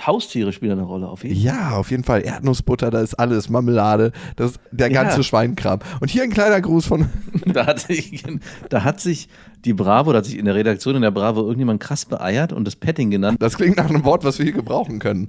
Haustiere 0.06 0.52
spielen 0.52 0.72
eine 0.72 0.82
Rolle 0.82 1.08
auf 1.08 1.24
jeden 1.24 1.34
Fall. 1.34 1.44
Ja, 1.44 1.70
auf 1.76 1.90
jeden 1.90 2.04
Fall. 2.04 2.24
Erdnussbutter, 2.24 2.90
da 2.92 3.00
ist 3.00 3.14
alles, 3.14 3.50
Marmelade, 3.50 4.12
das 4.36 4.52
ist 4.52 4.60
der 4.70 4.90
Ja. 4.90 5.02
ganze 5.02 5.24
Schweinkram. 5.24 5.80
Und 6.00 6.10
hier 6.10 6.22
ein 6.22 6.30
kleiner 6.30 6.60
Gruß 6.60 6.86
von. 6.86 7.06
Da 7.46 7.66
hat, 7.66 7.80
sich, 7.80 8.24
da 8.70 8.82
hat 8.84 9.00
sich 9.00 9.28
die 9.64 9.72
Bravo, 9.72 10.12
da 10.12 10.18
hat 10.18 10.26
sich 10.26 10.36
in 10.38 10.44
der 10.46 10.54
Redaktion 10.54 10.96
in 10.96 11.02
der 11.02 11.10
Bravo 11.10 11.42
irgendjemand 11.42 11.80
krass 11.80 12.04
beeiert 12.04 12.52
und 12.52 12.64
das 12.64 12.76
Petting 12.76 13.10
genannt. 13.10 13.40
Das 13.40 13.56
klingt 13.56 13.76
nach 13.76 13.88
einem 13.88 14.04
Wort, 14.04 14.24
was 14.24 14.38
wir 14.38 14.44
hier 14.44 14.52
gebrauchen 14.52 14.98
können. 14.98 15.28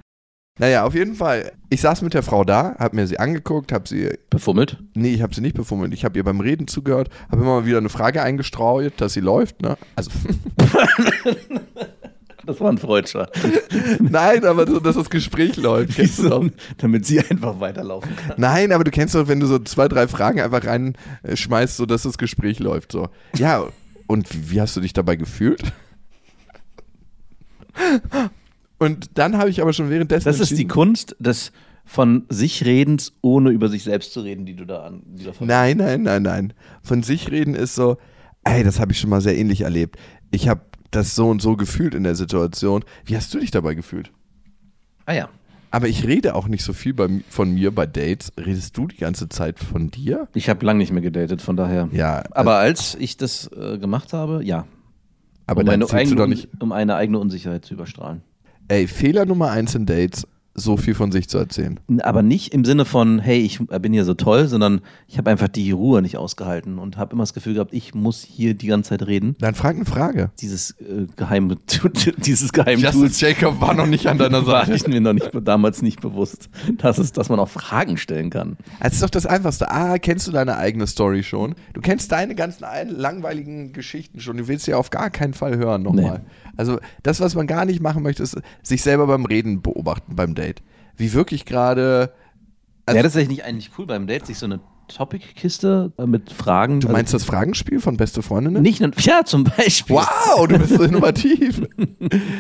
Naja, 0.59 0.85
auf 0.85 0.95
jeden 0.95 1.13
Fall. 1.15 1.51
Ich 1.69 1.81
saß 1.81 2.01
mit 2.01 2.13
der 2.15 2.23
Frau 2.23 2.43
da, 2.43 2.75
hab 2.79 2.93
mir 2.93 3.05
sie 3.05 3.19
angeguckt, 3.19 3.71
hab 3.71 3.87
sie. 3.87 4.09
Befummelt. 4.29 4.77
Nee, 4.95 5.13
ich 5.13 5.21
habe 5.21 5.33
sie 5.35 5.41
nicht 5.41 5.55
befummelt. 5.55 5.93
Ich 5.93 6.03
habe 6.03 6.17
ihr 6.17 6.23
beim 6.23 6.39
Reden 6.39 6.67
zugehört, 6.67 7.09
habe 7.31 7.41
immer 7.43 7.59
mal 7.61 7.65
wieder 7.65 7.77
eine 7.77 7.89
Frage 7.89 8.23
eingestreut, 8.23 8.93
dass 8.97 9.13
sie 9.13 9.21
läuft, 9.21 9.61
ne? 9.61 9.77
Also. 9.95 10.09
Das 12.47 12.61
war 12.61 12.71
ein 12.71 12.77
Freudscher. 12.77 13.29
Nein, 13.99 14.45
aber 14.45 14.65
so, 14.65 14.79
dass 14.79 14.95
das 14.95 15.09
Gespräch 15.09 15.57
läuft. 15.57 15.95
Kennst 15.95 16.19
du 16.19 16.29
doch. 16.29 16.45
Damit 16.77 17.05
sie 17.05 17.19
einfach 17.19 17.59
weiterlaufen 17.59 18.15
kann. 18.15 18.35
Nein, 18.37 18.71
aber 18.71 18.85
du 18.85 18.91
kennst 18.91 19.13
doch, 19.15 19.27
wenn 19.27 19.41
du 19.41 19.47
so 19.47 19.59
zwei, 19.59 19.89
drei 19.89 20.07
Fragen 20.07 20.39
einfach 20.39 20.63
reinschmeißt, 20.65 21.75
so 21.75 21.85
dass 21.85 22.03
das 22.03 22.17
Gespräch 22.17 22.59
läuft. 22.59 22.93
So. 22.93 23.09
Ja, 23.35 23.67
und 24.07 24.49
wie, 24.49 24.61
hast 24.61 24.77
du 24.77 24.81
dich 24.81 24.93
dabei 24.93 25.17
gefühlt? 25.17 25.61
Und 28.79 29.09
dann 29.15 29.37
habe 29.37 29.49
ich 29.49 29.61
aber 29.61 29.73
schon 29.73 29.89
währenddessen. 29.89 30.25
Das 30.25 30.39
ist 30.39 30.57
die 30.57 30.67
Kunst 30.67 31.17
des 31.19 31.51
von 31.83 32.25
sich 32.29 32.65
Redens, 32.65 33.13
ohne 33.21 33.49
über 33.49 33.67
sich 33.67 33.83
selbst 33.83 34.13
zu 34.13 34.21
reden, 34.21 34.45
die 34.45 34.55
du 34.55 34.65
da 34.65 34.83
an. 34.83 35.01
Die 35.05 35.25
da 35.25 35.33
verwendest. 35.33 35.47
Nein, 35.47 35.77
nein, 35.77 36.03
nein, 36.03 36.21
nein. 36.21 36.53
Von 36.81 37.03
sich 37.03 37.29
reden 37.29 37.55
ist 37.55 37.75
so, 37.75 37.97
ey, 38.45 38.63
das 38.63 38.79
habe 38.79 38.93
ich 38.93 38.99
schon 38.99 39.09
mal 39.09 39.21
sehr 39.21 39.37
ähnlich 39.37 39.61
erlebt. 39.61 39.97
Ich 40.31 40.47
habe 40.47 40.61
das 40.91 41.15
so 41.15 41.29
und 41.29 41.41
so 41.41 41.55
gefühlt 41.55 41.93
in 41.95 42.03
der 42.03 42.15
Situation. 42.15 42.83
Wie 43.05 43.15
hast 43.15 43.33
du 43.33 43.39
dich 43.39 43.51
dabei 43.51 43.73
gefühlt? 43.75 44.11
Ah 45.05 45.13
ja. 45.13 45.29
Aber 45.69 45.87
ich 45.87 46.07
rede 46.07 46.33
auch 46.35 46.47
nicht 46.47 46.63
so 46.63 46.73
viel 46.73 46.93
bei, 46.93 47.07
von 47.29 47.53
mir 47.53 47.71
bei 47.71 47.85
Dates. 47.85 48.31
Redest 48.37 48.77
du 48.77 48.87
die 48.87 48.97
ganze 48.97 49.27
Zeit 49.27 49.59
von 49.59 49.91
dir? 49.91 50.27
Ich 50.33 50.49
habe 50.49 50.65
lange 50.65 50.79
nicht 50.79 50.91
mehr 50.91 51.01
gedatet, 51.01 51.41
von 51.41 51.57
daher. 51.57 51.89
Ja. 51.91 52.23
Aber 52.31 52.55
als 52.57 52.95
ich 52.95 53.17
das 53.17 53.51
äh, 53.51 53.77
gemacht 53.77 54.13
habe, 54.13 54.43
ja. 54.43 54.65
aber 55.45 55.61
um, 55.61 55.65
dann 55.65 55.73
eine 55.73 55.83
erzählst 55.83 56.13
du 56.13 56.15
eigene, 56.15 56.35
doch 56.35 56.43
nicht. 56.43 56.61
um 56.61 56.71
eine 56.71 56.95
eigene 56.95 57.19
Unsicherheit 57.19 57.65
zu 57.65 57.73
überstrahlen. 57.73 58.21
Ey, 58.69 58.87
Fehler 58.87 59.25
Nummer 59.25 59.51
eins 59.51 59.75
in 59.75 59.85
Dates, 59.85 60.25
so 60.59 60.75
viel 60.75 60.95
von 60.95 61.11
sich 61.11 61.29
zu 61.29 61.37
erzählen. 61.37 61.79
Aber 62.01 62.23
nicht 62.23 62.51
im 62.51 62.65
Sinne 62.65 62.83
von, 62.83 63.19
hey, 63.19 63.39
ich 63.41 63.59
bin 63.59 63.93
hier 63.93 64.05
so 64.05 64.15
toll, 64.15 64.47
sondern 64.47 64.81
ich 65.07 65.19
habe 65.19 65.29
einfach 65.29 65.47
die 65.47 65.69
Ruhe 65.69 66.01
nicht 66.01 66.17
ausgehalten 66.17 66.79
und 66.79 66.97
habe 66.97 67.13
immer 67.13 67.21
das 67.21 67.35
Gefühl 67.35 67.53
gehabt, 67.53 67.73
ich 67.73 67.93
muss 67.93 68.23
hier 68.23 68.55
die 68.55 68.65
ganze 68.65 68.89
Zeit 68.89 69.05
reden. 69.05 69.35
Dann 69.39 69.53
frag 69.53 69.75
eine 69.75 69.85
Frage. 69.85 70.31
Dieses 70.41 70.71
äh, 70.81 71.05
geheime, 71.15 71.57
dieses 72.17 72.51
geheime 72.51 72.91
Tool 72.91 73.09
Jacob 73.13 73.61
war 73.61 73.75
noch 73.75 73.85
nicht 73.85 74.07
an 74.07 74.17
deiner 74.17 74.47
war 74.47 74.67
ich 74.67 74.87
mir 74.87 74.99
noch 74.99 75.13
nicht, 75.13 75.29
damals 75.43 75.83
nicht 75.83 76.01
bewusst, 76.01 76.49
dass, 76.79 76.97
es, 76.97 77.11
dass 77.11 77.29
man 77.29 77.39
auch 77.39 77.49
Fragen 77.49 77.97
stellen 77.97 78.31
kann. 78.31 78.57
Das 78.81 78.93
ist 78.93 79.03
doch 79.03 79.11
das 79.11 79.27
Einfachste. 79.27 79.69
Ah, 79.69 79.99
kennst 79.99 80.27
du 80.27 80.31
deine 80.31 80.57
eigene 80.57 80.87
Story 80.87 81.21
schon? 81.21 81.53
Du 81.73 81.81
kennst 81.81 82.11
deine 82.11 82.33
ganzen 82.33 82.65
langweiligen 82.89 83.73
Geschichten 83.73 84.19
schon. 84.19 84.37
Du 84.37 84.47
willst 84.47 84.65
sie 84.65 84.73
auf 84.73 84.89
gar 84.89 85.11
keinen 85.11 85.35
Fall 85.35 85.57
hören 85.57 85.83
nochmal. 85.83 86.23
Also 86.55 86.79
das, 87.03 87.19
was 87.19 87.35
man 87.35 87.45
gar 87.45 87.65
nicht 87.65 87.79
machen 87.79 88.01
möchte, 88.01 88.23
ist 88.23 88.41
sich 88.63 88.81
selber 88.81 89.05
beim 89.05 89.25
Reden 89.25 89.61
beobachten 89.61 90.15
beim 90.15 90.33
Date. 90.33 90.46
Wie 90.97 91.13
wirklich 91.13 91.45
gerade. 91.45 92.11
Also- 92.85 92.95
Wäre 92.95 93.03
das 93.03 93.15
eigentlich 93.15 93.29
nicht 93.29 93.43
eigentlich 93.45 93.71
cool 93.77 93.85
beim 93.85 94.07
Date, 94.07 94.25
sich 94.25 94.37
so 94.37 94.45
eine 94.45 94.59
Topic-Kiste 94.87 95.91
äh, 95.97 96.05
mit 96.05 96.31
Fragen. 96.31 96.79
Du 96.79 96.87
meinst 96.89 97.13
das 97.13 97.25
Fragenspiel 97.25 97.79
von 97.81 97.97
Beste 97.97 98.21
Freundinnen? 98.21 98.61
Nicht 98.61 98.79
ja, 99.05 99.23
zum 99.25 99.43
Beispiel. 99.43 99.97
Wow, 99.97 100.47
du 100.47 100.57
bist 100.59 100.75
so 100.75 100.83
innovativ. 100.83 101.61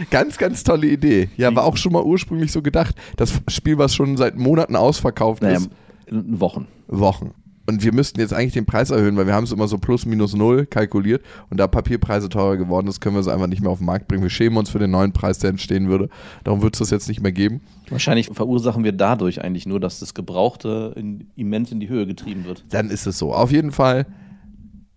ganz, 0.09 0.37
ganz 0.37 0.63
tolle 0.63 0.87
Idee. 0.87 1.29
Ja, 1.35 1.53
war 1.55 1.65
auch 1.65 1.75
schon 1.77 1.91
mal 1.91 2.03
ursprünglich 2.03 2.51
so 2.51 2.61
gedacht. 2.61 2.95
Das 3.17 3.33
Spiel, 3.49 3.77
was 3.77 3.93
schon 3.93 4.15
seit 4.15 4.37
Monaten 4.37 4.75
ausverkauft 4.77 5.43
Naja, 5.43 5.57
ist. 5.57 5.69
in 6.05 6.39
Wochen. 6.39 6.67
Wochen. 6.87 7.31
Und 7.69 7.83
wir 7.83 7.93
müssten 7.93 8.21
jetzt 8.21 8.33
eigentlich 8.33 8.53
den 8.53 8.65
Preis 8.65 8.91
erhöhen, 8.91 9.17
weil 9.17 9.27
wir 9.27 9.33
haben 9.33 9.43
es 9.43 9.51
immer 9.51 9.67
so 9.67 9.77
plus 9.77 10.05
minus 10.05 10.33
null 10.33 10.65
kalkuliert 10.65 11.21
und 11.49 11.57
da 11.57 11.67
Papierpreise 11.67 12.29
teurer 12.29 12.55
geworden 12.55 12.87
ist, 12.87 13.01
können 13.01 13.15
wir 13.15 13.19
es 13.19 13.27
einfach 13.27 13.47
nicht 13.47 13.61
mehr 13.61 13.69
auf 13.69 13.79
den 13.79 13.85
Markt 13.85 14.07
bringen. 14.07 14.23
Wir 14.23 14.29
schämen 14.29 14.57
uns 14.57 14.69
für 14.69 14.79
den 14.79 14.91
neuen 14.91 15.11
Preis, 15.11 15.39
der 15.39 15.49
entstehen 15.49 15.89
würde. 15.89 16.07
Darum 16.45 16.61
wird 16.61 16.75
es 16.75 16.79
das 16.79 16.91
jetzt 16.91 17.09
nicht 17.09 17.21
mehr 17.21 17.33
geben. 17.33 17.59
Wahrscheinlich 17.89 18.27
verursachen 18.31 18.85
wir 18.85 18.93
dadurch 18.93 19.43
eigentlich 19.43 19.65
nur, 19.65 19.81
dass 19.81 19.99
das 19.99 20.13
Gebrauchte 20.13 20.93
in, 20.95 21.27
immens 21.35 21.69
in 21.71 21.81
die 21.81 21.89
Höhe 21.89 22.07
getrieben 22.07 22.45
wird. 22.45 22.63
Dann 22.69 22.89
ist 22.89 23.05
es 23.05 23.17
so. 23.17 23.33
Auf 23.33 23.51
jeden 23.51 23.73
Fall, 23.73 24.05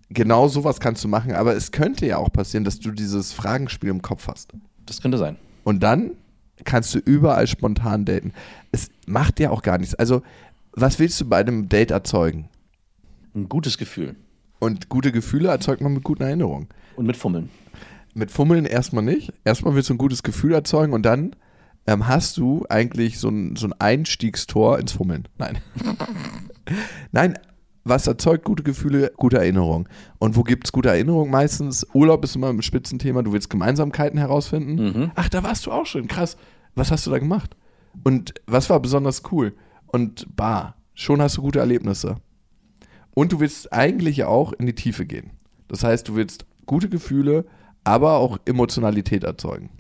genau 0.09 0.47
sowas 0.47 0.79
kannst 0.79 1.03
du 1.03 1.09
machen, 1.09 1.33
aber 1.33 1.57
es 1.57 1.73
könnte 1.73 2.07
ja 2.07 2.19
auch 2.19 2.33
passieren, 2.33 2.63
dass 2.63 2.79
du 2.79 2.93
dieses 2.93 3.33
Fragenspiel 3.33 3.91
im 3.91 4.01
Kopf 4.01 4.29
hast. 4.29 4.53
Das 4.87 5.03
könnte 5.03 5.19
sein. 5.19 5.37
Und 5.65 5.83
dann 5.83 6.13
kannst 6.63 6.95
du 6.95 7.01
überall 7.01 7.49
spontan 7.49 8.05
daten. 8.05 8.33
Es 8.71 8.91
macht 9.07 9.41
dir 9.41 9.51
auch 9.51 9.63
gar 9.63 9.79
nichts. 9.79 9.97
Also, 9.97 10.23
was 10.73 11.01
willst 11.01 11.21
du 11.21 11.29
bei 11.29 11.39
einem 11.39 11.69
Date 11.69 11.91
erzeugen? 11.91 12.49
Ein 13.35 13.49
gutes 13.49 13.79
Gefühl. 13.79 14.17
Und 14.59 14.89
gute 14.89 15.13
Gefühle 15.13 15.49
erzeugt 15.49 15.81
man 15.81 15.95
mit 15.95 16.05
guten 16.05 16.23
Erinnerungen. 16.23 16.69
Und 16.97 17.07
mit 17.07 17.17
Fummeln. 17.17 17.51
Mit 18.15 18.31
Fummeln 18.31 18.67
erstmal 18.67 19.05
nicht. 19.05 19.33
Erstmal 19.45 19.75
willst 19.75 19.89
du 19.89 19.95
ein 19.95 19.99
gutes 19.99 20.23
Gefühl 20.23 20.53
erzeugen 20.53 20.93
und 20.93 21.03
dann 21.03 21.37
ähm, 21.87 22.07
hast 22.07 22.37
du 22.37 22.67
eigentlich 22.69 23.19
so 23.19 23.29
ein, 23.29 23.57
so 23.57 23.67
ein 23.67 23.75
Einstiegstor 23.79 24.79
ins 24.79 24.93
Fummeln. 24.93 25.29
Nein. 25.39 25.59
Nein, 27.13 27.39
was 27.85 28.07
erzeugt 28.07 28.45
gute 28.45 28.63
Gefühle? 28.63 29.13
Gute 29.17 29.39
Erinnerungen. 29.39 29.89
Und 30.19 30.37
wo 30.37 30.43
gibt 30.43 30.67
es 30.67 30.73
gute 30.73 30.91
Erinnerungen? 30.91 31.31
Meistens 31.31 31.87
Urlaub 31.95 32.23
ist 32.25 32.37
immer 32.37 32.51
ein 32.51 32.63
Spitzenthema. 32.63 33.23
Du 33.23 33.33
willst 33.33 33.49
Gemeinsamkeiten 33.49 34.19
herausfinden. 34.19 35.11
Ach, 35.15 35.29
da 35.29 35.43
warst 35.43 35.67
du 35.67 35.73
auch 35.73 35.87
schon. 35.87 36.07
Krass. 36.07 36.37
Was 36.75 36.91
hast 36.91 37.07
du 37.07 37.11
da 37.11 37.19
gemacht? 37.19 37.57
Und 38.05 38.35
was 38.47 38.69
war 38.71 38.81
besonders 38.81 39.23
cool? 39.33 39.55
Und 39.87 40.37
bar. 40.37 40.77
Schon 40.95 41.23
hast 41.23 41.39
du 41.39 41.43
gute 41.43 41.59
Erlebnisse. 41.61 42.17
Und 43.15 43.33
du 43.33 43.41
willst 43.41 43.73
eigentlich 43.73 44.25
auch 44.25 44.53
in 44.53 44.67
die 44.67 44.75
Tiefe 44.75 45.07
gehen. 45.07 45.31
Das 45.69 45.85
heißt, 45.85 46.09
du 46.09 46.15
willst 46.15 46.47
gute 46.67 46.89
Gefühle, 46.89 47.47
aber 47.85 48.15
auch 48.15 48.39
Emotionalität 48.45 49.25
erzeugen. 49.25 49.71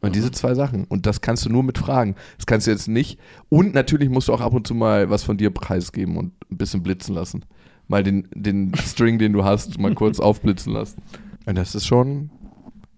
Und 0.00 0.14
diese 0.14 0.30
zwei 0.30 0.54
Sachen. 0.54 0.84
Und 0.84 1.06
das 1.06 1.20
kannst 1.20 1.44
du 1.44 1.50
nur 1.50 1.62
mit 1.62 1.78
Fragen. 1.78 2.14
Das 2.36 2.46
kannst 2.46 2.66
du 2.66 2.70
jetzt 2.70 2.86
nicht. 2.86 3.18
Und 3.48 3.74
natürlich 3.74 4.08
musst 4.08 4.28
du 4.28 4.34
auch 4.34 4.40
ab 4.40 4.52
und 4.52 4.66
zu 4.66 4.74
mal 4.74 5.10
was 5.10 5.24
von 5.24 5.36
dir 5.36 5.50
preisgeben 5.50 6.16
und 6.16 6.32
ein 6.50 6.58
bisschen 6.58 6.82
blitzen 6.82 7.14
lassen. 7.14 7.44
Mal 7.88 8.02
den, 8.02 8.28
den 8.34 8.72
String, 8.86 9.18
den 9.18 9.32
du 9.32 9.44
hast, 9.44 9.78
mal 9.78 9.94
kurz 9.94 10.20
aufblitzen 10.20 10.72
lassen. 10.72 11.02
Und 11.46 11.56
das 11.56 11.74
ist 11.74 11.86
schon 11.86 12.30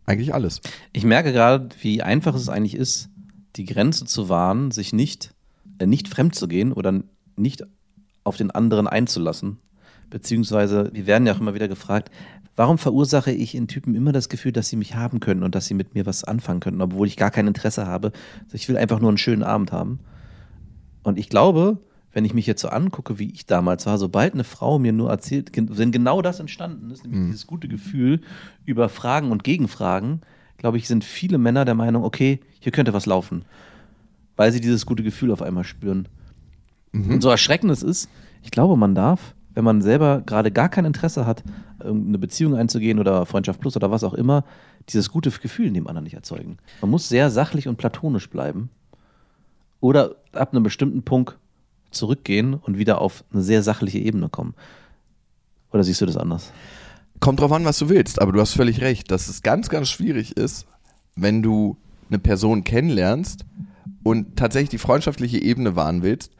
eigentlich 0.06 0.34
alles. 0.34 0.60
Ich 0.92 1.04
merke 1.04 1.32
gerade, 1.32 1.68
wie 1.80 2.02
einfach 2.02 2.34
es 2.34 2.48
eigentlich 2.48 2.74
ist, 2.74 3.10
die 3.56 3.64
Grenze 3.64 4.04
zu 4.04 4.28
wahren, 4.28 4.70
sich 4.70 4.92
nicht, 4.92 5.34
äh, 5.78 5.86
nicht 5.86 6.08
fremd 6.08 6.34
zu 6.34 6.48
gehen 6.48 6.72
oder 6.72 7.04
nicht 7.36 7.64
auf 8.28 8.36
den 8.36 8.50
anderen 8.50 8.86
einzulassen. 8.86 9.58
Beziehungsweise, 10.10 10.90
wir 10.92 11.06
werden 11.06 11.26
ja 11.26 11.34
auch 11.34 11.40
immer 11.40 11.54
wieder 11.54 11.68
gefragt, 11.68 12.10
warum 12.56 12.78
verursache 12.78 13.30
ich 13.30 13.54
in 13.54 13.68
Typen 13.68 13.94
immer 13.94 14.12
das 14.12 14.28
Gefühl, 14.28 14.52
dass 14.52 14.68
sie 14.68 14.76
mich 14.76 14.94
haben 14.94 15.20
können 15.20 15.42
und 15.42 15.54
dass 15.54 15.66
sie 15.66 15.74
mit 15.74 15.94
mir 15.94 16.06
was 16.06 16.24
anfangen 16.24 16.60
können, 16.60 16.80
obwohl 16.80 17.06
ich 17.06 17.16
gar 17.16 17.30
kein 17.30 17.46
Interesse 17.46 17.86
habe. 17.86 18.12
Also 18.44 18.54
ich 18.54 18.68
will 18.68 18.76
einfach 18.76 19.00
nur 19.00 19.10
einen 19.10 19.18
schönen 19.18 19.42
Abend 19.42 19.70
haben. 19.70 20.00
Und 21.02 21.18
ich 21.18 21.28
glaube, 21.28 21.78
wenn 22.12 22.24
ich 22.24 22.34
mich 22.34 22.46
jetzt 22.46 22.62
so 22.62 22.68
angucke, 22.68 23.18
wie 23.18 23.30
ich 23.30 23.46
damals 23.46 23.86
war, 23.86 23.98
sobald 23.98 24.34
eine 24.34 24.44
Frau 24.44 24.78
mir 24.78 24.92
nur 24.92 25.10
erzählt, 25.10 25.52
wenn 25.54 25.92
genau 25.92 26.22
das 26.22 26.40
entstanden 26.40 26.90
ist, 26.90 27.04
nämlich 27.04 27.26
dieses 27.26 27.46
gute 27.46 27.68
Gefühl 27.68 28.22
über 28.64 28.88
Fragen 28.88 29.30
und 29.30 29.44
Gegenfragen, 29.44 30.22
glaube 30.56 30.78
ich, 30.78 30.88
sind 30.88 31.04
viele 31.04 31.38
Männer 31.38 31.64
der 31.64 31.74
Meinung, 31.74 32.02
okay, 32.02 32.40
hier 32.60 32.72
könnte 32.72 32.92
was 32.92 33.06
laufen. 33.06 33.44
Weil 34.36 34.52
sie 34.52 34.60
dieses 34.60 34.86
gute 34.86 35.02
Gefühl 35.02 35.30
auf 35.30 35.42
einmal 35.42 35.64
spüren. 35.64 36.08
Und 36.92 37.22
so 37.22 37.28
erschreckend 37.28 37.70
es 37.70 37.82
ist, 37.82 38.08
ich 38.42 38.50
glaube, 38.50 38.76
man 38.76 38.94
darf, 38.94 39.34
wenn 39.54 39.64
man 39.64 39.82
selber 39.82 40.22
gerade 40.24 40.50
gar 40.50 40.68
kein 40.68 40.84
Interesse 40.84 41.26
hat, 41.26 41.42
eine 41.80 42.18
Beziehung 42.18 42.54
einzugehen 42.54 42.98
oder 42.98 43.26
Freundschaft 43.26 43.60
plus 43.60 43.76
oder 43.76 43.90
was 43.90 44.04
auch 44.04 44.14
immer, 44.14 44.44
dieses 44.88 45.10
gute 45.10 45.30
Gefühl 45.30 45.66
in 45.66 45.74
dem 45.74 45.86
anderen 45.86 46.04
nicht 46.04 46.14
erzeugen. 46.14 46.58
Man 46.80 46.90
muss 46.90 47.08
sehr 47.08 47.30
sachlich 47.30 47.68
und 47.68 47.76
platonisch 47.76 48.30
bleiben. 48.30 48.70
Oder 49.80 50.16
ab 50.32 50.52
einem 50.52 50.62
bestimmten 50.62 51.02
Punkt 51.02 51.38
zurückgehen 51.90 52.54
und 52.54 52.78
wieder 52.78 53.00
auf 53.00 53.24
eine 53.32 53.42
sehr 53.42 53.62
sachliche 53.62 53.98
Ebene 53.98 54.28
kommen. 54.28 54.54
Oder 55.72 55.84
siehst 55.84 56.00
du 56.00 56.06
das 56.06 56.16
anders? 56.16 56.52
Kommt 57.20 57.40
drauf 57.40 57.52
an, 57.52 57.64
was 57.64 57.78
du 57.78 57.88
willst, 57.88 58.20
aber 58.20 58.32
du 58.32 58.40
hast 58.40 58.54
völlig 58.54 58.80
recht, 58.80 59.10
dass 59.10 59.28
es 59.28 59.42
ganz, 59.42 59.68
ganz 59.68 59.88
schwierig 59.88 60.36
ist, 60.36 60.66
wenn 61.16 61.42
du 61.42 61.76
eine 62.08 62.18
Person 62.18 62.64
kennenlernst 62.64 63.44
und 64.02 64.36
tatsächlich 64.36 64.70
die 64.70 64.78
freundschaftliche 64.78 65.38
Ebene 65.38 65.76
wahren 65.76 66.02
willst, 66.02 66.32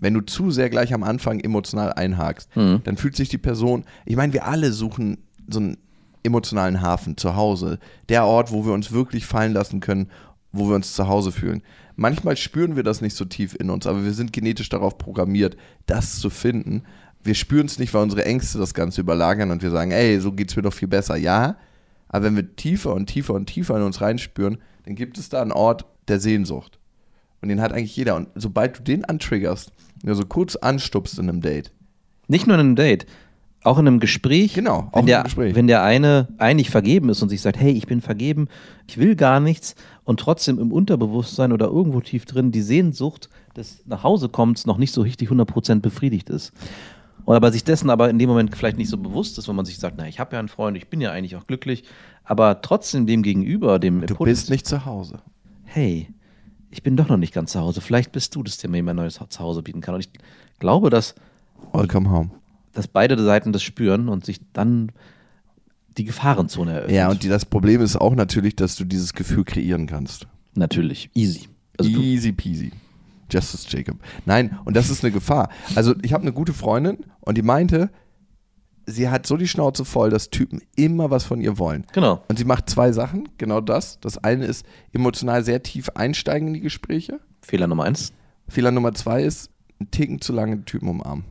wenn 0.00 0.14
du 0.14 0.20
zu 0.20 0.50
sehr 0.50 0.70
gleich 0.70 0.94
am 0.94 1.02
Anfang 1.02 1.40
emotional 1.40 1.92
einhakst, 1.92 2.54
Mhm. 2.56 2.80
dann 2.84 2.96
fühlt 2.96 3.16
sich 3.16 3.28
die 3.28 3.38
Person, 3.38 3.84
ich 4.06 4.16
meine, 4.16 4.32
wir 4.32 4.46
alle 4.46 4.72
suchen 4.72 5.18
so 5.48 5.58
einen 5.60 5.78
emotionalen 6.22 6.80
Hafen 6.82 7.16
zu 7.16 7.36
Hause, 7.36 7.78
der 8.08 8.24
Ort, 8.24 8.52
wo 8.52 8.64
wir 8.66 8.72
uns 8.72 8.92
wirklich 8.92 9.24
fallen 9.26 9.52
lassen 9.52 9.80
können, 9.80 10.08
wo 10.52 10.68
wir 10.68 10.74
uns 10.76 10.94
zu 10.94 11.08
Hause 11.08 11.32
fühlen. 11.32 11.62
Manchmal 11.96 12.36
spüren 12.36 12.76
wir 12.76 12.82
das 12.82 13.00
nicht 13.00 13.16
so 13.16 13.24
tief 13.24 13.56
in 13.58 13.70
uns, 13.70 13.86
aber 13.86 14.04
wir 14.04 14.12
sind 14.12 14.32
genetisch 14.32 14.68
darauf 14.68 14.98
programmiert, 14.98 15.56
das 15.86 16.18
zu 16.20 16.30
finden. 16.30 16.82
Wir 17.24 17.34
spüren 17.34 17.66
es 17.66 17.78
nicht, 17.78 17.92
weil 17.94 18.02
unsere 18.02 18.24
Ängste 18.24 18.58
das 18.58 18.74
Ganze 18.74 19.00
überlagern 19.00 19.50
und 19.50 19.62
wir 19.62 19.70
sagen, 19.70 19.90
ey, 19.90 20.20
so 20.20 20.32
geht's 20.32 20.54
mir 20.54 20.62
doch 20.62 20.72
viel 20.72 20.88
besser. 20.88 21.16
Ja, 21.16 21.56
aber 22.08 22.24
wenn 22.26 22.36
wir 22.36 22.54
tiefer 22.56 22.94
und 22.94 23.06
tiefer 23.06 23.34
und 23.34 23.46
tiefer 23.46 23.76
in 23.76 23.82
uns 23.82 24.00
reinspüren, 24.00 24.58
dann 24.84 24.94
gibt 24.94 25.18
es 25.18 25.28
da 25.28 25.42
einen 25.42 25.52
Ort 25.52 25.84
der 26.06 26.20
Sehnsucht. 26.20 26.77
Und 27.40 27.48
den 27.48 27.60
hat 27.60 27.72
eigentlich 27.72 27.96
jeder. 27.96 28.16
Und 28.16 28.28
sobald 28.34 28.78
du 28.78 28.82
den 28.82 29.04
antriggerst, 29.04 29.72
ja, 30.04 30.14
so 30.14 30.24
kurz 30.24 30.56
anstupst 30.56 31.18
in 31.18 31.28
einem 31.28 31.40
Date, 31.40 31.72
Nicht 32.28 32.46
nur 32.46 32.54
in 32.56 32.60
einem 32.60 32.76
Date, 32.76 33.06
auch 33.64 33.78
in 33.78 33.86
einem 33.86 34.00
Gespräch. 34.00 34.54
Genau, 34.54 34.88
auch 34.92 34.94
wenn 34.94 35.00
in 35.00 35.06
der, 35.06 35.16
einem 35.18 35.24
Gespräch. 35.24 35.54
Wenn 35.54 35.66
der 35.66 35.82
eine 35.82 36.28
eigentlich 36.38 36.70
vergeben 36.70 37.08
ist 37.08 37.22
und 37.22 37.28
sich 37.28 37.40
sagt, 37.40 37.58
hey, 37.58 37.72
ich 37.72 37.86
bin 37.86 38.00
vergeben, 38.00 38.48
ich 38.86 38.98
will 38.98 39.16
gar 39.16 39.40
nichts 39.40 39.74
und 40.04 40.20
trotzdem 40.20 40.58
im 40.58 40.72
Unterbewusstsein 40.72 41.52
oder 41.52 41.66
irgendwo 41.66 42.00
tief 42.00 42.24
drin 42.24 42.52
die 42.52 42.62
Sehnsucht 42.62 43.28
des 43.56 43.82
nach 43.86 44.02
Hause 44.04 44.28
kommens 44.28 44.64
noch 44.66 44.78
nicht 44.78 44.92
so 44.92 45.02
richtig 45.02 45.30
100% 45.30 45.80
befriedigt 45.80 46.30
ist. 46.30 46.52
Oder 47.24 47.36
aber 47.36 47.52
sich 47.52 47.64
dessen 47.64 47.90
aber 47.90 48.08
in 48.08 48.18
dem 48.18 48.28
Moment 48.28 48.56
vielleicht 48.56 48.78
nicht 48.78 48.88
so 48.88 48.96
bewusst 48.96 49.36
ist, 49.38 49.48
wenn 49.48 49.56
man 49.56 49.66
sich 49.66 49.78
sagt, 49.78 49.96
na, 49.98 50.06
ich 50.08 50.18
habe 50.20 50.34
ja 50.34 50.38
einen 50.38 50.48
Freund, 50.48 50.76
ich 50.76 50.88
bin 50.88 51.00
ja 51.00 51.10
eigentlich 51.10 51.36
auch 51.36 51.46
glücklich, 51.46 51.84
aber 52.24 52.62
trotzdem 52.62 53.06
dem 53.06 53.22
Gegenüber, 53.22 53.78
dem 53.78 54.00
du 54.06 54.14
Potenz- 54.14 54.24
bist 54.40 54.50
nicht 54.50 54.66
zu 54.66 54.84
Hause. 54.86 55.18
hey, 55.64 56.08
ich 56.70 56.82
bin 56.82 56.96
doch 56.96 57.08
noch 57.08 57.16
nicht 57.16 57.32
ganz 57.34 57.52
zu 57.52 57.60
Hause, 57.60 57.80
vielleicht 57.80 58.12
bist 58.12 58.34
du 58.34 58.42
das, 58.42 58.58
der 58.58 58.70
mir 58.70 58.82
mein 58.82 58.96
neues 58.96 59.20
Zuhause 59.28 59.62
bieten 59.62 59.80
kann. 59.80 59.94
Und 59.94 60.00
ich 60.00 60.10
glaube, 60.58 60.90
dass 60.90 61.14
Welcome 61.72 62.10
home. 62.10 62.30
dass 62.72 62.86
beide 62.88 63.22
Seiten 63.22 63.52
das 63.52 63.62
spüren 63.62 64.08
und 64.08 64.24
sich 64.24 64.40
dann 64.52 64.92
die 65.96 66.04
Gefahrenzone 66.04 66.72
eröffnet. 66.72 66.96
Ja, 66.96 67.08
und 67.10 67.22
die, 67.22 67.28
das 67.28 67.44
Problem 67.44 67.80
ist 67.80 67.96
auch 67.96 68.14
natürlich, 68.14 68.54
dass 68.56 68.76
du 68.76 68.84
dieses 68.84 69.12
Gefühl 69.14 69.44
kreieren 69.44 69.86
kannst. 69.86 70.26
natürlich, 70.54 71.10
easy. 71.14 71.48
Also 71.78 71.90
Easy 71.90 72.32
peasy. 72.32 72.72
Justice 73.30 73.66
Jacob. 73.68 73.98
Nein, 74.26 74.58
und 74.64 74.76
das 74.76 74.90
ist 74.90 75.04
eine 75.04 75.12
Gefahr. 75.12 75.50
Also 75.74 75.94
ich 76.02 76.12
habe 76.12 76.22
eine 76.22 76.32
gute 76.32 76.52
Freundin 76.52 76.98
und 77.20 77.36
die 77.36 77.42
meinte, 77.42 77.90
sie 78.88 79.08
hat 79.08 79.26
so 79.26 79.36
die 79.36 79.48
Schnauze 79.48 79.84
voll, 79.84 80.10
dass 80.10 80.30
Typen 80.30 80.62
immer 80.76 81.10
was 81.10 81.24
von 81.24 81.40
ihr 81.40 81.58
wollen. 81.58 81.86
genau. 81.92 82.22
Und 82.28 82.38
sie 82.38 82.44
macht 82.44 82.70
zwei 82.70 82.92
Sachen, 82.92 83.28
genau 83.38 83.60
das. 83.60 84.00
Das 84.00 84.18
eine 84.18 84.46
ist 84.46 84.64
emotional 84.92 85.44
sehr 85.44 85.62
tief 85.62 85.90
einsteigen 85.90 86.48
in 86.48 86.54
die 86.54 86.60
Gespräche. 86.60 87.20
Fehler 87.42 87.66
Nummer 87.66 87.84
eins. 87.84 88.12
Fehler 88.48 88.70
Nummer 88.70 88.94
zwei 88.94 89.22
ist, 89.22 89.50
einen 89.78 89.90
Ticken 89.90 90.20
zu 90.20 90.32
lange 90.32 90.64
Typen 90.64 90.88
umarmen. 90.88 91.24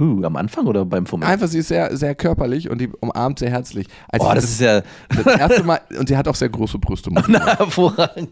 Uh, 0.00 0.24
am 0.24 0.36
Anfang 0.36 0.66
oder 0.66 0.84
beim 0.86 1.04
Fummeln? 1.04 1.30
Einfach, 1.30 1.46
sie 1.48 1.58
ist 1.58 1.68
sehr, 1.68 1.94
sehr 1.96 2.14
körperlich 2.14 2.70
und 2.70 2.80
die 2.80 2.88
umarmt 3.00 3.38
sehr 3.38 3.50
herzlich. 3.50 3.86
Als 4.08 4.22
Boah, 4.22 4.30
ich 4.30 4.34
das 4.36 4.44
ist 4.44 4.60
ja 4.60 4.82
das 5.08 5.26
erste 5.38 5.62
Mal, 5.62 5.80
und 5.98 6.08
sie 6.08 6.16
hat 6.16 6.26
auch 6.26 6.34
sehr 6.34 6.48
große 6.48 6.78
Brüste. 6.78 7.10
sagen. 7.14 7.34
hervorragend. 7.34 8.30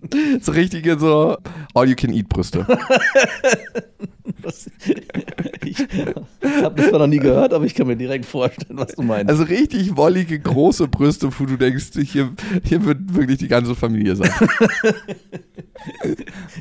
so 0.40 0.52
richtige, 0.52 0.96
so 0.98 1.36
All-You-Can-Eat-Brüste. 1.74 2.66
Das- 4.42 4.70
Ich 5.64 5.78
habe 6.62 6.74
das 6.76 6.88
zwar 6.90 6.98
noch 7.00 7.06
nie 7.06 7.18
gehört, 7.18 7.52
aber 7.52 7.64
ich 7.64 7.74
kann 7.74 7.86
mir 7.86 7.96
direkt 7.96 8.24
vorstellen, 8.26 8.78
was 8.78 8.88
du 8.94 9.02
meinst. 9.02 9.30
Also 9.30 9.42
richtig 9.44 9.96
wollige, 9.96 10.38
große 10.38 10.86
Brüste, 10.86 11.30
wo 11.38 11.44
du 11.46 11.56
denkst, 11.56 11.88
hier, 12.04 12.30
hier 12.62 12.84
wird 12.84 13.14
wirklich 13.14 13.38
die 13.38 13.48
ganze 13.48 13.74
Familie 13.74 14.16
sein. 14.16 14.30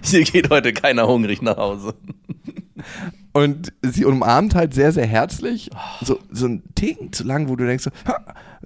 Hier 0.01 0.23
geht 0.23 0.49
heute 0.49 0.73
keiner 0.73 1.07
hungrig 1.07 1.41
nach 1.41 1.57
Hause. 1.57 1.93
Und 3.37 3.71
sie 3.83 4.03
umarmt 4.03 4.55
halt 4.55 4.73
sehr, 4.73 4.91
sehr 4.91 5.05
herzlich. 5.05 5.69
So, 6.01 6.17
so 6.31 6.47
ein 6.47 6.63
Ticken 6.73 7.13
zu 7.13 7.23
lang, 7.23 7.49
wo 7.49 7.55
du 7.55 7.67
denkst, 7.67 7.83
so, 7.83 7.91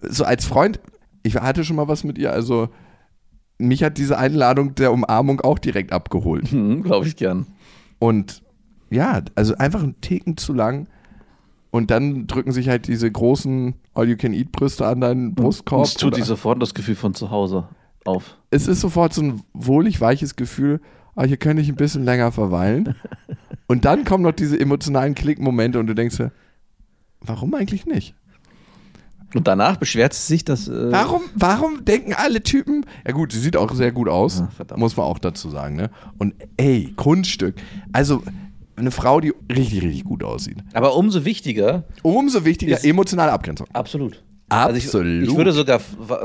so 0.02 0.24
als 0.24 0.46
Freund, 0.46 0.80
ich 1.24 1.36
hatte 1.36 1.66
schon 1.66 1.76
mal 1.76 1.90
was 1.90 2.06
mit 2.06 2.18
ihr, 2.18 2.32
also 2.32 2.70
mich 3.58 3.84
hat 3.84 3.98
diese 3.98 4.18
Einladung 4.18 4.74
der 4.76 4.94
Umarmung 4.94 5.42
auch 5.42 5.60
direkt 5.60 5.92
abgeholt. 5.92 6.48
Hm, 6.52 6.84
Glaube 6.84 7.06
ich 7.06 7.18
gern. 7.18 7.48
Und 8.00 8.44
ja, 8.90 9.22
also 9.36 9.58
einfach 9.58 9.84
ein 9.84 10.00
Ticken 10.00 10.38
zu 10.38 10.54
lang. 10.54 10.88
Und 11.70 11.92
dann 11.92 12.28
drücken 12.28 12.54
sich 12.54 12.70
halt 12.70 12.88
diese 12.88 13.12
großen 13.12 13.74
All-You-Can-Eat-Brüste 13.94 14.88
an 14.88 15.02
deinen 15.02 15.36
Brustkorb. 15.36 15.84
Es 15.84 15.96
tut 15.96 16.16
sich 16.16 16.24
sofort 16.24 16.62
das 16.62 16.74
Gefühl 16.74 16.96
von 16.96 17.14
zu 17.14 17.30
Hause 17.30 17.68
auf. 18.06 18.38
es 18.52 18.70
ist 18.70 18.80
sofort 18.80 19.14
so 19.14 19.22
ein 19.22 19.42
wohlig 19.54 20.00
weiches 20.00 20.38
Gefühl, 20.38 20.80
ah, 21.16 21.24
hier 21.24 21.38
könnte 21.38 21.62
ich 21.62 21.68
ein 21.68 21.76
bisschen 21.76 22.06
länger 22.06 22.32
verweilen. 22.32 22.96
Und 23.72 23.86
dann 23.86 24.04
kommen 24.04 24.24
noch 24.24 24.34
diese 24.34 24.60
emotionalen 24.60 25.16
Klickmomente 25.16 25.80
und 25.80 25.88
du 25.88 25.96
denkst 25.96 26.18
warum 27.22 27.54
eigentlich 27.54 27.86
nicht? 27.86 28.16
Und 29.34 29.48
danach 29.48 29.78
beschwert 29.78 30.14
sie 30.14 30.28
sich, 30.28 30.44
dass. 30.44 30.68
Äh, 30.68 30.92
Warum, 30.92 31.22
warum 31.36 31.86
denken 31.86 32.14
alle 32.14 32.44
Typen, 32.44 32.86
ja 33.08 33.14
gut, 33.14 33.32
sie 33.32 33.40
sieht 33.40 33.56
auch 33.56 33.74
sehr 33.74 33.94
gut 33.94 34.10
aus, 34.10 34.44
verdammt. 34.54 34.78
muss 34.82 34.98
man 34.98 35.06
auch 35.06 35.20
dazu 35.20 35.50
sagen, 35.50 35.78
ne? 35.78 35.90
Und 36.18 36.34
ey, 36.58 36.92
Kunststück. 36.98 37.56
Also 37.94 38.24
eine 38.76 38.92
Frau, 38.92 39.22
die 39.22 39.32
richtig, 39.50 39.84
richtig 39.84 40.04
gut 40.04 40.22
aussieht. 40.22 40.58
Aber 40.74 40.98
umso 40.98 41.24
wichtiger, 41.24 41.86
Umso 42.02 42.44
wichtiger, 42.44 42.84
emotionale 42.84 43.32
Abgrenzung. 43.32 43.68
absolut. 43.72 44.22
Absolut. 44.50 44.84
Also 44.84 45.02
ich, 45.02 45.30
ich 45.30 45.36
würde 45.38 45.54
sogar 45.54 45.80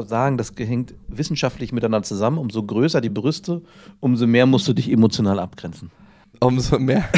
sagen, 0.04 0.37
das 0.37 0.52
hängt 0.59 0.94
wissenschaftlich 1.06 1.70
miteinander 1.70 2.02
zusammen. 2.04 2.38
Umso 2.38 2.64
größer 2.64 3.00
die 3.00 3.09
Brüste, 3.09 3.62
umso 4.00 4.26
mehr 4.26 4.46
musst 4.46 4.66
du 4.66 4.72
dich 4.72 4.90
emotional 4.90 5.38
abgrenzen. 5.38 5.92
Umso 6.40 6.79
mehr. 6.79 7.09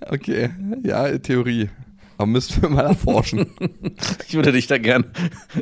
okay, 0.10 0.50
ja, 0.82 1.18
Theorie. 1.18 1.68
Aber 2.18 2.26
müssten 2.26 2.62
wir 2.62 2.68
mal 2.70 2.86
erforschen. 2.86 3.46
Ich 4.26 4.34
würde 4.34 4.52
dich 4.52 4.66
da 4.66 4.78
gern. 4.78 5.04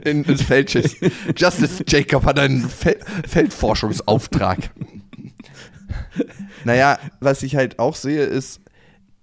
In, 0.05 0.25
ins 0.25 0.43
Feld 0.43 0.71
schießen. 0.71 1.11
Justice 1.37 1.85
Jacob 1.87 2.25
hat 2.25 2.39
einen 2.39 2.69
Fel 2.69 2.99
Feldforschungsauftrag. 3.27 4.71
naja, 6.65 6.99
was 7.21 7.43
ich 7.43 7.57
halt 7.57 7.79
auch 7.79 7.97
sehe, 7.97 8.25
ist, 8.25 8.61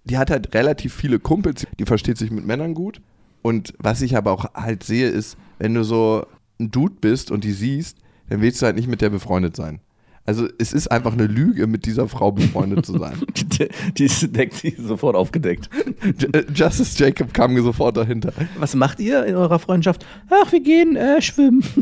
die 0.04 0.18
hat 0.18 0.30
halt 0.30 0.54
relativ 0.54 0.94
viele 0.94 1.20
Kumpels, 1.20 1.66
die 1.80 1.86
versteht 1.86 2.18
sich 2.18 2.32
mit 2.32 2.46
Männern 2.46 2.74
gut. 2.74 3.02
Und 3.42 3.74
was 3.80 4.02
ich 4.02 4.16
aber 4.16 4.32
auch 4.32 4.54
halt 4.54 4.84
sehe, 4.84 5.10
ist, 5.10 5.38
wenn 5.58 5.74
du 5.74 5.84
so 5.84 6.26
ein 6.60 6.70
Dude 6.72 6.96
bist 7.00 7.32
und 7.32 7.44
die 7.44 7.54
siehst, 7.54 7.98
dann 8.30 8.42
willst 8.42 8.62
du 8.62 8.66
halt 8.66 8.76
nicht 8.76 8.88
mit 8.88 9.02
der 9.02 9.10
befreundet 9.10 9.56
sein. 9.56 9.80
Also 10.26 10.48
es 10.60 10.72
ist 10.72 10.92
einfach 10.92 11.14
eine 11.14 11.26
Lüge, 11.26 11.66
mit 11.66 11.86
dieser 11.86 12.08
Frau 12.08 12.32
befreundet 12.32 12.86
zu 12.86 12.98
sein. 13.00 13.14
Die, 13.36 13.68
die 13.98 14.06
ist 14.06 14.22
die 14.64 14.70
ist 14.70 14.88
sofort 14.88 15.16
aufgedeckt. 15.16 15.70
Äh, 16.32 16.46
Justice 16.54 16.98
Jacob 16.98 17.34
kam 17.34 17.54
mir 17.54 17.64
sofort 17.64 17.98
dahinter. 17.98 18.32
Was 18.58 18.76
macht 18.76 19.00
ihr 19.00 19.26
in 19.26 19.36
eurer 19.36 19.60
Freundschaft? 19.60 20.06
Ach, 20.30 20.52
wir 20.52 20.62
gehen 20.62 20.96
äh, 20.96 21.22
schwimmen. 21.22 21.64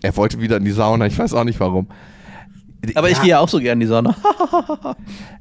Er 0.00 0.16
wollte 0.16 0.40
wieder 0.40 0.56
in 0.56 0.64
die 0.64 0.70
Sauna, 0.70 1.06
ich 1.06 1.18
weiß 1.18 1.34
auch 1.34 1.44
nicht 1.44 1.60
warum. 1.60 1.88
Aber 2.94 3.10
ich 3.10 3.16
Ja, 3.16 3.22
gehe 3.22 3.30
ja 3.30 3.38
auch 3.40 3.48
so 3.48 3.58
gerne 3.58 3.72
in 3.72 3.80
die 3.80 3.86
Sauna. 3.86 4.16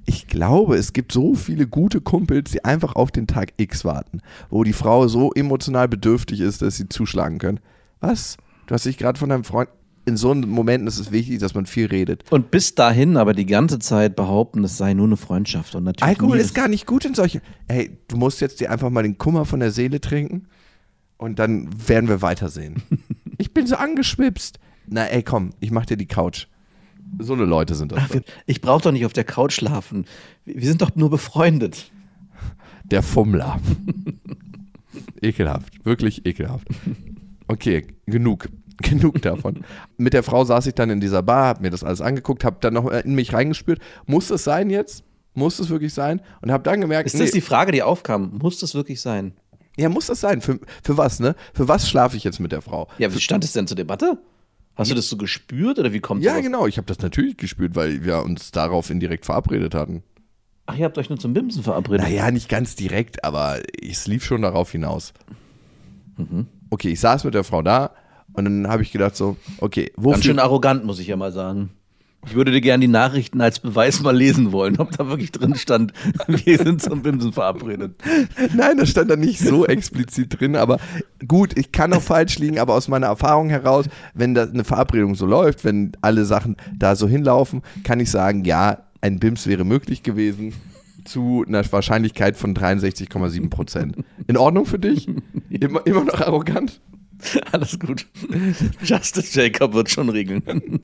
Ich 0.05 0.27
glaube, 0.27 0.75
es 0.75 0.93
gibt 0.93 1.11
so 1.11 1.35
viele 1.35 1.67
gute 1.67 2.01
Kumpels, 2.01 2.51
die 2.51 2.65
einfach 2.65 2.95
auf 2.95 3.11
den 3.11 3.27
Tag 3.27 3.53
X 3.57 3.85
warten, 3.85 4.21
wo 4.49 4.63
die 4.63 4.73
Frau 4.73 5.07
so 5.07 5.31
emotional 5.33 5.87
bedürftig 5.87 6.39
ist, 6.39 6.61
dass 6.61 6.77
sie 6.77 6.89
zuschlagen 6.89 7.39
können. 7.39 7.59
Was? 7.99 8.37
Du 8.65 8.73
hast 8.73 8.85
dich 8.85 8.97
gerade 8.97 9.19
von 9.19 9.29
deinem 9.29 9.43
Freund. 9.43 9.69
In 10.07 10.15
so 10.15 10.31
einem 10.31 10.49
Momenten 10.49 10.87
ist 10.87 10.99
es 10.99 11.11
wichtig, 11.11 11.39
dass 11.39 11.53
man 11.53 11.65
viel 11.65 11.87
redet. 11.87 12.23
Und 12.31 12.49
bis 12.49 12.75
dahin 12.75 13.17
aber 13.17 13.33
die 13.33 13.45
ganze 13.45 13.77
Zeit 13.77 14.15
behaupten, 14.15 14.63
es 14.63 14.77
sei 14.77 14.93
nur 14.93 15.05
eine 15.05 15.17
Freundschaft. 15.17 15.75
Und 15.75 15.83
natürlich 15.83 16.07
Alkohol 16.07 16.37
ist 16.37 16.55
gar 16.55 16.69
nicht 16.69 16.85
gut 16.85 17.03
in 17.03 17.13
solche. 17.13 17.41
Hey, 17.67 17.97
du 18.07 18.15
musst 18.15 18.39
jetzt 18.39 18.61
dir 18.61 18.71
einfach 18.71 18.89
mal 18.89 19.03
den 19.03 19.17
Kummer 19.17 19.43
von 19.43 19.59
der 19.59 19.71
Seele 19.71 19.99
trinken 19.99 20.47
und 21.17 21.39
dann 21.39 21.67
werden 21.89 22.07
wir 22.07 22.21
weitersehen. 22.21 22.81
ich 23.37 23.53
bin 23.53 23.67
so 23.67 23.75
angeschwipst. 23.75 24.59
Na 24.87 25.07
ey, 25.07 25.23
komm, 25.23 25.49
ich 25.59 25.71
mach 25.71 25.85
dir 25.85 25.97
die 25.97 26.05
Couch. 26.05 26.47
So 27.19 27.33
eine 27.33 27.43
Leute 27.43 27.75
sind 27.75 27.91
das. 27.91 27.99
Ach, 27.99 28.15
ich 28.45 28.61
brauche 28.61 28.83
doch 28.83 28.93
nicht 28.93 29.05
auf 29.05 29.11
der 29.11 29.25
Couch 29.25 29.51
schlafen. 29.51 30.05
Wir 30.45 30.69
sind 30.69 30.81
doch 30.81 30.95
nur 30.95 31.09
befreundet. 31.09 31.91
Der 32.85 33.03
Fummler. 33.03 33.59
ekelhaft, 35.21 35.83
wirklich 35.83 36.25
ekelhaft. 36.25 36.69
Okay, 37.49 37.87
genug. 38.05 38.47
Genug 38.81 39.21
davon. 39.21 39.63
Mit 39.97 40.13
der 40.13 40.23
Frau 40.23 40.45
saß 40.45 40.67
ich 40.67 40.75
dann 40.75 40.89
in 40.89 40.99
dieser 40.99 41.23
Bar, 41.23 41.47
hab 41.47 41.61
mir 41.61 41.69
das 41.71 41.83
alles 41.83 42.01
angeguckt, 42.01 42.43
hab 42.43 42.61
dann 42.61 42.73
noch 42.75 42.89
in 42.91 43.15
mich 43.15 43.33
reingespürt. 43.33 43.79
Muss 44.05 44.27
das 44.27 44.43
sein 44.43 44.69
jetzt? 44.69 45.03
Muss 45.33 45.59
es 45.59 45.69
wirklich 45.69 45.93
sein? 45.93 46.21
Und 46.41 46.51
hab 46.51 46.63
dann 46.63 46.81
gemerkt, 46.81 47.07
Ist 47.07 47.19
das 47.19 47.27
nee, 47.27 47.39
die 47.39 47.41
Frage, 47.41 47.71
die 47.71 47.83
aufkam? 47.83 48.37
Muss 48.41 48.59
das 48.59 48.75
wirklich 48.75 49.01
sein? 49.01 49.33
ja, 49.79 49.89
muss 49.89 50.07
das 50.07 50.19
sein? 50.21 50.41
Für, 50.41 50.59
für 50.83 50.97
was, 50.97 51.19
ne? 51.19 51.35
Für 51.53 51.67
was 51.67 51.87
schlafe 51.87 52.17
ich 52.17 52.23
jetzt 52.23 52.39
mit 52.39 52.51
der 52.51 52.61
Frau? 52.63 52.87
Ja, 52.97 53.13
wie 53.13 53.19
stand 53.19 53.43
es 53.43 53.53
denn 53.53 53.67
zur 53.67 53.77
Debatte? 53.77 54.17
Hast 54.75 54.89
du 54.91 54.95
das 54.95 55.07
so 55.09 55.17
gespürt 55.17 55.77
oder 55.79 55.93
wie 55.93 55.99
kommt 55.99 56.23
Ja, 56.23 56.31
sowas? 56.33 56.43
genau. 56.43 56.65
Ich 56.67 56.77
habe 56.77 56.85
das 56.87 56.99
natürlich 56.99 57.37
gespürt, 57.37 57.75
weil 57.75 58.03
wir 58.03 58.23
uns 58.23 58.51
darauf 58.51 58.89
indirekt 58.89 59.25
verabredet 59.25 59.75
hatten. 59.75 60.01
Ach, 60.67 60.75
ihr 60.77 60.85
habt 60.85 60.97
euch 60.97 61.09
nur 61.09 61.17
zum 61.19 61.33
Bimsen 61.33 61.63
verabredet. 61.63 62.05
Naja, 62.07 62.29
nicht 62.31 62.49
ganz 62.49 62.75
direkt, 62.75 63.23
aber 63.23 63.59
es 63.81 64.05
lief 64.07 64.23
schon 64.25 64.41
darauf 64.41 64.71
hinaus. 64.71 65.13
Okay, 66.69 66.89
ich 66.89 66.99
saß 66.99 67.23
mit 67.23 67.33
der 67.35 67.43
Frau 67.43 67.61
da 67.61 67.91
und 68.37 68.45
dann 68.45 68.67
habe 68.67 68.83
ich 68.83 68.91
gedacht 68.91 69.15
so, 69.15 69.35
okay, 69.59 69.91
Ganz 69.95 70.05
wofür... 70.05 70.23
schön 70.23 70.39
arrogant, 70.39 70.85
muss 70.85 70.99
ich 70.99 71.07
ja 71.07 71.17
mal 71.17 71.31
sagen. 71.31 71.71
Ich 72.25 72.35
würde 72.35 72.51
dir 72.51 72.61
gerne 72.61 72.81
die 72.81 72.87
Nachrichten 72.87 73.41
als 73.41 73.59
Beweis 73.59 74.01
mal 74.01 74.15
lesen 74.15 74.51
wollen, 74.51 74.79
ob 74.79 74.91
da 74.91 75.07
wirklich 75.07 75.31
drin 75.31 75.55
stand, 75.55 75.93
wir 76.27 76.57
sind 76.57 76.81
zum 76.81 77.01
Bimsen 77.01 77.31
verabredet. 77.31 77.95
Nein, 78.53 78.77
das 78.77 78.89
stand 78.89 79.09
da 79.09 79.15
nicht 79.15 79.39
so 79.39 79.65
explizit 79.65 80.39
drin, 80.39 80.55
aber 80.55 80.77
gut, 81.27 81.57
ich 81.57 81.71
kann 81.71 81.93
auch 81.93 82.01
falsch 82.01 82.37
liegen, 82.37 82.59
aber 82.59 82.73
aus 82.73 82.87
meiner 82.87 83.07
Erfahrung 83.07 83.49
heraus, 83.49 83.85
wenn 84.13 84.33
da 84.33 84.43
eine 84.43 84.63
Verabredung 84.63 85.15
so 85.15 85.25
läuft, 85.25 85.63
wenn 85.63 85.93
alle 86.01 86.25
Sachen 86.25 86.57
da 86.77 86.95
so 86.95 87.07
hinlaufen, 87.07 87.61
kann 87.83 87.99
ich 87.99 88.11
sagen, 88.11 88.43
ja, 88.43 88.79
ein 89.01 89.19
BIMS 89.19 89.47
wäre 89.47 89.63
möglich 89.63 90.03
gewesen 90.03 90.53
zu 91.05 91.45
einer 91.47 91.71
Wahrscheinlichkeit 91.71 92.35
von 92.35 92.53
63,7 92.53 93.49
Prozent. 93.49 93.95
In 94.27 94.37
Ordnung 94.37 94.65
für 94.65 94.79
dich? 94.79 95.07
Immer, 95.49 95.85
immer 95.87 96.03
noch 96.03 96.19
arrogant? 96.19 96.81
Alles 97.51 97.79
gut. 97.79 98.05
Justice 98.83 99.39
Jacob 99.39 99.73
wird 99.73 99.89
schon 99.89 100.09
regeln. 100.09 100.43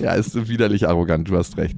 Ja, 0.00 0.14
ist 0.14 0.32
so 0.32 0.48
widerlich 0.48 0.88
arrogant, 0.88 1.28
du 1.28 1.36
hast 1.36 1.56
recht. 1.56 1.76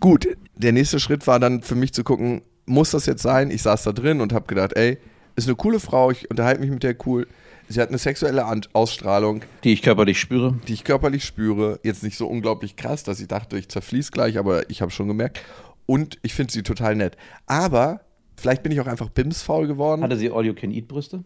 Gut, 0.00 0.26
der 0.56 0.72
nächste 0.72 0.98
Schritt 0.98 1.26
war 1.26 1.38
dann 1.38 1.60
für 1.62 1.74
mich 1.74 1.92
zu 1.92 2.02
gucken, 2.02 2.40
muss 2.64 2.92
das 2.92 3.04
jetzt 3.04 3.20
sein? 3.22 3.50
Ich 3.50 3.60
saß 3.60 3.82
da 3.82 3.92
drin 3.92 4.22
und 4.22 4.32
habe 4.32 4.46
gedacht, 4.46 4.72
ey, 4.74 4.96
ist 5.36 5.46
eine 5.46 5.54
coole 5.54 5.80
Frau, 5.80 6.10
ich 6.10 6.30
unterhalte 6.30 6.62
mich 6.62 6.70
mit 6.70 6.82
der 6.82 6.96
cool. 7.06 7.26
Sie 7.68 7.78
hat 7.78 7.90
eine 7.90 7.98
sexuelle 7.98 8.46
Ausstrahlung, 8.72 9.42
Die 9.64 9.72
ich 9.74 9.82
körperlich 9.82 10.18
spüre. 10.18 10.58
die 10.66 10.72
ich 10.72 10.82
körperlich 10.82 11.24
spüre. 11.24 11.78
Jetzt 11.82 12.02
nicht 12.02 12.16
so 12.16 12.26
unglaublich 12.26 12.76
krass, 12.76 13.04
dass 13.04 13.20
ich 13.20 13.28
dachte, 13.28 13.58
ich 13.58 13.68
zerfließ 13.68 14.12
gleich, 14.12 14.38
aber 14.38 14.70
ich 14.70 14.80
habe 14.80 14.90
schon 14.90 15.06
gemerkt. 15.06 15.42
Und 15.84 16.16
ich 16.22 16.32
finde 16.32 16.52
sie 16.54 16.62
total 16.62 16.96
nett. 16.96 17.18
Aber 17.46 18.00
vielleicht 18.38 18.62
bin 18.62 18.72
ich 18.72 18.80
auch 18.80 18.86
einfach 18.86 19.10
bimsfaul 19.10 19.66
geworden. 19.66 20.02
Hatte 20.02 20.16
sie 20.16 20.30
All-You-Can-Eat-Brüste? 20.30 21.22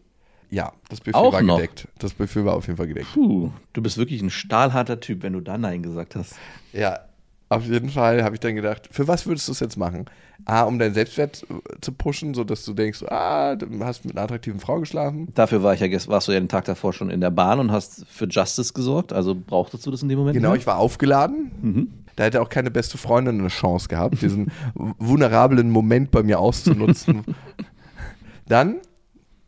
Ja, 0.54 0.72
das 0.88 1.00
Buffet 1.00 1.14
Auch 1.16 1.32
war 1.32 1.42
noch? 1.42 1.56
gedeckt. 1.56 1.88
Das 1.98 2.14
Buffet 2.14 2.44
war 2.44 2.54
auf 2.54 2.66
jeden 2.66 2.76
Fall 2.76 2.86
gedeckt. 2.86 3.08
Puh, 3.14 3.50
du 3.72 3.82
bist 3.82 3.98
wirklich 3.98 4.22
ein 4.22 4.30
stahlharter 4.30 5.00
Typ, 5.00 5.22
wenn 5.22 5.32
du 5.32 5.40
da 5.40 5.58
Nein 5.58 5.82
gesagt 5.82 6.14
hast. 6.16 6.34
Ja, 6.72 7.00
auf 7.48 7.64
jeden 7.66 7.90
Fall 7.90 8.22
habe 8.24 8.34
ich 8.36 8.40
dann 8.40 8.54
gedacht, 8.54 8.88
für 8.90 9.06
was 9.08 9.26
würdest 9.26 9.48
du 9.48 9.52
es 9.52 9.60
jetzt 9.60 9.76
machen? 9.76 10.06
A, 10.46 10.62
um 10.62 10.78
deinen 10.78 10.94
Selbstwert 10.94 11.44
äh, 11.48 11.80
zu 11.80 11.92
pushen, 11.92 12.34
sodass 12.34 12.64
du 12.64 12.72
denkst, 12.74 13.02
ah, 13.04 13.54
du 13.56 13.66
hast 13.84 14.04
mit 14.04 14.16
einer 14.16 14.24
attraktiven 14.24 14.60
Frau 14.60 14.80
geschlafen. 14.80 15.28
Dafür 15.34 15.62
war 15.62 15.74
ich 15.74 15.80
ja, 15.80 15.86
gest- 15.86 16.08
warst 16.08 16.28
du 16.28 16.32
ja 16.32 16.40
den 16.40 16.48
Tag 16.48 16.64
davor 16.64 16.92
schon 16.92 17.10
in 17.10 17.20
der 17.20 17.30
Bahn 17.30 17.60
und 17.60 17.70
hast 17.72 18.04
für 18.08 18.26
Justice 18.26 18.72
gesorgt. 18.72 19.12
Also 19.12 19.34
brauchtest 19.34 19.86
du 19.86 19.90
das 19.90 20.02
in 20.02 20.08
dem 20.08 20.18
Moment? 20.18 20.34
Genau, 20.36 20.52
nicht? 20.52 20.60
ich 20.62 20.66
war 20.66 20.78
aufgeladen. 20.78 21.94
Da 22.16 22.24
hätte 22.24 22.40
auch 22.42 22.48
keine 22.48 22.70
beste 22.70 22.98
Freundin 22.98 23.38
eine 23.40 23.48
Chance 23.48 23.88
gehabt, 23.88 24.22
diesen 24.22 24.50
vulnerablen 24.98 25.70
Moment 25.70 26.10
bei 26.10 26.22
mir 26.22 26.38
auszunutzen. 26.40 27.22
dann 28.48 28.76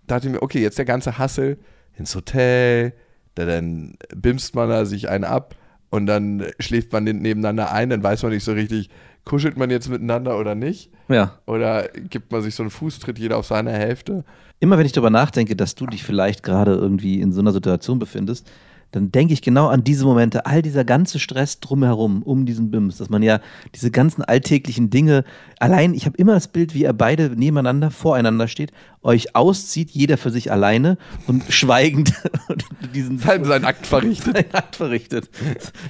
dachte 0.07 0.29
ich 0.29 0.33
mir, 0.33 0.43
okay, 0.43 0.61
jetzt 0.61 0.79
der 0.79 0.85
ganze 0.85 1.19
Hassel 1.19 1.59
ins 1.97 2.15
Hotel, 2.15 2.93
da 3.35 3.45
dann 3.45 3.97
bimst 4.15 4.55
man 4.55 4.69
da 4.69 4.85
sich 4.85 5.09
einen 5.09 5.25
ab 5.25 5.55
und 5.91 6.07
dann 6.07 6.45
schläft 6.59 6.93
man 6.93 7.05
nebeneinander 7.05 7.73
ein, 7.73 7.91
dann 7.91 8.03
weiß 8.03 8.23
man 8.23 8.33
nicht 8.33 8.45
so 8.45 8.53
richtig, 8.53 8.91
kuschelt 9.25 9.57
man 9.57 9.71
jetzt 9.71 9.89
miteinander 9.89 10.39
oder 10.39 10.55
nicht. 10.55 10.91
Ja. 11.09 11.39
Oder 11.47 11.89
gibt 11.89 12.33
man 12.33 12.43
sich 12.43 12.55
so 12.55 12.63
einen 12.63 12.71
Fußtritt 12.71 13.19
jeder 13.19 13.37
auf 13.37 13.47
seiner 13.47 13.73
Hälfte? 13.73 14.25
Immer 14.61 14.79
wenn 14.79 14.87
ich 14.87 14.93
darüber 14.93 15.11
nachdenke, 15.11 15.55
dass 15.55 15.75
du 15.75 15.87
dich 15.87 16.03
vielleicht 16.03 16.43
gerade 16.43 16.73
irgendwie 16.73 17.21
in 17.21 17.33
so 17.33 17.41
einer 17.41 17.53
Situation 17.53 17.99
befindest, 17.99 18.51
dann 18.93 19.13
denke 19.13 19.35
ich 19.35 19.43
genau 19.43 19.69
an 19.69 19.85
diese 19.85 20.05
Momente, 20.05 20.47
all 20.47 20.63
dieser 20.63 20.85
ganze 20.85 21.19
Stress 21.19 21.61
drumherum, 21.61 22.23
um 22.23 22.47
diesen 22.47 22.71
Bims, 22.71 22.99
dass 22.99 23.11
man 23.11 23.23
ja 23.23 23.41
diese 23.75 23.91
ganzen 23.91 24.23
alltäglichen 24.23 24.91
Dinge, 24.91 25.25
allein, 25.59 25.93
ich 25.93 26.07
habe 26.07 26.17
immer 26.17 26.35
das 26.35 26.49
Bild, 26.49 26.75
wie 26.75 26.83
ihr 26.83 26.93
beide 26.93 27.31
nebeneinander, 27.31 27.91
voreinander 27.91 28.49
steht, 28.49 28.73
euch 29.03 29.35
auszieht, 29.35 29.91
jeder 29.91 30.17
für 30.17 30.31
sich 30.31 30.51
alleine 30.51 30.99
und 31.27 31.45
schweigend 31.51 32.13
diesen 32.95 33.19
Sein, 33.19 33.45
sein 33.45 33.65
Akt 33.65 33.87
verrichtet. 33.87 34.37
seinen 34.37 34.51
Akt 34.55 34.77
verrichtet. 34.77 35.31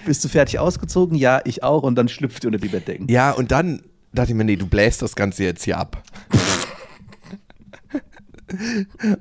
Bist 0.05 0.24
du 0.24 0.28
fertig 0.28 0.59
ausgezogen? 0.59 1.16
Ja, 1.16 1.40
ich 1.44 1.62
auch. 1.62 1.82
Und 1.82 1.97
dann 1.97 2.09
schlüpft 2.09 2.44
ihr 2.44 2.49
unter 2.49 2.59
die 2.61 2.68
Bettdecken. 2.68 3.07
Ja, 3.09 3.30
und 3.32 3.53
dann 3.53 3.82
dachte 4.12 4.32
ich 4.32 4.36
mir, 4.36 4.44
nee, 4.44 4.57
du 4.57 4.66
bläst 4.66 5.03
das 5.03 5.14
Ganze 5.14 5.44
jetzt 5.44 5.64
hier 5.64 5.78
ab. 5.78 6.03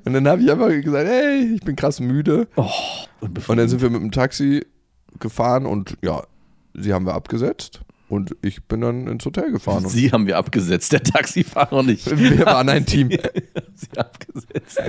Und 0.04 0.12
dann 0.12 0.28
habe 0.28 0.42
ich 0.42 0.50
einfach 0.50 0.68
gesagt, 0.68 1.08
hey, 1.08 1.54
ich 1.54 1.60
bin 1.62 1.76
krass 1.76 2.00
müde. 2.00 2.48
Und 3.20 3.34
bevor 3.34 3.52
Und 3.52 3.58
dann 3.58 3.68
sind 3.68 3.82
wir 3.82 3.90
mit 3.90 4.00
dem 4.00 4.12
Taxi 4.12 4.64
gefahren 5.18 5.66
und 5.66 5.96
ja, 6.02 6.22
sie 6.74 6.92
haben 6.92 7.06
wir 7.06 7.14
abgesetzt 7.14 7.80
und 8.08 8.36
ich 8.42 8.64
bin 8.64 8.82
dann 8.82 9.08
ins 9.08 9.24
Hotel 9.24 9.50
gefahren. 9.50 9.88
Sie 9.88 10.12
haben 10.12 10.26
wir 10.26 10.38
abgesetzt, 10.38 10.92
der 10.92 11.02
Taxifahrer 11.02 11.82
nicht. 11.82 12.06
wir 12.16 12.46
waren 12.46 12.68
ein 12.68 12.86
Team. 12.86 13.10
Sie 13.74 13.98
abgesetzt. 13.98 14.80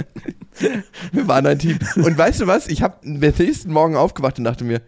Wir 1.12 1.28
waren 1.28 1.46
ein 1.48 1.60
Team. 1.60 1.80
Und 1.96 2.18
weißt 2.18 2.42
du 2.42 2.48
was? 2.48 2.68
Ich 2.68 2.84
habe 2.84 2.96
am 3.04 3.20
nächsten 3.20 3.72
Morgen 3.72 3.96
aufgewacht 3.96 4.38
und 4.38 4.46
dachte 4.46 4.64
mir, 4.64 4.82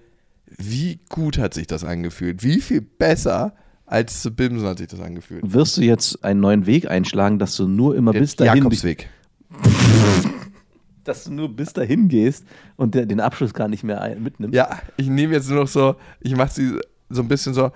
wie 0.58 1.00
gut 1.10 1.38
hat 1.38 1.54
sich 1.54 1.68
das 1.68 1.84
angefühlt? 1.84 2.43
Wie 2.43 2.62
viel 2.62 2.82
besser 2.82 3.54
als 3.86 4.22
zu 4.22 4.32
Bimsen 4.32 4.68
hat 4.68 4.78
sich 4.78 4.88
das 4.88 5.00
angefühlt? 5.00 5.41
Wirst 5.45 5.78
du 5.78 5.82
jetzt 5.82 6.24
einen 6.24 6.39
neuen 6.39 6.66
Weg 6.66 6.89
einschlagen, 6.89 7.39
dass 7.39 7.56
du 7.56 7.68
nur 7.68 7.95
immer 7.95 8.14
bis 8.14 8.36
dahin, 8.36 8.64
Jakobsweg. 8.64 9.10
dass 11.04 11.24
du 11.24 11.34
nur 11.34 11.56
bis 11.56 11.74
dahin 11.74 12.08
gehst 12.08 12.45
und 12.76 12.95
der, 12.95 13.06
den 13.06 13.20
Abschluss 13.20 13.54
gar 13.54 13.68
nicht 13.68 13.84
mehr 13.84 14.02
ein, 14.02 14.22
mitnimmst? 14.22 14.56
Ja, 14.56 14.80
ich 14.97 15.08
nehme 15.08 15.34
jetzt 15.34 15.50
nur 15.50 15.62
noch 15.62 15.68
so, 15.68 15.95
ich 16.22 16.36
mache 16.36 16.54
sie 16.54 16.80
so 17.10 17.22
ein 17.22 17.28
bisschen 17.28 17.54
so, 17.54 17.72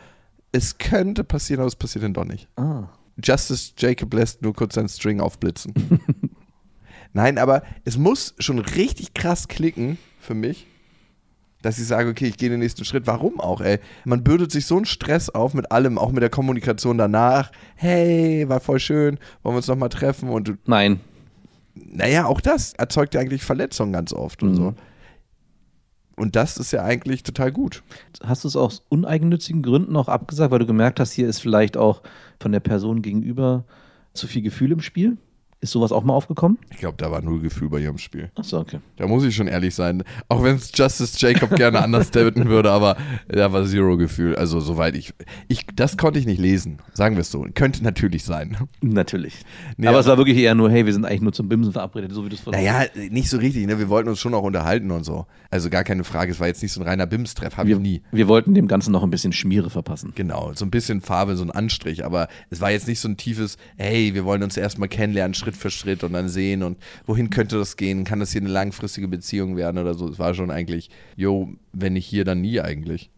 es 0.51 0.77
könnte 0.77 1.23
passieren, 1.23 1.61
aber 1.61 1.67
es 1.67 1.75
passiert 1.75 2.03
dann 2.03 2.13
doch 2.13 2.25
nicht. 2.25 2.47
Ah. 2.55 2.89
Justice 3.21 3.73
Jacob 3.77 4.13
lässt 4.13 4.41
nur 4.41 4.53
kurz 4.53 4.75
seinen 4.75 4.89
String 4.89 5.19
aufblitzen. 5.19 5.73
Nein, 7.13 7.37
aber 7.37 7.63
es 7.85 7.97
muss 7.97 8.33
schon 8.39 8.59
richtig 8.59 9.13
krass 9.13 9.47
klicken 9.47 9.97
für 10.19 10.33
mich, 10.33 10.67
dass 11.61 11.77
ich 11.77 11.85
sage, 11.85 12.09
okay, 12.09 12.25
ich 12.25 12.37
gehe 12.37 12.49
den 12.49 12.59
nächsten 12.59 12.85
Schritt. 12.85 13.07
Warum 13.07 13.39
auch, 13.39 13.61
ey? 13.61 13.79
Man 14.03 14.23
bürdet 14.23 14.51
sich 14.51 14.65
so 14.65 14.75
einen 14.75 14.85
Stress 14.85 15.29
auf 15.29 15.53
mit 15.53 15.71
allem, 15.71 15.97
auch 15.97 16.11
mit 16.11 16.23
der 16.23 16.29
Kommunikation 16.29 16.97
danach. 16.97 17.51
Hey, 17.75 18.49
war 18.49 18.59
voll 18.59 18.79
schön, 18.79 19.19
wollen 19.43 19.53
wir 19.53 19.57
uns 19.57 19.67
nochmal 19.67 19.89
treffen? 19.89 20.29
Und 20.29 20.47
du, 20.47 20.53
Nein. 20.65 20.99
Naja, 21.75 22.25
auch 22.25 22.41
das 22.41 22.73
erzeugt 22.73 23.13
ja 23.15 23.21
eigentlich 23.21 23.43
Verletzungen 23.43 23.93
ganz 23.93 24.13
oft 24.13 24.43
und 24.43 24.51
Mhm. 24.51 24.55
so. 24.55 24.73
Und 26.15 26.35
das 26.35 26.57
ist 26.57 26.71
ja 26.71 26.83
eigentlich 26.83 27.23
total 27.23 27.51
gut. 27.51 27.81
Hast 28.23 28.43
du 28.43 28.47
es 28.47 28.55
aus 28.55 28.83
uneigennützigen 28.89 29.63
Gründen 29.63 29.95
auch 29.95 30.07
abgesagt, 30.07 30.51
weil 30.51 30.59
du 30.59 30.67
gemerkt 30.67 30.99
hast, 30.99 31.11
hier 31.11 31.27
ist 31.27 31.39
vielleicht 31.39 31.75
auch 31.75 32.03
von 32.39 32.51
der 32.51 32.59
Person 32.59 33.01
gegenüber 33.01 33.65
zu 34.13 34.27
viel 34.27 34.43
Gefühl 34.43 34.71
im 34.71 34.81
Spiel? 34.81 35.17
Ist 35.63 35.71
sowas 35.71 35.93
auch 35.93 36.03
mal 36.03 36.13
aufgekommen? 36.13 36.57
Ich 36.71 36.77
glaube, 36.79 36.97
da 36.97 37.09
war 37.09 37.21
null 37.21 37.39
Gefühl 37.39 37.69
bei 37.69 37.79
ihrem 37.79 37.97
Spiel. 37.97 38.29
Achso, 38.35 38.59
okay. 38.59 38.79
Da 38.97 39.07
muss 39.07 39.23
ich 39.23 39.33
schon 39.33 39.47
ehrlich 39.47 39.73
sein. 39.73 40.03
Auch 40.27 40.43
wenn 40.43 40.57
es 40.57 40.71
Justice 40.75 41.15
Jacob 41.17 41.55
gerne 41.55 41.81
anders 41.81 42.11
deuten 42.11 42.49
würde, 42.49 42.69
aber 42.69 42.97
da 43.29 43.53
war 43.53 43.65
zero 43.65 43.95
Gefühl. 43.95 44.35
Also 44.35 44.59
soweit 44.59 44.97
ich, 44.97 45.13
ich, 45.47 45.65
das 45.73 45.95
konnte 45.95 46.19
ich 46.19 46.25
nicht 46.25 46.41
lesen. 46.41 46.79
Sagen 46.91 47.15
wir 47.15 47.21
es 47.21 47.31
so. 47.31 47.47
Könnte 47.55 47.81
natürlich 47.81 48.25
sein. 48.25 48.57
Natürlich. 48.81 49.35
Nee, 49.77 49.87
aber 49.87 49.95
aber- 49.95 49.99
es 50.01 50.07
war 50.07 50.17
wirklich 50.17 50.37
eher 50.37 50.53
nur, 50.53 50.69
hey, 50.69 50.85
wir 50.85 50.91
sind 50.91 51.05
eigentlich 51.05 51.21
nur 51.21 51.31
zum 51.31 51.47
Bimsen 51.47 51.71
verabredet, 51.71 52.11
so 52.11 52.25
wie 52.25 52.29
du 52.29 52.35
es. 52.35 52.45
Naja, 52.45 52.83
nicht 53.09 53.29
so 53.29 53.37
richtig. 53.37 53.65
Ne? 53.65 53.79
Wir 53.79 53.87
wollten 53.87 54.09
uns 54.09 54.19
schon 54.19 54.33
auch 54.33 54.43
unterhalten 54.43 54.91
und 54.91 55.05
so. 55.05 55.27
Also 55.49 55.69
gar 55.69 55.85
keine 55.85 56.03
Frage. 56.03 56.33
Es 56.33 56.41
war 56.41 56.47
jetzt 56.47 56.61
nicht 56.61 56.73
so 56.73 56.81
ein 56.81 56.87
reiner 56.87 57.05
Bims-Treff. 57.07 57.55
Habe 57.55 57.69
ich 57.69 57.75
wir, 57.77 57.81
nie. 57.81 58.01
wir 58.11 58.27
wollten 58.27 58.53
dem 58.53 58.67
Ganzen 58.67 58.91
noch 58.91 59.03
ein 59.03 59.09
bisschen 59.11 59.31
Schmiere 59.31 59.69
verpassen. 59.69 60.11
Genau, 60.15 60.51
so 60.55 60.65
ein 60.65 60.71
bisschen 60.71 60.99
Farbe, 60.99 61.37
so 61.37 61.43
ein 61.43 61.51
Anstrich, 61.51 62.03
aber 62.03 62.27
es 62.49 62.59
war 62.59 62.71
jetzt 62.71 62.87
nicht 62.89 62.99
so 62.99 63.07
ein 63.07 63.15
tiefes, 63.15 63.57
hey, 63.77 64.13
wir 64.13 64.25
wollen 64.25 64.43
uns 64.43 64.57
erstmal 64.57 64.89
kennenlernen, 64.89 65.33
Schritt 65.33 65.52
für 65.55 65.69
Schritt 65.69 66.03
und 66.03 66.13
dann 66.13 66.29
sehen 66.29 66.63
und 66.63 66.77
wohin 67.05 67.29
könnte 67.29 67.57
das 67.57 67.77
gehen? 67.77 68.03
Kann 68.03 68.19
das 68.19 68.31
hier 68.31 68.41
eine 68.41 68.49
langfristige 68.49 69.07
Beziehung 69.07 69.55
werden 69.57 69.77
oder 69.77 69.93
so? 69.93 70.07
Es 70.07 70.19
war 70.19 70.33
schon 70.33 70.51
eigentlich, 70.51 70.89
jo, 71.15 71.49
wenn 71.71 71.93
nicht 71.93 72.05
hier, 72.05 72.25
dann 72.25 72.41
nie 72.41 72.59
eigentlich. 72.59 73.09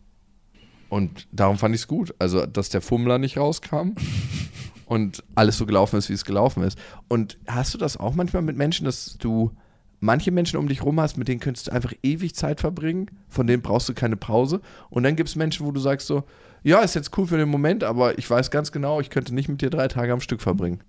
Und 0.90 1.28
darum 1.32 1.58
fand 1.58 1.76
ich 1.76 1.82
es 1.82 1.88
gut. 1.88 2.14
Also, 2.20 2.46
dass 2.46 2.70
der 2.70 2.82
Fummler 2.82 3.18
nicht 3.18 3.38
rauskam 3.38 3.96
und 4.86 5.24
alles 5.36 5.58
so 5.58 5.66
gelaufen 5.66 5.98
ist, 5.98 6.10
wie 6.10 6.14
es 6.14 6.26
gelaufen 6.26 6.64
ist. 6.64 6.78
Und 7.08 7.38
hast 7.48 7.74
du 7.74 7.78
das 7.78 7.98
auch 7.98 8.16
manchmal 8.16 8.44
mit 8.44 8.56
Menschen, 8.56 8.86
dass 8.86 9.18
du 9.18 9.52
manche 10.00 10.32
Menschen 10.32 10.58
um 10.58 10.68
dich 10.68 10.84
rum 10.84 11.00
hast, 11.00 11.18
mit 11.18 11.28
denen 11.28 11.40
könntest 11.40 11.68
du 11.68 11.72
einfach 11.72 11.94
ewig 12.04 12.36
Zeit 12.36 12.60
verbringen, 12.60 13.10
von 13.28 13.48
denen 13.48 13.62
brauchst 13.62 13.90
du 13.90 13.94
keine 13.94 14.16
Pause. 14.16 14.62
Und 14.90 15.04
dann 15.04 15.16
gibt 15.16 15.30
es 15.30 15.36
Menschen, 15.36 15.66
wo 15.66 15.72
du 15.72 15.80
sagst 15.80 16.08
so, 16.08 16.24
ja, 16.64 16.80
ist 16.80 16.96
jetzt 16.96 17.16
cool 17.18 17.28
für 17.28 17.38
den 17.38 17.50
Moment, 17.50 17.84
aber 17.84 18.18
ich 18.18 18.30
weiß 18.30 18.50
ganz 18.50 18.72
genau, 18.72 19.00
ich 19.00 19.10
könnte 19.10 19.36
nicht 19.36 19.50
mit 19.50 19.62
dir 19.62 19.70
drei 19.70 19.88
Tage 19.88 20.14
am 20.14 20.22
Stück 20.22 20.42
verbringen. 20.42 20.80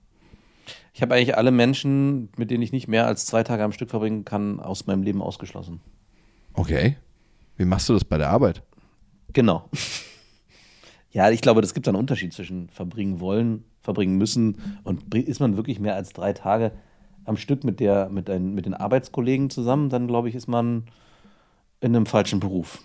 Ich 0.96 1.02
habe 1.02 1.14
eigentlich 1.14 1.36
alle 1.36 1.50
Menschen, 1.50 2.30
mit 2.38 2.50
denen 2.50 2.62
ich 2.62 2.72
nicht 2.72 2.88
mehr 2.88 3.06
als 3.06 3.26
zwei 3.26 3.42
Tage 3.42 3.62
am 3.62 3.72
Stück 3.72 3.90
verbringen 3.90 4.24
kann, 4.24 4.60
aus 4.60 4.86
meinem 4.86 5.02
Leben 5.02 5.20
ausgeschlossen. 5.20 5.82
Okay. 6.54 6.96
Wie 7.58 7.66
machst 7.66 7.90
du 7.90 7.92
das 7.92 8.02
bei 8.02 8.16
der 8.16 8.30
Arbeit? 8.30 8.62
Genau. 9.34 9.68
Ja, 11.10 11.30
ich 11.30 11.42
glaube, 11.42 11.60
das 11.60 11.74
gibt 11.74 11.86
einen 11.86 11.98
Unterschied 11.98 12.32
zwischen 12.32 12.70
verbringen 12.70 13.20
wollen, 13.20 13.64
verbringen 13.82 14.16
müssen 14.16 14.56
und 14.84 15.14
ist 15.14 15.38
man 15.38 15.58
wirklich 15.58 15.80
mehr 15.80 15.94
als 15.94 16.14
drei 16.14 16.32
Tage 16.32 16.72
am 17.24 17.36
Stück 17.36 17.62
mit, 17.62 17.78
der, 17.78 18.08
mit, 18.08 18.30
ein, 18.30 18.54
mit 18.54 18.64
den 18.64 18.72
Arbeitskollegen 18.72 19.50
zusammen, 19.50 19.90
dann 19.90 20.06
glaube 20.06 20.30
ich, 20.30 20.34
ist 20.34 20.46
man 20.46 20.86
in 21.80 21.94
einem 21.94 22.06
falschen 22.06 22.40
Beruf. 22.40 22.82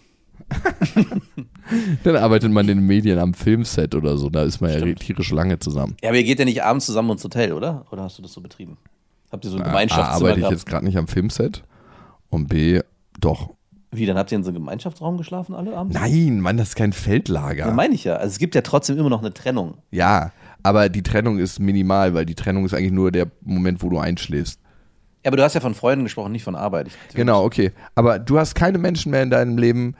Dann 2.03 2.15
arbeitet 2.17 2.51
man 2.51 2.67
in 2.67 2.77
den 2.79 2.87
Medien 2.87 3.17
am 3.19 3.33
Filmset 3.33 3.95
oder 3.95 4.17
so, 4.17 4.29
da 4.29 4.43
ist 4.43 4.61
man 4.61 4.71
ja 4.71 4.93
tierisch 4.95 5.31
lange 5.31 5.59
zusammen. 5.59 5.95
Ja, 6.01 6.09
aber 6.09 6.17
ihr 6.17 6.23
geht 6.23 6.39
ja 6.39 6.45
nicht 6.45 6.63
abends 6.63 6.85
zusammen 6.85 7.11
ins 7.11 7.23
Hotel, 7.23 7.53
oder? 7.53 7.85
Oder 7.91 8.03
hast 8.03 8.17
du 8.17 8.21
das 8.21 8.33
so 8.33 8.41
betrieben? 8.41 8.77
Habt 9.31 9.45
ihr 9.45 9.51
so 9.51 9.57
ein 9.57 9.63
A, 9.63 9.67
Gemeinschaftszimmer 9.67 10.09
Ah, 10.11 10.15
arbeite 10.15 10.33
ich 10.33 10.37
gehabt? 10.39 10.51
jetzt 10.53 10.65
gerade 10.65 10.85
nicht 10.85 10.97
am 10.97 11.07
Filmset 11.07 11.63
und 12.29 12.47
B, 12.47 12.81
doch. 13.19 13.51
Wie, 13.93 14.05
dann 14.05 14.17
habt 14.17 14.31
ihr 14.31 14.37
in 14.37 14.43
so 14.43 14.49
einem 14.49 14.59
Gemeinschaftsraum 14.59 15.17
geschlafen 15.17 15.53
alle 15.53 15.75
abends? 15.75 15.93
Nein, 15.97 16.39
Mann, 16.39 16.57
das 16.57 16.69
ist 16.69 16.75
kein 16.75 16.93
Feldlager. 16.93 17.67
Ja, 17.67 17.71
meine 17.71 17.93
ich 17.93 18.05
ja. 18.05 18.15
Also 18.15 18.27
es 18.31 18.39
gibt 18.39 18.55
ja 18.55 18.61
trotzdem 18.61 18.97
immer 18.97 19.09
noch 19.09 19.19
eine 19.19 19.33
Trennung. 19.33 19.75
Ja, 19.91 20.31
aber 20.63 20.89
die 20.89 21.03
Trennung 21.03 21.39
ist 21.39 21.59
minimal, 21.59 22.13
weil 22.13 22.25
die 22.25 22.35
Trennung 22.35 22.65
ist 22.65 22.73
eigentlich 22.73 22.91
nur 22.93 23.11
der 23.11 23.27
Moment, 23.41 23.81
wo 23.83 23.89
du 23.89 23.97
einschläfst. 23.99 24.59
Ja, 25.23 25.29
aber 25.29 25.37
du 25.37 25.43
hast 25.43 25.53
ja 25.55 25.61
von 25.61 25.75
Freunden 25.75 26.05
gesprochen, 26.05 26.31
nicht 26.31 26.43
von 26.43 26.55
Arbeit. 26.55 26.87
Genau, 27.13 27.43
okay. 27.43 27.71
Aber 27.95 28.17
du 28.17 28.39
hast 28.39 28.55
keine 28.55 28.77
Menschen 28.77 29.11
mehr 29.11 29.23
in 29.23 29.29
deinem 29.29 29.57
Leben, 29.57 29.95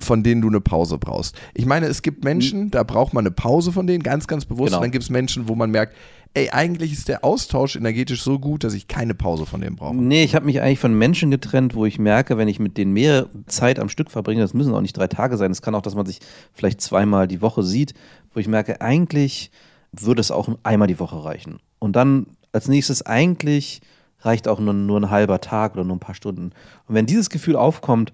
von 0.00 0.22
denen 0.22 0.40
du 0.40 0.48
eine 0.48 0.60
Pause 0.60 0.98
brauchst. 0.98 1.36
Ich 1.54 1.66
meine, 1.66 1.86
es 1.86 2.02
gibt 2.02 2.24
Menschen, 2.24 2.70
da 2.70 2.82
braucht 2.82 3.14
man 3.14 3.22
eine 3.22 3.30
Pause 3.30 3.72
von 3.72 3.86
denen, 3.86 4.02
ganz, 4.02 4.26
ganz 4.26 4.44
bewusst. 4.44 4.68
Genau. 4.68 4.78
Und 4.78 4.84
dann 4.84 4.90
gibt 4.90 5.04
es 5.04 5.10
Menschen, 5.10 5.48
wo 5.48 5.54
man 5.54 5.70
merkt, 5.70 5.94
ey, 6.34 6.50
eigentlich 6.50 6.92
ist 6.92 7.08
der 7.08 7.24
Austausch 7.24 7.76
energetisch 7.76 8.22
so 8.22 8.38
gut, 8.38 8.64
dass 8.64 8.74
ich 8.74 8.86
keine 8.86 9.14
Pause 9.14 9.46
von 9.46 9.60
denen 9.60 9.76
brauche. 9.76 9.96
Nee, 9.96 10.24
ich 10.24 10.34
habe 10.34 10.46
mich 10.46 10.60
eigentlich 10.60 10.78
von 10.78 10.96
Menschen 10.96 11.30
getrennt, 11.30 11.74
wo 11.74 11.84
ich 11.86 11.98
merke, 11.98 12.36
wenn 12.36 12.48
ich 12.48 12.60
mit 12.60 12.76
denen 12.76 12.92
mehr 12.92 13.26
Zeit 13.46 13.78
am 13.78 13.88
Stück 13.88 14.10
verbringe, 14.10 14.40
das 14.40 14.54
müssen 14.54 14.74
auch 14.74 14.80
nicht 14.80 14.96
drei 14.96 15.08
Tage 15.08 15.36
sein, 15.36 15.50
es 15.50 15.62
kann 15.62 15.74
auch, 15.74 15.82
dass 15.82 15.94
man 15.94 16.06
sich 16.06 16.20
vielleicht 16.52 16.80
zweimal 16.80 17.26
die 17.26 17.40
Woche 17.40 17.62
sieht, 17.62 17.94
wo 18.34 18.40
ich 18.40 18.48
merke, 18.48 18.80
eigentlich 18.80 19.50
würde 19.92 20.20
es 20.20 20.30
auch 20.30 20.48
einmal 20.62 20.88
die 20.88 21.00
Woche 21.00 21.24
reichen. 21.24 21.60
Und 21.78 21.96
dann 21.96 22.26
als 22.52 22.68
nächstes 22.68 23.04
eigentlich 23.04 23.80
reicht 24.20 24.48
auch 24.48 24.60
nur, 24.60 24.74
nur 24.74 25.00
ein 25.00 25.10
halber 25.10 25.40
Tag 25.40 25.74
oder 25.74 25.84
nur 25.84 25.96
ein 25.96 26.00
paar 26.00 26.14
Stunden. 26.14 26.52
Und 26.86 26.94
wenn 26.94 27.06
dieses 27.06 27.30
Gefühl 27.30 27.56
aufkommt, 27.56 28.12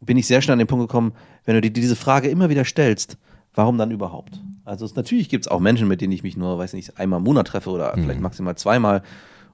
bin 0.00 0.16
ich 0.16 0.26
sehr 0.26 0.42
schnell 0.42 0.54
an 0.54 0.58
den 0.58 0.68
Punkt 0.68 0.88
gekommen, 0.88 1.12
wenn 1.44 1.54
du 1.54 1.60
dir 1.60 1.70
diese 1.70 1.96
Frage 1.96 2.28
immer 2.28 2.48
wieder 2.50 2.64
stellst, 2.64 3.18
warum 3.54 3.78
dann 3.78 3.90
überhaupt? 3.90 4.40
Also 4.64 4.84
es, 4.84 4.94
natürlich 4.94 5.28
gibt 5.28 5.46
es 5.46 5.50
auch 5.50 5.60
Menschen, 5.60 5.88
mit 5.88 6.00
denen 6.00 6.12
ich 6.12 6.22
mich 6.22 6.36
nur, 6.36 6.58
weiß 6.58 6.72
nicht, 6.74 6.98
einmal 6.98 7.18
im 7.18 7.24
Monat 7.24 7.46
treffe 7.46 7.70
oder 7.70 7.92
vielleicht 7.94 8.20
maximal 8.20 8.56
zweimal. 8.56 9.02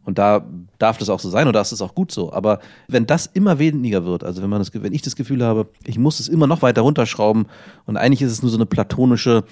Und 0.04 0.18
da 0.18 0.44
darf 0.78 0.98
das 0.98 1.08
auch 1.08 1.20
so 1.20 1.30
sein 1.30 1.46
oder 1.46 1.60
ist 1.60 1.70
es 1.70 1.80
auch 1.80 1.94
gut 1.94 2.10
so. 2.10 2.32
Aber 2.32 2.58
wenn 2.88 3.06
das 3.06 3.26
immer 3.26 3.58
weniger 3.58 4.04
wird, 4.04 4.24
also 4.24 4.42
wenn 4.42 4.50
man 4.50 4.58
das, 4.58 4.72
wenn 4.74 4.92
ich 4.92 5.02
das 5.02 5.14
Gefühl 5.14 5.44
habe, 5.44 5.68
ich 5.84 5.98
muss 5.98 6.18
es 6.18 6.28
immer 6.28 6.46
noch 6.46 6.62
weiter 6.62 6.82
runterschrauben 6.82 7.46
und 7.86 7.96
eigentlich 7.96 8.22
ist 8.22 8.32
es 8.32 8.42
nur 8.42 8.50
so 8.50 8.56
eine 8.56 8.66
platonische, 8.66 9.44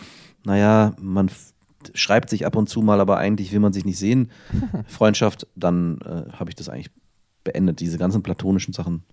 naja, 0.44 0.94
man 0.98 1.30
schreibt 1.94 2.30
sich 2.30 2.46
ab 2.46 2.56
und 2.56 2.68
zu 2.68 2.82
mal, 2.82 3.00
aber 3.00 3.18
eigentlich 3.18 3.52
will 3.52 3.60
man 3.60 3.72
sich 3.72 3.84
nicht 3.84 3.98
sehen, 3.98 4.30
Freundschaft, 4.88 5.46
dann 5.54 5.98
äh, 6.00 6.32
habe 6.32 6.50
ich 6.50 6.56
das 6.56 6.68
eigentlich 6.68 6.90
beendet. 7.44 7.80
Diese 7.80 7.98
ganzen 7.98 8.22
platonischen 8.22 8.74
Sachen 8.74 9.04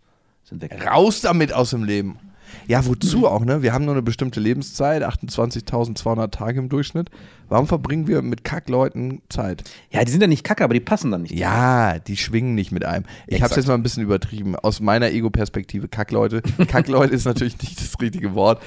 sind 0.47 0.61
weg. 0.61 0.85
Raus 0.85 1.21
damit 1.21 1.53
aus 1.53 1.71
dem 1.71 1.83
Leben. 1.83 2.19
Ja, 2.67 2.85
wozu 2.85 3.27
auch, 3.27 3.43
ne? 3.43 3.61
Wir 3.61 3.73
haben 3.73 3.85
nur 3.85 3.93
eine 3.93 4.01
bestimmte 4.01 4.39
Lebenszeit, 4.39 5.03
28.200 5.03 6.31
Tage 6.31 6.59
im 6.59 6.69
Durchschnitt. 6.69 7.09
Warum 7.49 7.67
verbringen 7.67 8.07
wir 8.07 8.21
mit 8.21 8.43
Kackleuten 8.43 9.21
Zeit? 9.29 9.63
Ja, 9.91 10.03
die 10.03 10.11
sind 10.11 10.21
ja 10.21 10.27
nicht 10.27 10.43
kacke, 10.43 10.63
aber 10.63 10.73
die 10.73 10.79
passen 10.79 11.11
dann 11.11 11.23
nicht. 11.23 11.33
Ja, 11.33 11.99
die 11.99 12.17
schwingen 12.17 12.55
nicht 12.55 12.71
mit 12.71 12.85
einem. 12.85 13.05
Ich 13.25 13.35
habe 13.35 13.45
Exakt. 13.45 13.57
jetzt 13.57 13.67
mal 13.67 13.73
ein 13.73 13.83
bisschen 13.83 14.03
übertrieben. 14.03 14.55
Aus 14.55 14.79
meiner 14.79 15.11
Ego-Perspektive, 15.11 15.87
Kackleute. 15.87 16.41
Kackleute 16.67 17.13
ist 17.13 17.25
natürlich 17.25 17.57
nicht 17.61 17.79
das 17.81 17.99
richtige 17.99 18.33
Wort. 18.33 18.61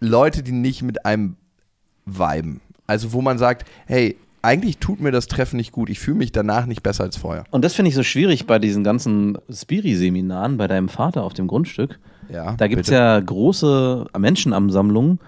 Leute, 0.00 0.42
die 0.42 0.52
nicht 0.52 0.82
mit 0.82 1.06
einem 1.06 1.36
viben. 2.04 2.60
Also 2.86 3.12
wo 3.12 3.22
man 3.22 3.38
sagt, 3.38 3.68
hey, 3.86 4.16
eigentlich 4.42 4.78
tut 4.78 5.00
mir 5.00 5.12
das 5.12 5.28
Treffen 5.28 5.56
nicht 5.56 5.72
gut. 5.72 5.88
Ich 5.88 6.00
fühle 6.00 6.18
mich 6.18 6.32
danach 6.32 6.66
nicht 6.66 6.82
besser 6.82 7.04
als 7.04 7.16
vorher. 7.16 7.44
Und 7.50 7.64
das 7.64 7.74
finde 7.74 7.88
ich 7.88 7.94
so 7.94 8.02
schwierig 8.02 8.46
bei 8.46 8.58
diesen 8.58 8.82
ganzen 8.84 9.38
Spiri-Seminaren 9.50 10.56
bei 10.56 10.66
deinem 10.66 10.88
Vater 10.88 11.22
auf 11.22 11.32
dem 11.32 11.46
Grundstück. 11.46 11.98
Ja, 12.30 12.56
Da 12.56 12.66
gibt 12.66 12.82
es 12.82 12.88
ja 12.90 13.18
große 13.20 14.06
Menschenansammlungen, 14.18 15.20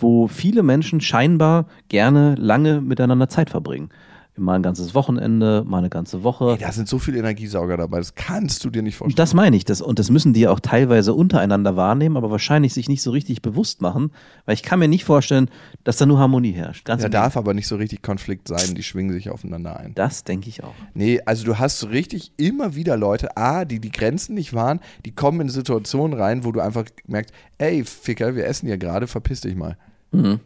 wo 0.00 0.28
viele 0.28 0.62
Menschen 0.62 1.00
scheinbar 1.00 1.66
gerne 1.88 2.36
lange 2.36 2.80
miteinander 2.80 3.28
Zeit 3.28 3.50
verbringen. 3.50 3.90
Mal 4.36 4.56
ein 4.56 4.62
ganzes 4.62 4.96
Wochenende, 4.96 5.62
mal 5.64 5.78
eine 5.78 5.90
ganze 5.90 6.24
Woche. 6.24 6.50
Ey, 6.50 6.58
da 6.58 6.72
sind 6.72 6.88
so 6.88 6.98
viele 6.98 7.18
Energiesauger 7.18 7.76
dabei. 7.76 7.98
Das 7.98 8.16
kannst 8.16 8.64
du 8.64 8.70
dir 8.70 8.82
nicht 8.82 8.96
vorstellen. 8.96 9.16
Das 9.16 9.32
meine 9.32 9.56
ich. 9.56 9.64
Das, 9.64 9.80
und 9.80 10.00
das 10.00 10.10
müssen 10.10 10.32
die 10.32 10.40
ja 10.40 10.50
auch 10.50 10.58
teilweise 10.58 11.14
untereinander 11.14 11.76
wahrnehmen, 11.76 12.16
aber 12.16 12.32
wahrscheinlich 12.32 12.74
sich 12.74 12.88
nicht 12.88 13.02
so 13.02 13.12
richtig 13.12 13.42
bewusst 13.42 13.80
machen, 13.80 14.10
weil 14.44 14.54
ich 14.54 14.64
kann 14.64 14.80
mir 14.80 14.88
nicht 14.88 15.04
vorstellen, 15.04 15.48
dass 15.84 15.98
da 15.98 16.06
nur 16.06 16.18
Harmonie 16.18 16.50
herrscht. 16.50 16.84
Ganz 16.84 17.02
Da 17.02 17.08
darf 17.08 17.36
aber 17.36 17.54
nicht 17.54 17.68
so 17.68 17.76
richtig 17.76 18.02
Konflikt 18.02 18.48
sein. 18.48 18.74
Die 18.74 18.82
schwingen 18.82 19.12
sich 19.12 19.30
aufeinander 19.30 19.78
ein. 19.78 19.94
Das 19.94 20.24
denke 20.24 20.48
ich 20.48 20.64
auch. 20.64 20.74
Nee, 20.94 21.20
also 21.24 21.44
du 21.44 21.60
hast 21.60 21.78
so 21.78 21.86
richtig 21.86 22.32
immer 22.36 22.74
wieder 22.74 22.96
Leute, 22.96 23.36
A, 23.36 23.64
die 23.64 23.78
die 23.78 23.92
Grenzen 23.92 24.34
nicht 24.34 24.52
wahren, 24.52 24.80
die 25.04 25.12
kommen 25.12 25.42
in 25.42 25.48
Situationen 25.48 26.18
rein, 26.18 26.44
wo 26.44 26.50
du 26.50 26.58
einfach 26.58 26.86
merkst, 27.06 27.32
ey, 27.58 27.84
Ficker, 27.84 28.34
wir 28.34 28.46
essen 28.46 28.66
hier 28.66 28.78
gerade, 28.78 29.06
verpiss 29.06 29.42
dich 29.42 29.54
mal. 29.54 29.76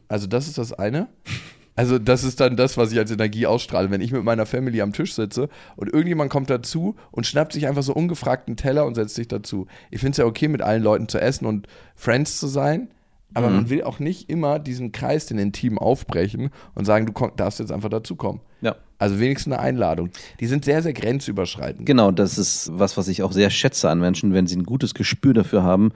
Also 0.09 0.26
das 0.26 0.47
ist 0.47 0.59
das 0.59 0.72
eine. 0.72 1.09
Also 1.79 2.01
das 2.01 2.24
ist 2.24 2.41
dann 2.41 2.57
das, 2.57 2.76
was 2.76 2.91
ich 2.91 2.99
als 2.99 3.12
Energie 3.12 3.47
ausstrahle. 3.47 3.93
Wenn 3.93 4.01
ich 4.01 4.11
mit 4.11 4.24
meiner 4.24 4.47
Family 4.47 4.83
am 4.83 4.93
Tisch 4.93 5.14
sitze 5.14 5.49
und 5.76 5.87
irgendjemand 5.87 6.29
kommt 6.29 6.51
dazu 6.51 6.97
und 7.12 7.24
schnappt 7.24 7.53
sich 7.53 7.68
einfach 7.68 7.85
so 7.85 7.95
ungefragt 7.95 8.49
einen 8.49 8.57
Teller 8.57 8.85
und 8.85 8.97
setzt 8.97 9.14
sich 9.14 9.29
dazu. 9.29 9.68
Ich 9.93 10.01
finde 10.01 10.11
es 10.11 10.16
ja 10.16 10.24
okay, 10.24 10.49
mit 10.49 10.61
allen 10.61 10.83
Leuten 10.83 11.09
zu 11.09 11.20
essen 11.20 11.47
und 11.47 11.68
Friends 11.95 12.41
zu 12.41 12.49
sein, 12.49 12.89
aber 13.33 13.49
man 13.49 13.70
will 13.70 13.85
auch 13.85 14.01
nicht 14.01 14.29
immer 14.29 14.59
diesen 14.59 14.91
Kreis, 14.91 15.26
den 15.26 15.39
Intim 15.39 15.79
aufbrechen 15.79 16.51
und 16.74 16.85
sagen, 16.85 17.07
du 17.07 17.12
komm, 17.12 17.31
darfst 17.37 17.61
jetzt 17.61 17.70
einfach 17.70 17.91
dazukommen. 17.91 18.41
Ja. 18.61 18.74
Also 18.99 19.20
wenigstens 19.20 19.53
eine 19.53 19.62
Einladung. 19.62 20.11
Die 20.41 20.47
sind 20.47 20.64
sehr, 20.64 20.83
sehr 20.83 20.95
grenzüberschreitend. 20.95 21.87
Genau, 21.87 22.11
das 22.11 22.39
ist 22.39 22.70
was, 22.72 22.97
was 22.97 23.07
ich 23.07 23.22
auch 23.22 23.31
sehr 23.31 23.51
schätze 23.51 23.89
an 23.89 24.01
Menschen, 24.01 24.35
wenn 24.35 24.49
sie 24.49 24.57
ein 24.57 24.64
gutes 24.64 24.95
Gespür 24.95 25.33
dafür 25.33 25.62
haben, 25.62 25.93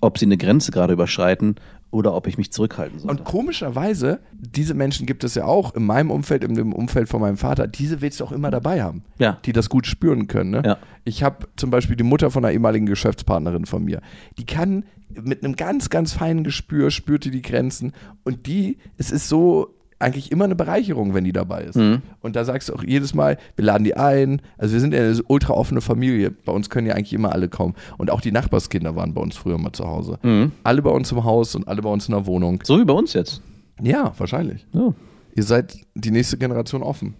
ob 0.00 0.18
sie 0.18 0.26
eine 0.26 0.38
Grenze 0.38 0.72
gerade 0.72 0.94
überschreiten 0.94 1.54
oder 1.90 2.14
ob 2.14 2.26
ich 2.26 2.38
mich 2.38 2.52
zurückhalten 2.52 2.98
sollte. 3.00 3.18
Und 3.22 3.24
komischerweise, 3.24 4.20
diese 4.32 4.74
Menschen 4.74 5.06
gibt 5.06 5.24
es 5.24 5.34
ja 5.34 5.44
auch 5.44 5.74
in 5.74 5.84
meinem 5.84 6.10
Umfeld, 6.10 6.44
in 6.44 6.54
dem 6.54 6.72
Umfeld 6.72 7.08
von 7.08 7.20
meinem 7.20 7.36
Vater, 7.36 7.66
diese 7.66 8.00
willst 8.00 8.20
du 8.20 8.24
auch 8.24 8.32
immer 8.32 8.50
dabei 8.50 8.82
haben, 8.82 9.02
Ja. 9.18 9.38
die 9.44 9.52
das 9.52 9.68
gut 9.68 9.86
spüren 9.86 10.26
können. 10.28 10.50
Ne? 10.50 10.62
Ja. 10.64 10.78
Ich 11.04 11.22
habe 11.22 11.48
zum 11.56 11.70
Beispiel 11.70 11.96
die 11.96 12.04
Mutter 12.04 12.30
von 12.30 12.44
einer 12.44 12.52
ehemaligen 12.52 12.86
Geschäftspartnerin 12.86 13.66
von 13.66 13.84
mir, 13.84 14.00
die 14.38 14.46
kann 14.46 14.84
mit 15.08 15.42
einem 15.42 15.56
ganz, 15.56 15.90
ganz 15.90 16.12
feinen 16.12 16.44
Gespür, 16.44 16.90
spürt 16.92 17.24
die 17.24 17.32
die 17.32 17.42
Grenzen 17.42 17.92
und 18.22 18.46
die, 18.46 18.78
es 18.96 19.10
ist 19.10 19.28
so 19.28 19.74
eigentlich 20.00 20.32
immer 20.32 20.44
eine 20.44 20.56
Bereicherung, 20.56 21.14
wenn 21.14 21.24
die 21.24 21.32
dabei 21.32 21.64
ist. 21.64 21.76
Mhm. 21.76 22.02
Und 22.20 22.34
da 22.34 22.44
sagst 22.44 22.68
du 22.68 22.74
auch 22.74 22.82
jedes 22.82 23.14
Mal, 23.14 23.38
wir 23.56 23.64
laden 23.64 23.84
die 23.84 23.96
ein. 23.96 24.40
Also 24.58 24.72
wir 24.72 24.80
sind 24.80 24.94
ja 24.94 25.00
eine 25.00 25.20
ultra 25.28 25.52
offene 25.52 25.80
Familie. 25.80 26.30
Bei 26.30 26.52
uns 26.52 26.70
können 26.70 26.86
ja 26.86 26.94
eigentlich 26.94 27.12
immer 27.12 27.32
alle 27.32 27.48
kommen. 27.48 27.74
Und 27.98 28.10
auch 28.10 28.20
die 28.20 28.32
Nachbarskinder 28.32 28.96
waren 28.96 29.14
bei 29.14 29.20
uns 29.20 29.36
früher 29.36 29.58
mal 29.58 29.72
zu 29.72 29.86
Hause. 29.86 30.18
Mhm. 30.22 30.52
Alle 30.64 30.82
bei 30.82 30.90
uns 30.90 31.12
im 31.12 31.22
Haus 31.24 31.54
und 31.54 31.68
alle 31.68 31.82
bei 31.82 31.90
uns 31.90 32.08
in 32.08 32.14
der 32.14 32.26
Wohnung. 32.26 32.60
so 32.64 32.78
wie 32.78 32.84
bei 32.84 32.94
uns 32.94 33.12
jetzt. 33.12 33.42
Ja, 33.80 34.12
wahrscheinlich. 34.18 34.66
Ja. 34.72 34.92
Ihr 35.34 35.42
seid 35.42 35.78
die 35.94 36.10
nächste 36.10 36.36
Generation 36.36 36.82
offen. 36.82 37.14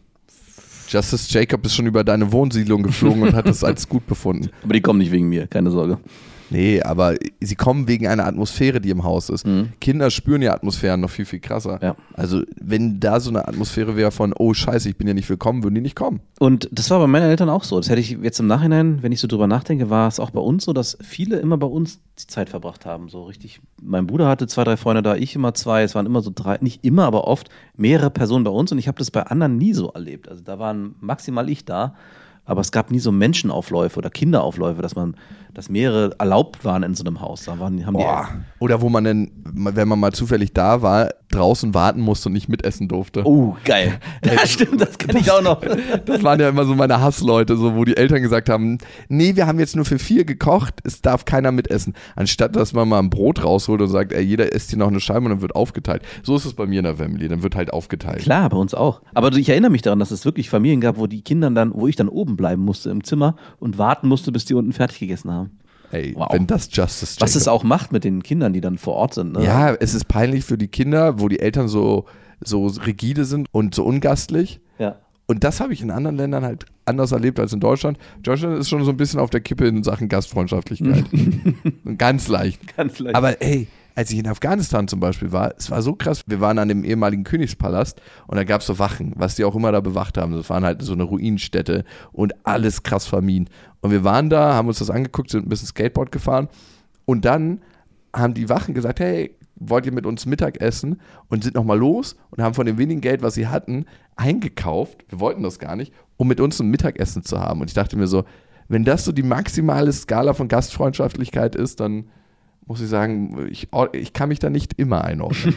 Justice 0.89 1.29
Jacob 1.31 1.65
ist 1.65 1.75
schon 1.77 1.87
über 1.87 2.03
deine 2.03 2.33
Wohnsiedlung 2.33 2.83
geflogen 2.83 3.23
und 3.23 3.35
hat 3.35 3.47
es 3.47 3.63
als 3.63 3.89
gut 3.89 4.07
befunden. 4.07 4.51
Aber 4.65 4.73
die 4.73 4.81
kommen 4.81 4.99
nicht 4.99 5.13
wegen 5.13 5.29
mir, 5.29 5.47
keine 5.47 5.71
Sorge. 5.71 5.99
Nee, 6.51 6.83
aber 6.83 7.15
sie 7.41 7.55
kommen 7.55 7.89
wegen 7.89 8.07
einer 8.07 8.27
Atmosphäre, 8.27 8.81
die 8.81 8.91
im 8.91 9.05
Haus 9.05 9.29
ist. 9.31 9.47
Kinder 9.81 10.11
spüren 10.11 10.43
ja 10.43 10.53
Atmosphären 10.53 11.01
noch 11.01 11.11
viel, 11.11 11.25
viel 11.25 11.41
krasser. 11.41 11.79
Ja. 11.83 11.97
Also, 12.15 12.43
wenn 12.61 13.01
da 13.01 13.21
so 13.21 13.31
eine 13.31 13.47
Atmosphäre 13.47 13.97
wäre 13.97 14.11
von, 14.11 14.35
oh 14.37 14.53
Scheiße, 14.53 14.89
ich 14.89 14.97
bin 14.97 15.07
ja 15.07 15.15
nicht 15.15 15.29
willkommen, 15.29 15.63
würden 15.63 15.77
die 15.77 15.81
nicht 15.81 15.97
kommen. 15.97 16.21
Und 16.39 16.69
das 16.73 16.91
war 16.91 16.99
bei 16.99 17.07
meinen 17.07 17.31
Eltern 17.31 17.49
auch 17.49 17.65
so. 17.65 17.79
Das 17.79 17.89
hätte 17.89 18.01
ich 18.01 18.11
jetzt 18.23 18.41
im 18.41 18.47
Nachhinein, 18.47 19.03
wenn 19.03 19.13
ich 19.13 19.21
so 19.21 19.29
drüber 19.29 19.47
nachdenke, 19.47 19.91
war 19.91 20.09
es 20.09 20.19
auch 20.19 20.31
bei 20.31 20.41
uns 20.41 20.65
so, 20.65 20.73
dass 20.73 20.99
viele 21.03 21.37
immer 21.37 21.57
bei 21.57 21.67
uns 21.67 22.01
die 22.19 22.27
Zeit 22.27 22.51
verbracht 22.51 22.85
haben. 22.85 23.09
So 23.09 23.25
richtig. 23.25 23.61
Mein 23.81 24.07
Bruder 24.07 24.29
hatte 24.29 24.47
zwei, 24.47 24.65
drei 24.65 24.77
Freunde 24.77 25.03
da, 25.03 25.15
ich 25.15 25.35
immer 25.35 25.55
zwei. 25.55 25.83
Es 25.83 25.95
waren 25.95 26.07
immer 26.07 26.21
so 26.21 26.33
drei, 26.35 26.59
nicht 26.61 26.85
immer, 26.85 27.05
aber 27.05 27.27
oft 27.27 27.49
mehrere 27.77 28.11
Personen 28.11 28.45
bei 28.45 28.51
uns. 28.51 28.73
Und 28.73 28.79
ich 28.79 28.89
habe 28.89 28.99
das 28.99 29.11
bei 29.11 29.23
anderen 29.23 29.57
nie 29.57 29.73
so 29.73 29.91
erlebt. 29.91 30.29
Also 30.29 30.43
da 30.43 30.59
waren 30.59 30.97
maximal 31.01 31.49
ich 31.49 31.65
da. 31.65 31.95
Aber 32.51 32.63
es 32.63 32.73
gab 32.73 32.91
nie 32.91 32.99
so 32.99 33.13
Menschenaufläufe 33.13 33.97
oder 33.97 34.11
Kinderaufläufe, 34.11 34.83
dass 34.83 34.97
man, 34.97 35.15
dass 35.55 35.69
mehrere 35.69 36.17
erlaubt 36.19 36.65
waren 36.65 36.83
in 36.83 36.97
so 36.97 37.05
einem 37.05 37.21
Haus. 37.21 37.45
Da 37.45 37.61
waren, 37.61 37.87
haben 37.87 37.95
Boah. 37.95 38.29
Oder 38.59 38.81
wo 38.81 38.89
man 38.89 39.05
dann, 39.05 39.31
wenn 39.45 39.87
man 39.87 40.01
mal 40.01 40.11
zufällig 40.11 40.53
da 40.53 40.83
war, 40.83 41.11
draußen 41.31 41.75
warten 41.75 42.01
musste 42.01 42.29
und 42.29 42.33
nicht 42.33 42.49
mitessen 42.49 42.89
durfte. 42.89 43.21
die. 43.23 43.29
Oh, 43.29 43.57
geil. 43.65 44.01
Ja, 44.25 44.47
stimmt, 44.47 44.81
das 44.81 44.99
kenne 44.99 45.21
ich 45.21 45.31
auch 45.31 45.43
noch. 45.43 45.61
Das 46.05 46.23
waren 46.23 46.41
ja 46.41 46.49
immer 46.49 46.65
so 46.65 46.75
meine 46.75 47.01
Hassleute, 47.01 47.57
so 47.57 47.75
wo 47.75 47.85
die 47.85 47.97
Eltern 47.97 48.23
gesagt 48.23 48.49
haben, 48.49 48.79
nee, 49.09 49.37
wir 49.37 49.47
haben 49.47 49.59
jetzt 49.59 49.77
nur 49.77 49.85
für 49.85 49.99
vier 49.99 50.25
gekocht, 50.25 50.75
es 50.85 51.03
darf 51.03 51.25
keiner 51.25 51.53
mitessen. 51.53 51.95
Anstatt, 52.17 52.57
dass 52.57 52.73
man 52.73 52.89
mal 52.89 52.99
ein 52.99 53.11
Brot 53.11 53.45
rausholt 53.45 53.81
und 53.81 53.89
sagt, 53.89 54.13
ey, 54.13 54.23
jeder 54.23 54.53
isst 54.53 54.71
hier 54.71 54.79
noch 54.79 54.89
eine 54.89 55.01
Scheibe 55.01 55.21
und 55.21 55.31
dann 55.31 55.41
wird 55.41 55.55
aufgeteilt. 55.55 56.03
So 56.23 56.37
ist 56.37 56.45
es 56.45 56.55
bei 56.55 56.67
mir 56.67 56.81
in 56.81 56.85
der 56.85 56.97
Family, 56.97 57.29
dann 57.29 57.43
wird 57.43 57.55
halt 57.55 57.73
aufgeteilt. 57.73 58.23
Klar, 58.23 58.49
bei 58.49 58.57
uns 58.57 58.75
auch. 58.75 59.03
Aber 59.15 59.33
ich 59.33 59.49
erinnere 59.49 59.71
mich 59.71 59.83
daran, 59.83 60.01
dass 60.01 60.11
es 60.11 60.25
wirklich 60.25 60.51
Familien 60.51 60.81
gab, 60.81 60.99
wo 60.99 61.07
die 61.07 61.23
Kinder 61.23 61.51
dann, 61.51 61.73
wo 61.75 61.87
ich 61.87 61.97
dann 61.97 62.09
oben 62.09 62.37
bleiben 62.41 62.65
musste 62.65 62.91
im 62.91 63.05
Zimmer 63.05 63.37
und 63.61 63.79
warten 63.79 64.09
musste, 64.09 64.33
bis 64.33 64.45
die 64.45 64.55
unten 64.55 64.73
fertig 64.73 64.99
gegessen 64.99 65.31
haben. 65.31 65.59
Ey, 65.93 66.15
Wow. 66.17 66.29
wenn 66.33 66.47
das 66.47 66.69
Justice 66.73 67.21
Was 67.21 67.35
Jacob- 67.35 67.41
es 67.43 67.49
auch 67.49 67.63
macht 67.65 67.93
mit 67.93 68.05
den 68.05 68.23
Kindern, 68.23 68.53
die 68.53 68.61
dann 68.61 68.79
vor 68.79 68.95
Ort 68.95 69.15
sind. 69.15 69.33
Ne? 69.33 69.45
Ja, 69.45 69.75
es 69.75 69.95
ist 69.95 70.07
peinlich 70.09 70.45
für 70.45 70.57
die 70.59 70.69
Kinder, 70.69 71.21
wo 71.21 71.29
die 71.29 71.41
Eltern 71.41 71.69
so, 71.69 72.05
so 72.41 72.67
rigide 72.67 73.25
sind 73.25 73.47
und 73.53 73.75
so 73.75 73.85
ungastlich. 73.85 74.61
ja. 74.79 74.97
Und 75.27 75.45
das 75.45 75.61
habe 75.61 75.73
ich 75.73 75.81
in 75.81 75.93
anderen 75.93 76.17
Ländern 76.17 76.43
halt 76.43 76.67
anders 76.87 77.13
erlebt 77.13 77.39
als 77.39 77.53
in 77.53 77.61
Deutschland. 77.61 77.99
Deutschland 78.21 78.59
ist 78.59 78.69
schon 78.69 78.83
so 78.85 78.91
ein 78.91 78.97
bisschen 78.97 79.21
auf 79.21 79.31
der 79.31 79.41
Kippe 79.41 79.65
in 79.69 79.85
Sachen 79.85 80.09
Gastfreundschaftlichkeit. 80.09 81.05
Ganz 81.99 82.27
leicht. 82.27 82.77
Ganz 82.77 82.99
leicht. 82.99 83.15
Aber 83.15 83.41
ey, 83.41 83.69
als 83.95 84.11
ich 84.11 84.19
in 84.19 84.27
Afghanistan 84.27 84.89
zum 84.89 85.01
Beispiel 85.01 85.33
war, 85.33 85.55
es 85.57 85.71
war 85.71 85.83
so 85.83 85.95
krass. 85.95 86.23
Wir 86.27 86.41
waren 86.41 86.59
an 86.59 86.69
dem 86.69 86.85
ehemaligen 86.85 87.25
Königspalast 87.25 88.01
und 88.27 88.37
da 88.37 88.45
gab 88.45 88.61
es 88.61 88.67
so 88.67 88.79
Wachen, 88.79 89.13
was 89.17 89.37
die 89.37 89.45
auch 89.45 89.55
immer 89.55 89.73
da 89.73 89.81
bewacht 89.81 90.19
haben. 90.19 90.33
Das 90.33 90.51
waren 90.51 90.65
halt 90.65 90.83
so 90.83 90.93
eine 90.93 91.03
Ruinenstätte 91.03 91.85
und 92.13 92.35
alles 92.45 92.83
krass 92.83 93.07
vermien. 93.07 93.49
Und 93.81 93.91
wir 93.91 94.05
waren 94.05 94.31
da, 94.31 94.55
haben 94.55 94.69
uns 94.69 94.79
das 94.79 94.91
angeguckt, 94.91 95.31
sind 95.31 95.47
ein 95.47 95.49
bisschen 95.49 95.69
Skateboard 95.69 96.13
gefahren 96.13 96.49
und 97.05 97.25
dann 97.25 97.61
haben 98.15 98.35
die 98.35 98.49
Wachen 98.49 98.75
gesagt, 98.75 99.01
hey, 99.01 99.37
wollt 99.61 99.87
ihr 99.87 99.93
mit 99.93 100.07
uns 100.07 100.27
Mittag 100.27 100.61
essen? 100.61 101.01
Und 101.29 101.45
sind 101.45 101.55
nochmal 101.55 101.79
los 101.79 102.17
und 102.31 102.43
haben 102.43 102.55
von 102.55 102.67
dem 102.67 102.79
wenigen 102.79 103.01
Geld, 103.01 103.23
was 103.23 103.35
sie 103.35 103.47
hatten, 103.47 103.85
eingekauft. 104.17 105.05
Wir 105.09 105.21
wollten 105.21 105.43
das 105.43 105.59
gar 105.59 105.77
nicht, 105.77 105.93
um 106.17 106.29
mit 106.29 106.41
uns 106.41 106.59
ein 106.61 106.71
Mittagessen 106.71 107.23
zu 107.23 107.39
haben. 107.39 107.61
Und 107.61 107.69
ich 107.69 107.75
dachte 107.75 107.97
mir 107.97 108.07
so, 108.07 108.25
wenn 108.69 108.85
das 108.85 109.05
so 109.05 109.13
die 109.13 109.23
maximale 109.23 109.93
Skala 109.93 110.33
von 110.33 110.49
Gastfreundschaftlichkeit 110.49 111.55
ist, 111.55 111.81
dann 111.81 112.07
muss 112.67 112.81
ich 112.81 112.89
sagen, 112.89 113.49
ich, 113.51 113.69
ich 113.93 114.13
kann 114.13 114.29
mich 114.29 114.39
da 114.39 114.51
nicht 114.51 114.79
immer 114.79 115.05
einordnen. 115.05 115.55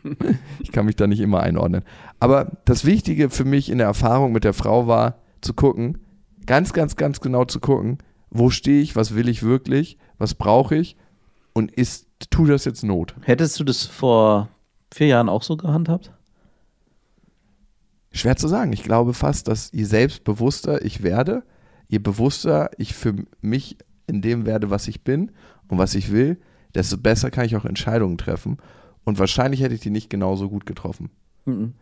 ich 0.60 0.70
kann 0.70 0.86
mich 0.86 0.96
da 0.96 1.06
nicht 1.06 1.20
immer 1.20 1.40
einordnen. 1.40 1.82
Aber 2.20 2.52
das 2.64 2.84
Wichtige 2.84 3.30
für 3.30 3.44
mich 3.44 3.70
in 3.70 3.78
der 3.78 3.88
Erfahrung 3.88 4.32
mit 4.32 4.44
der 4.44 4.52
Frau 4.52 4.86
war, 4.86 5.18
zu 5.40 5.54
gucken, 5.54 5.98
ganz, 6.46 6.72
ganz, 6.72 6.96
ganz 6.96 7.20
genau 7.20 7.44
zu 7.44 7.60
gucken, 7.60 7.98
wo 8.30 8.50
stehe 8.50 8.82
ich, 8.82 8.96
was 8.96 9.14
will 9.14 9.28
ich 9.28 9.42
wirklich, 9.42 9.98
was 10.18 10.34
brauche 10.34 10.76
ich 10.76 10.96
und 11.52 11.70
ist, 11.70 12.08
tut 12.30 12.50
das 12.50 12.64
jetzt 12.64 12.82
Not? 12.82 13.14
Hättest 13.22 13.58
du 13.60 13.64
das 13.64 13.84
vor 13.84 14.48
vier 14.92 15.08
Jahren 15.08 15.28
auch 15.28 15.42
so 15.42 15.56
gehandhabt? 15.56 16.12
Schwer 18.12 18.36
zu 18.36 18.48
sagen. 18.48 18.72
Ich 18.72 18.82
glaube 18.82 19.12
fast, 19.12 19.48
dass 19.48 19.70
je 19.72 19.84
selbstbewusster 19.84 20.84
ich 20.84 21.02
werde, 21.02 21.42
je 21.88 21.98
bewusster 21.98 22.70
ich 22.78 22.94
für 22.94 23.14
mich 23.40 23.76
in 24.06 24.22
dem 24.22 24.46
werde, 24.46 24.70
was 24.70 24.88
ich 24.88 25.02
bin 25.02 25.32
und 25.68 25.78
was 25.78 25.94
ich 25.94 26.10
will, 26.12 26.38
desto 26.74 26.96
besser 26.98 27.30
kann 27.30 27.44
ich 27.46 27.56
auch 27.56 27.64
Entscheidungen 27.64 28.18
treffen. 28.18 28.58
Und 29.04 29.18
wahrscheinlich 29.18 29.60
hätte 29.60 29.74
ich 29.74 29.80
die 29.80 29.90
nicht 29.90 30.10
genauso 30.10 30.48
gut 30.48 30.66
getroffen. 30.66 31.10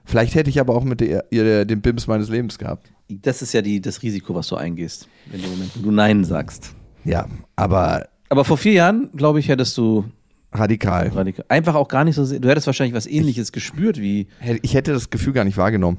Vielleicht 0.04 0.34
hätte 0.34 0.50
ich 0.50 0.58
aber 0.58 0.74
auch 0.74 0.82
mit 0.82 1.00
der, 1.00 1.64
den 1.64 1.80
Bims 1.82 2.08
meines 2.08 2.28
Lebens 2.28 2.58
gehabt. 2.58 2.90
Das 3.08 3.42
ist 3.42 3.52
ja 3.54 3.62
die, 3.62 3.80
das 3.80 4.02
Risiko, 4.02 4.34
was 4.34 4.48
du 4.48 4.56
eingehst, 4.56 5.08
in 5.32 5.40
dem 5.40 5.50
Moment, 5.52 5.70
wo 5.76 5.82
du 5.82 5.92
Nein 5.92 6.24
sagst. 6.24 6.74
Ja, 7.04 7.28
aber 7.54 8.08
Aber 8.28 8.44
vor 8.44 8.56
vier 8.56 8.72
Jahren, 8.72 9.10
glaube 9.14 9.38
ich, 9.38 9.48
hättest 9.48 9.78
du 9.78 10.04
radikal. 10.52 11.08
radikal, 11.08 11.44
einfach 11.48 11.76
auch 11.76 11.86
gar 11.86 12.02
nicht 12.04 12.16
so 12.16 12.24
sehr, 12.24 12.40
du 12.40 12.48
hättest 12.48 12.66
wahrscheinlich 12.66 12.94
was 12.96 13.06
ähnliches 13.06 13.52
gespürt 13.52 14.00
wie, 14.00 14.26
Ich 14.62 14.74
hätte 14.74 14.92
das 14.92 15.10
Gefühl 15.10 15.32
gar 15.32 15.44
nicht 15.44 15.56
wahrgenommen. 15.56 15.98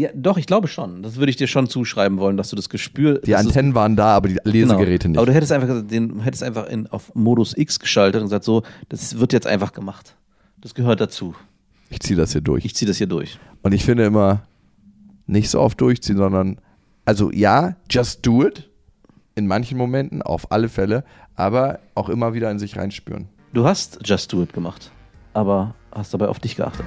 Ja, 0.00 0.10
doch, 0.14 0.38
ich 0.38 0.46
glaube 0.46 0.66
schon. 0.66 1.02
Das 1.02 1.16
würde 1.16 1.28
ich 1.28 1.36
dir 1.36 1.46
schon 1.46 1.68
zuschreiben 1.68 2.18
wollen, 2.18 2.38
dass 2.38 2.48
du 2.48 2.56
das 2.56 2.70
Gespür, 2.70 3.20
Die 3.20 3.36
Antennen 3.36 3.74
waren 3.74 3.96
da, 3.96 4.16
aber 4.16 4.28
die 4.28 4.38
Lesegeräte 4.44 5.08
genau. 5.08 5.20
Aber 5.20 5.26
nicht. 5.26 5.28
du 5.28 5.34
hättest 5.34 5.52
einfach, 5.52 5.86
den, 5.86 6.20
hättest 6.20 6.42
einfach 6.42 6.66
in, 6.68 6.86
auf 6.86 7.14
Modus 7.14 7.56
X 7.56 7.78
geschaltet 7.78 8.22
und 8.22 8.26
gesagt, 8.26 8.44
so, 8.44 8.62
das 8.88 9.18
wird 9.18 9.34
jetzt 9.34 9.46
einfach 9.46 9.72
gemacht. 9.72 10.16
Das 10.62 10.74
gehört 10.74 11.00
dazu. 11.00 11.34
Ich 11.90 12.00
ziehe 12.00 12.16
das 12.16 12.32
hier 12.32 12.40
durch. 12.40 12.64
Ich 12.64 12.74
ziehe 12.74 12.88
das 12.88 12.96
hier 12.96 13.08
durch. 13.08 13.38
Und 13.62 13.72
ich 13.72 13.84
finde 13.84 14.04
immer, 14.04 14.42
nicht 15.26 15.50
so 15.50 15.60
oft 15.60 15.78
durchziehen, 15.80 16.16
sondern, 16.16 16.58
also 17.04 17.30
ja, 17.30 17.76
just 17.90 18.24
do 18.26 18.46
it. 18.46 18.70
In 19.34 19.46
manchen 19.46 19.76
Momenten, 19.78 20.22
auf 20.22 20.50
alle 20.50 20.68
Fälle, 20.68 21.04
aber 21.34 21.78
auch 21.94 22.08
immer 22.08 22.34
wieder 22.34 22.50
in 22.50 22.58
sich 22.58 22.76
reinspüren. 22.76 23.28
Du 23.52 23.64
hast 23.64 24.00
Just 24.04 24.32
Do 24.32 24.42
It 24.42 24.52
gemacht, 24.52 24.90
aber 25.32 25.74
hast 25.92 26.12
dabei 26.14 26.28
auf 26.28 26.38
dich 26.38 26.56
geachtet. 26.56 26.86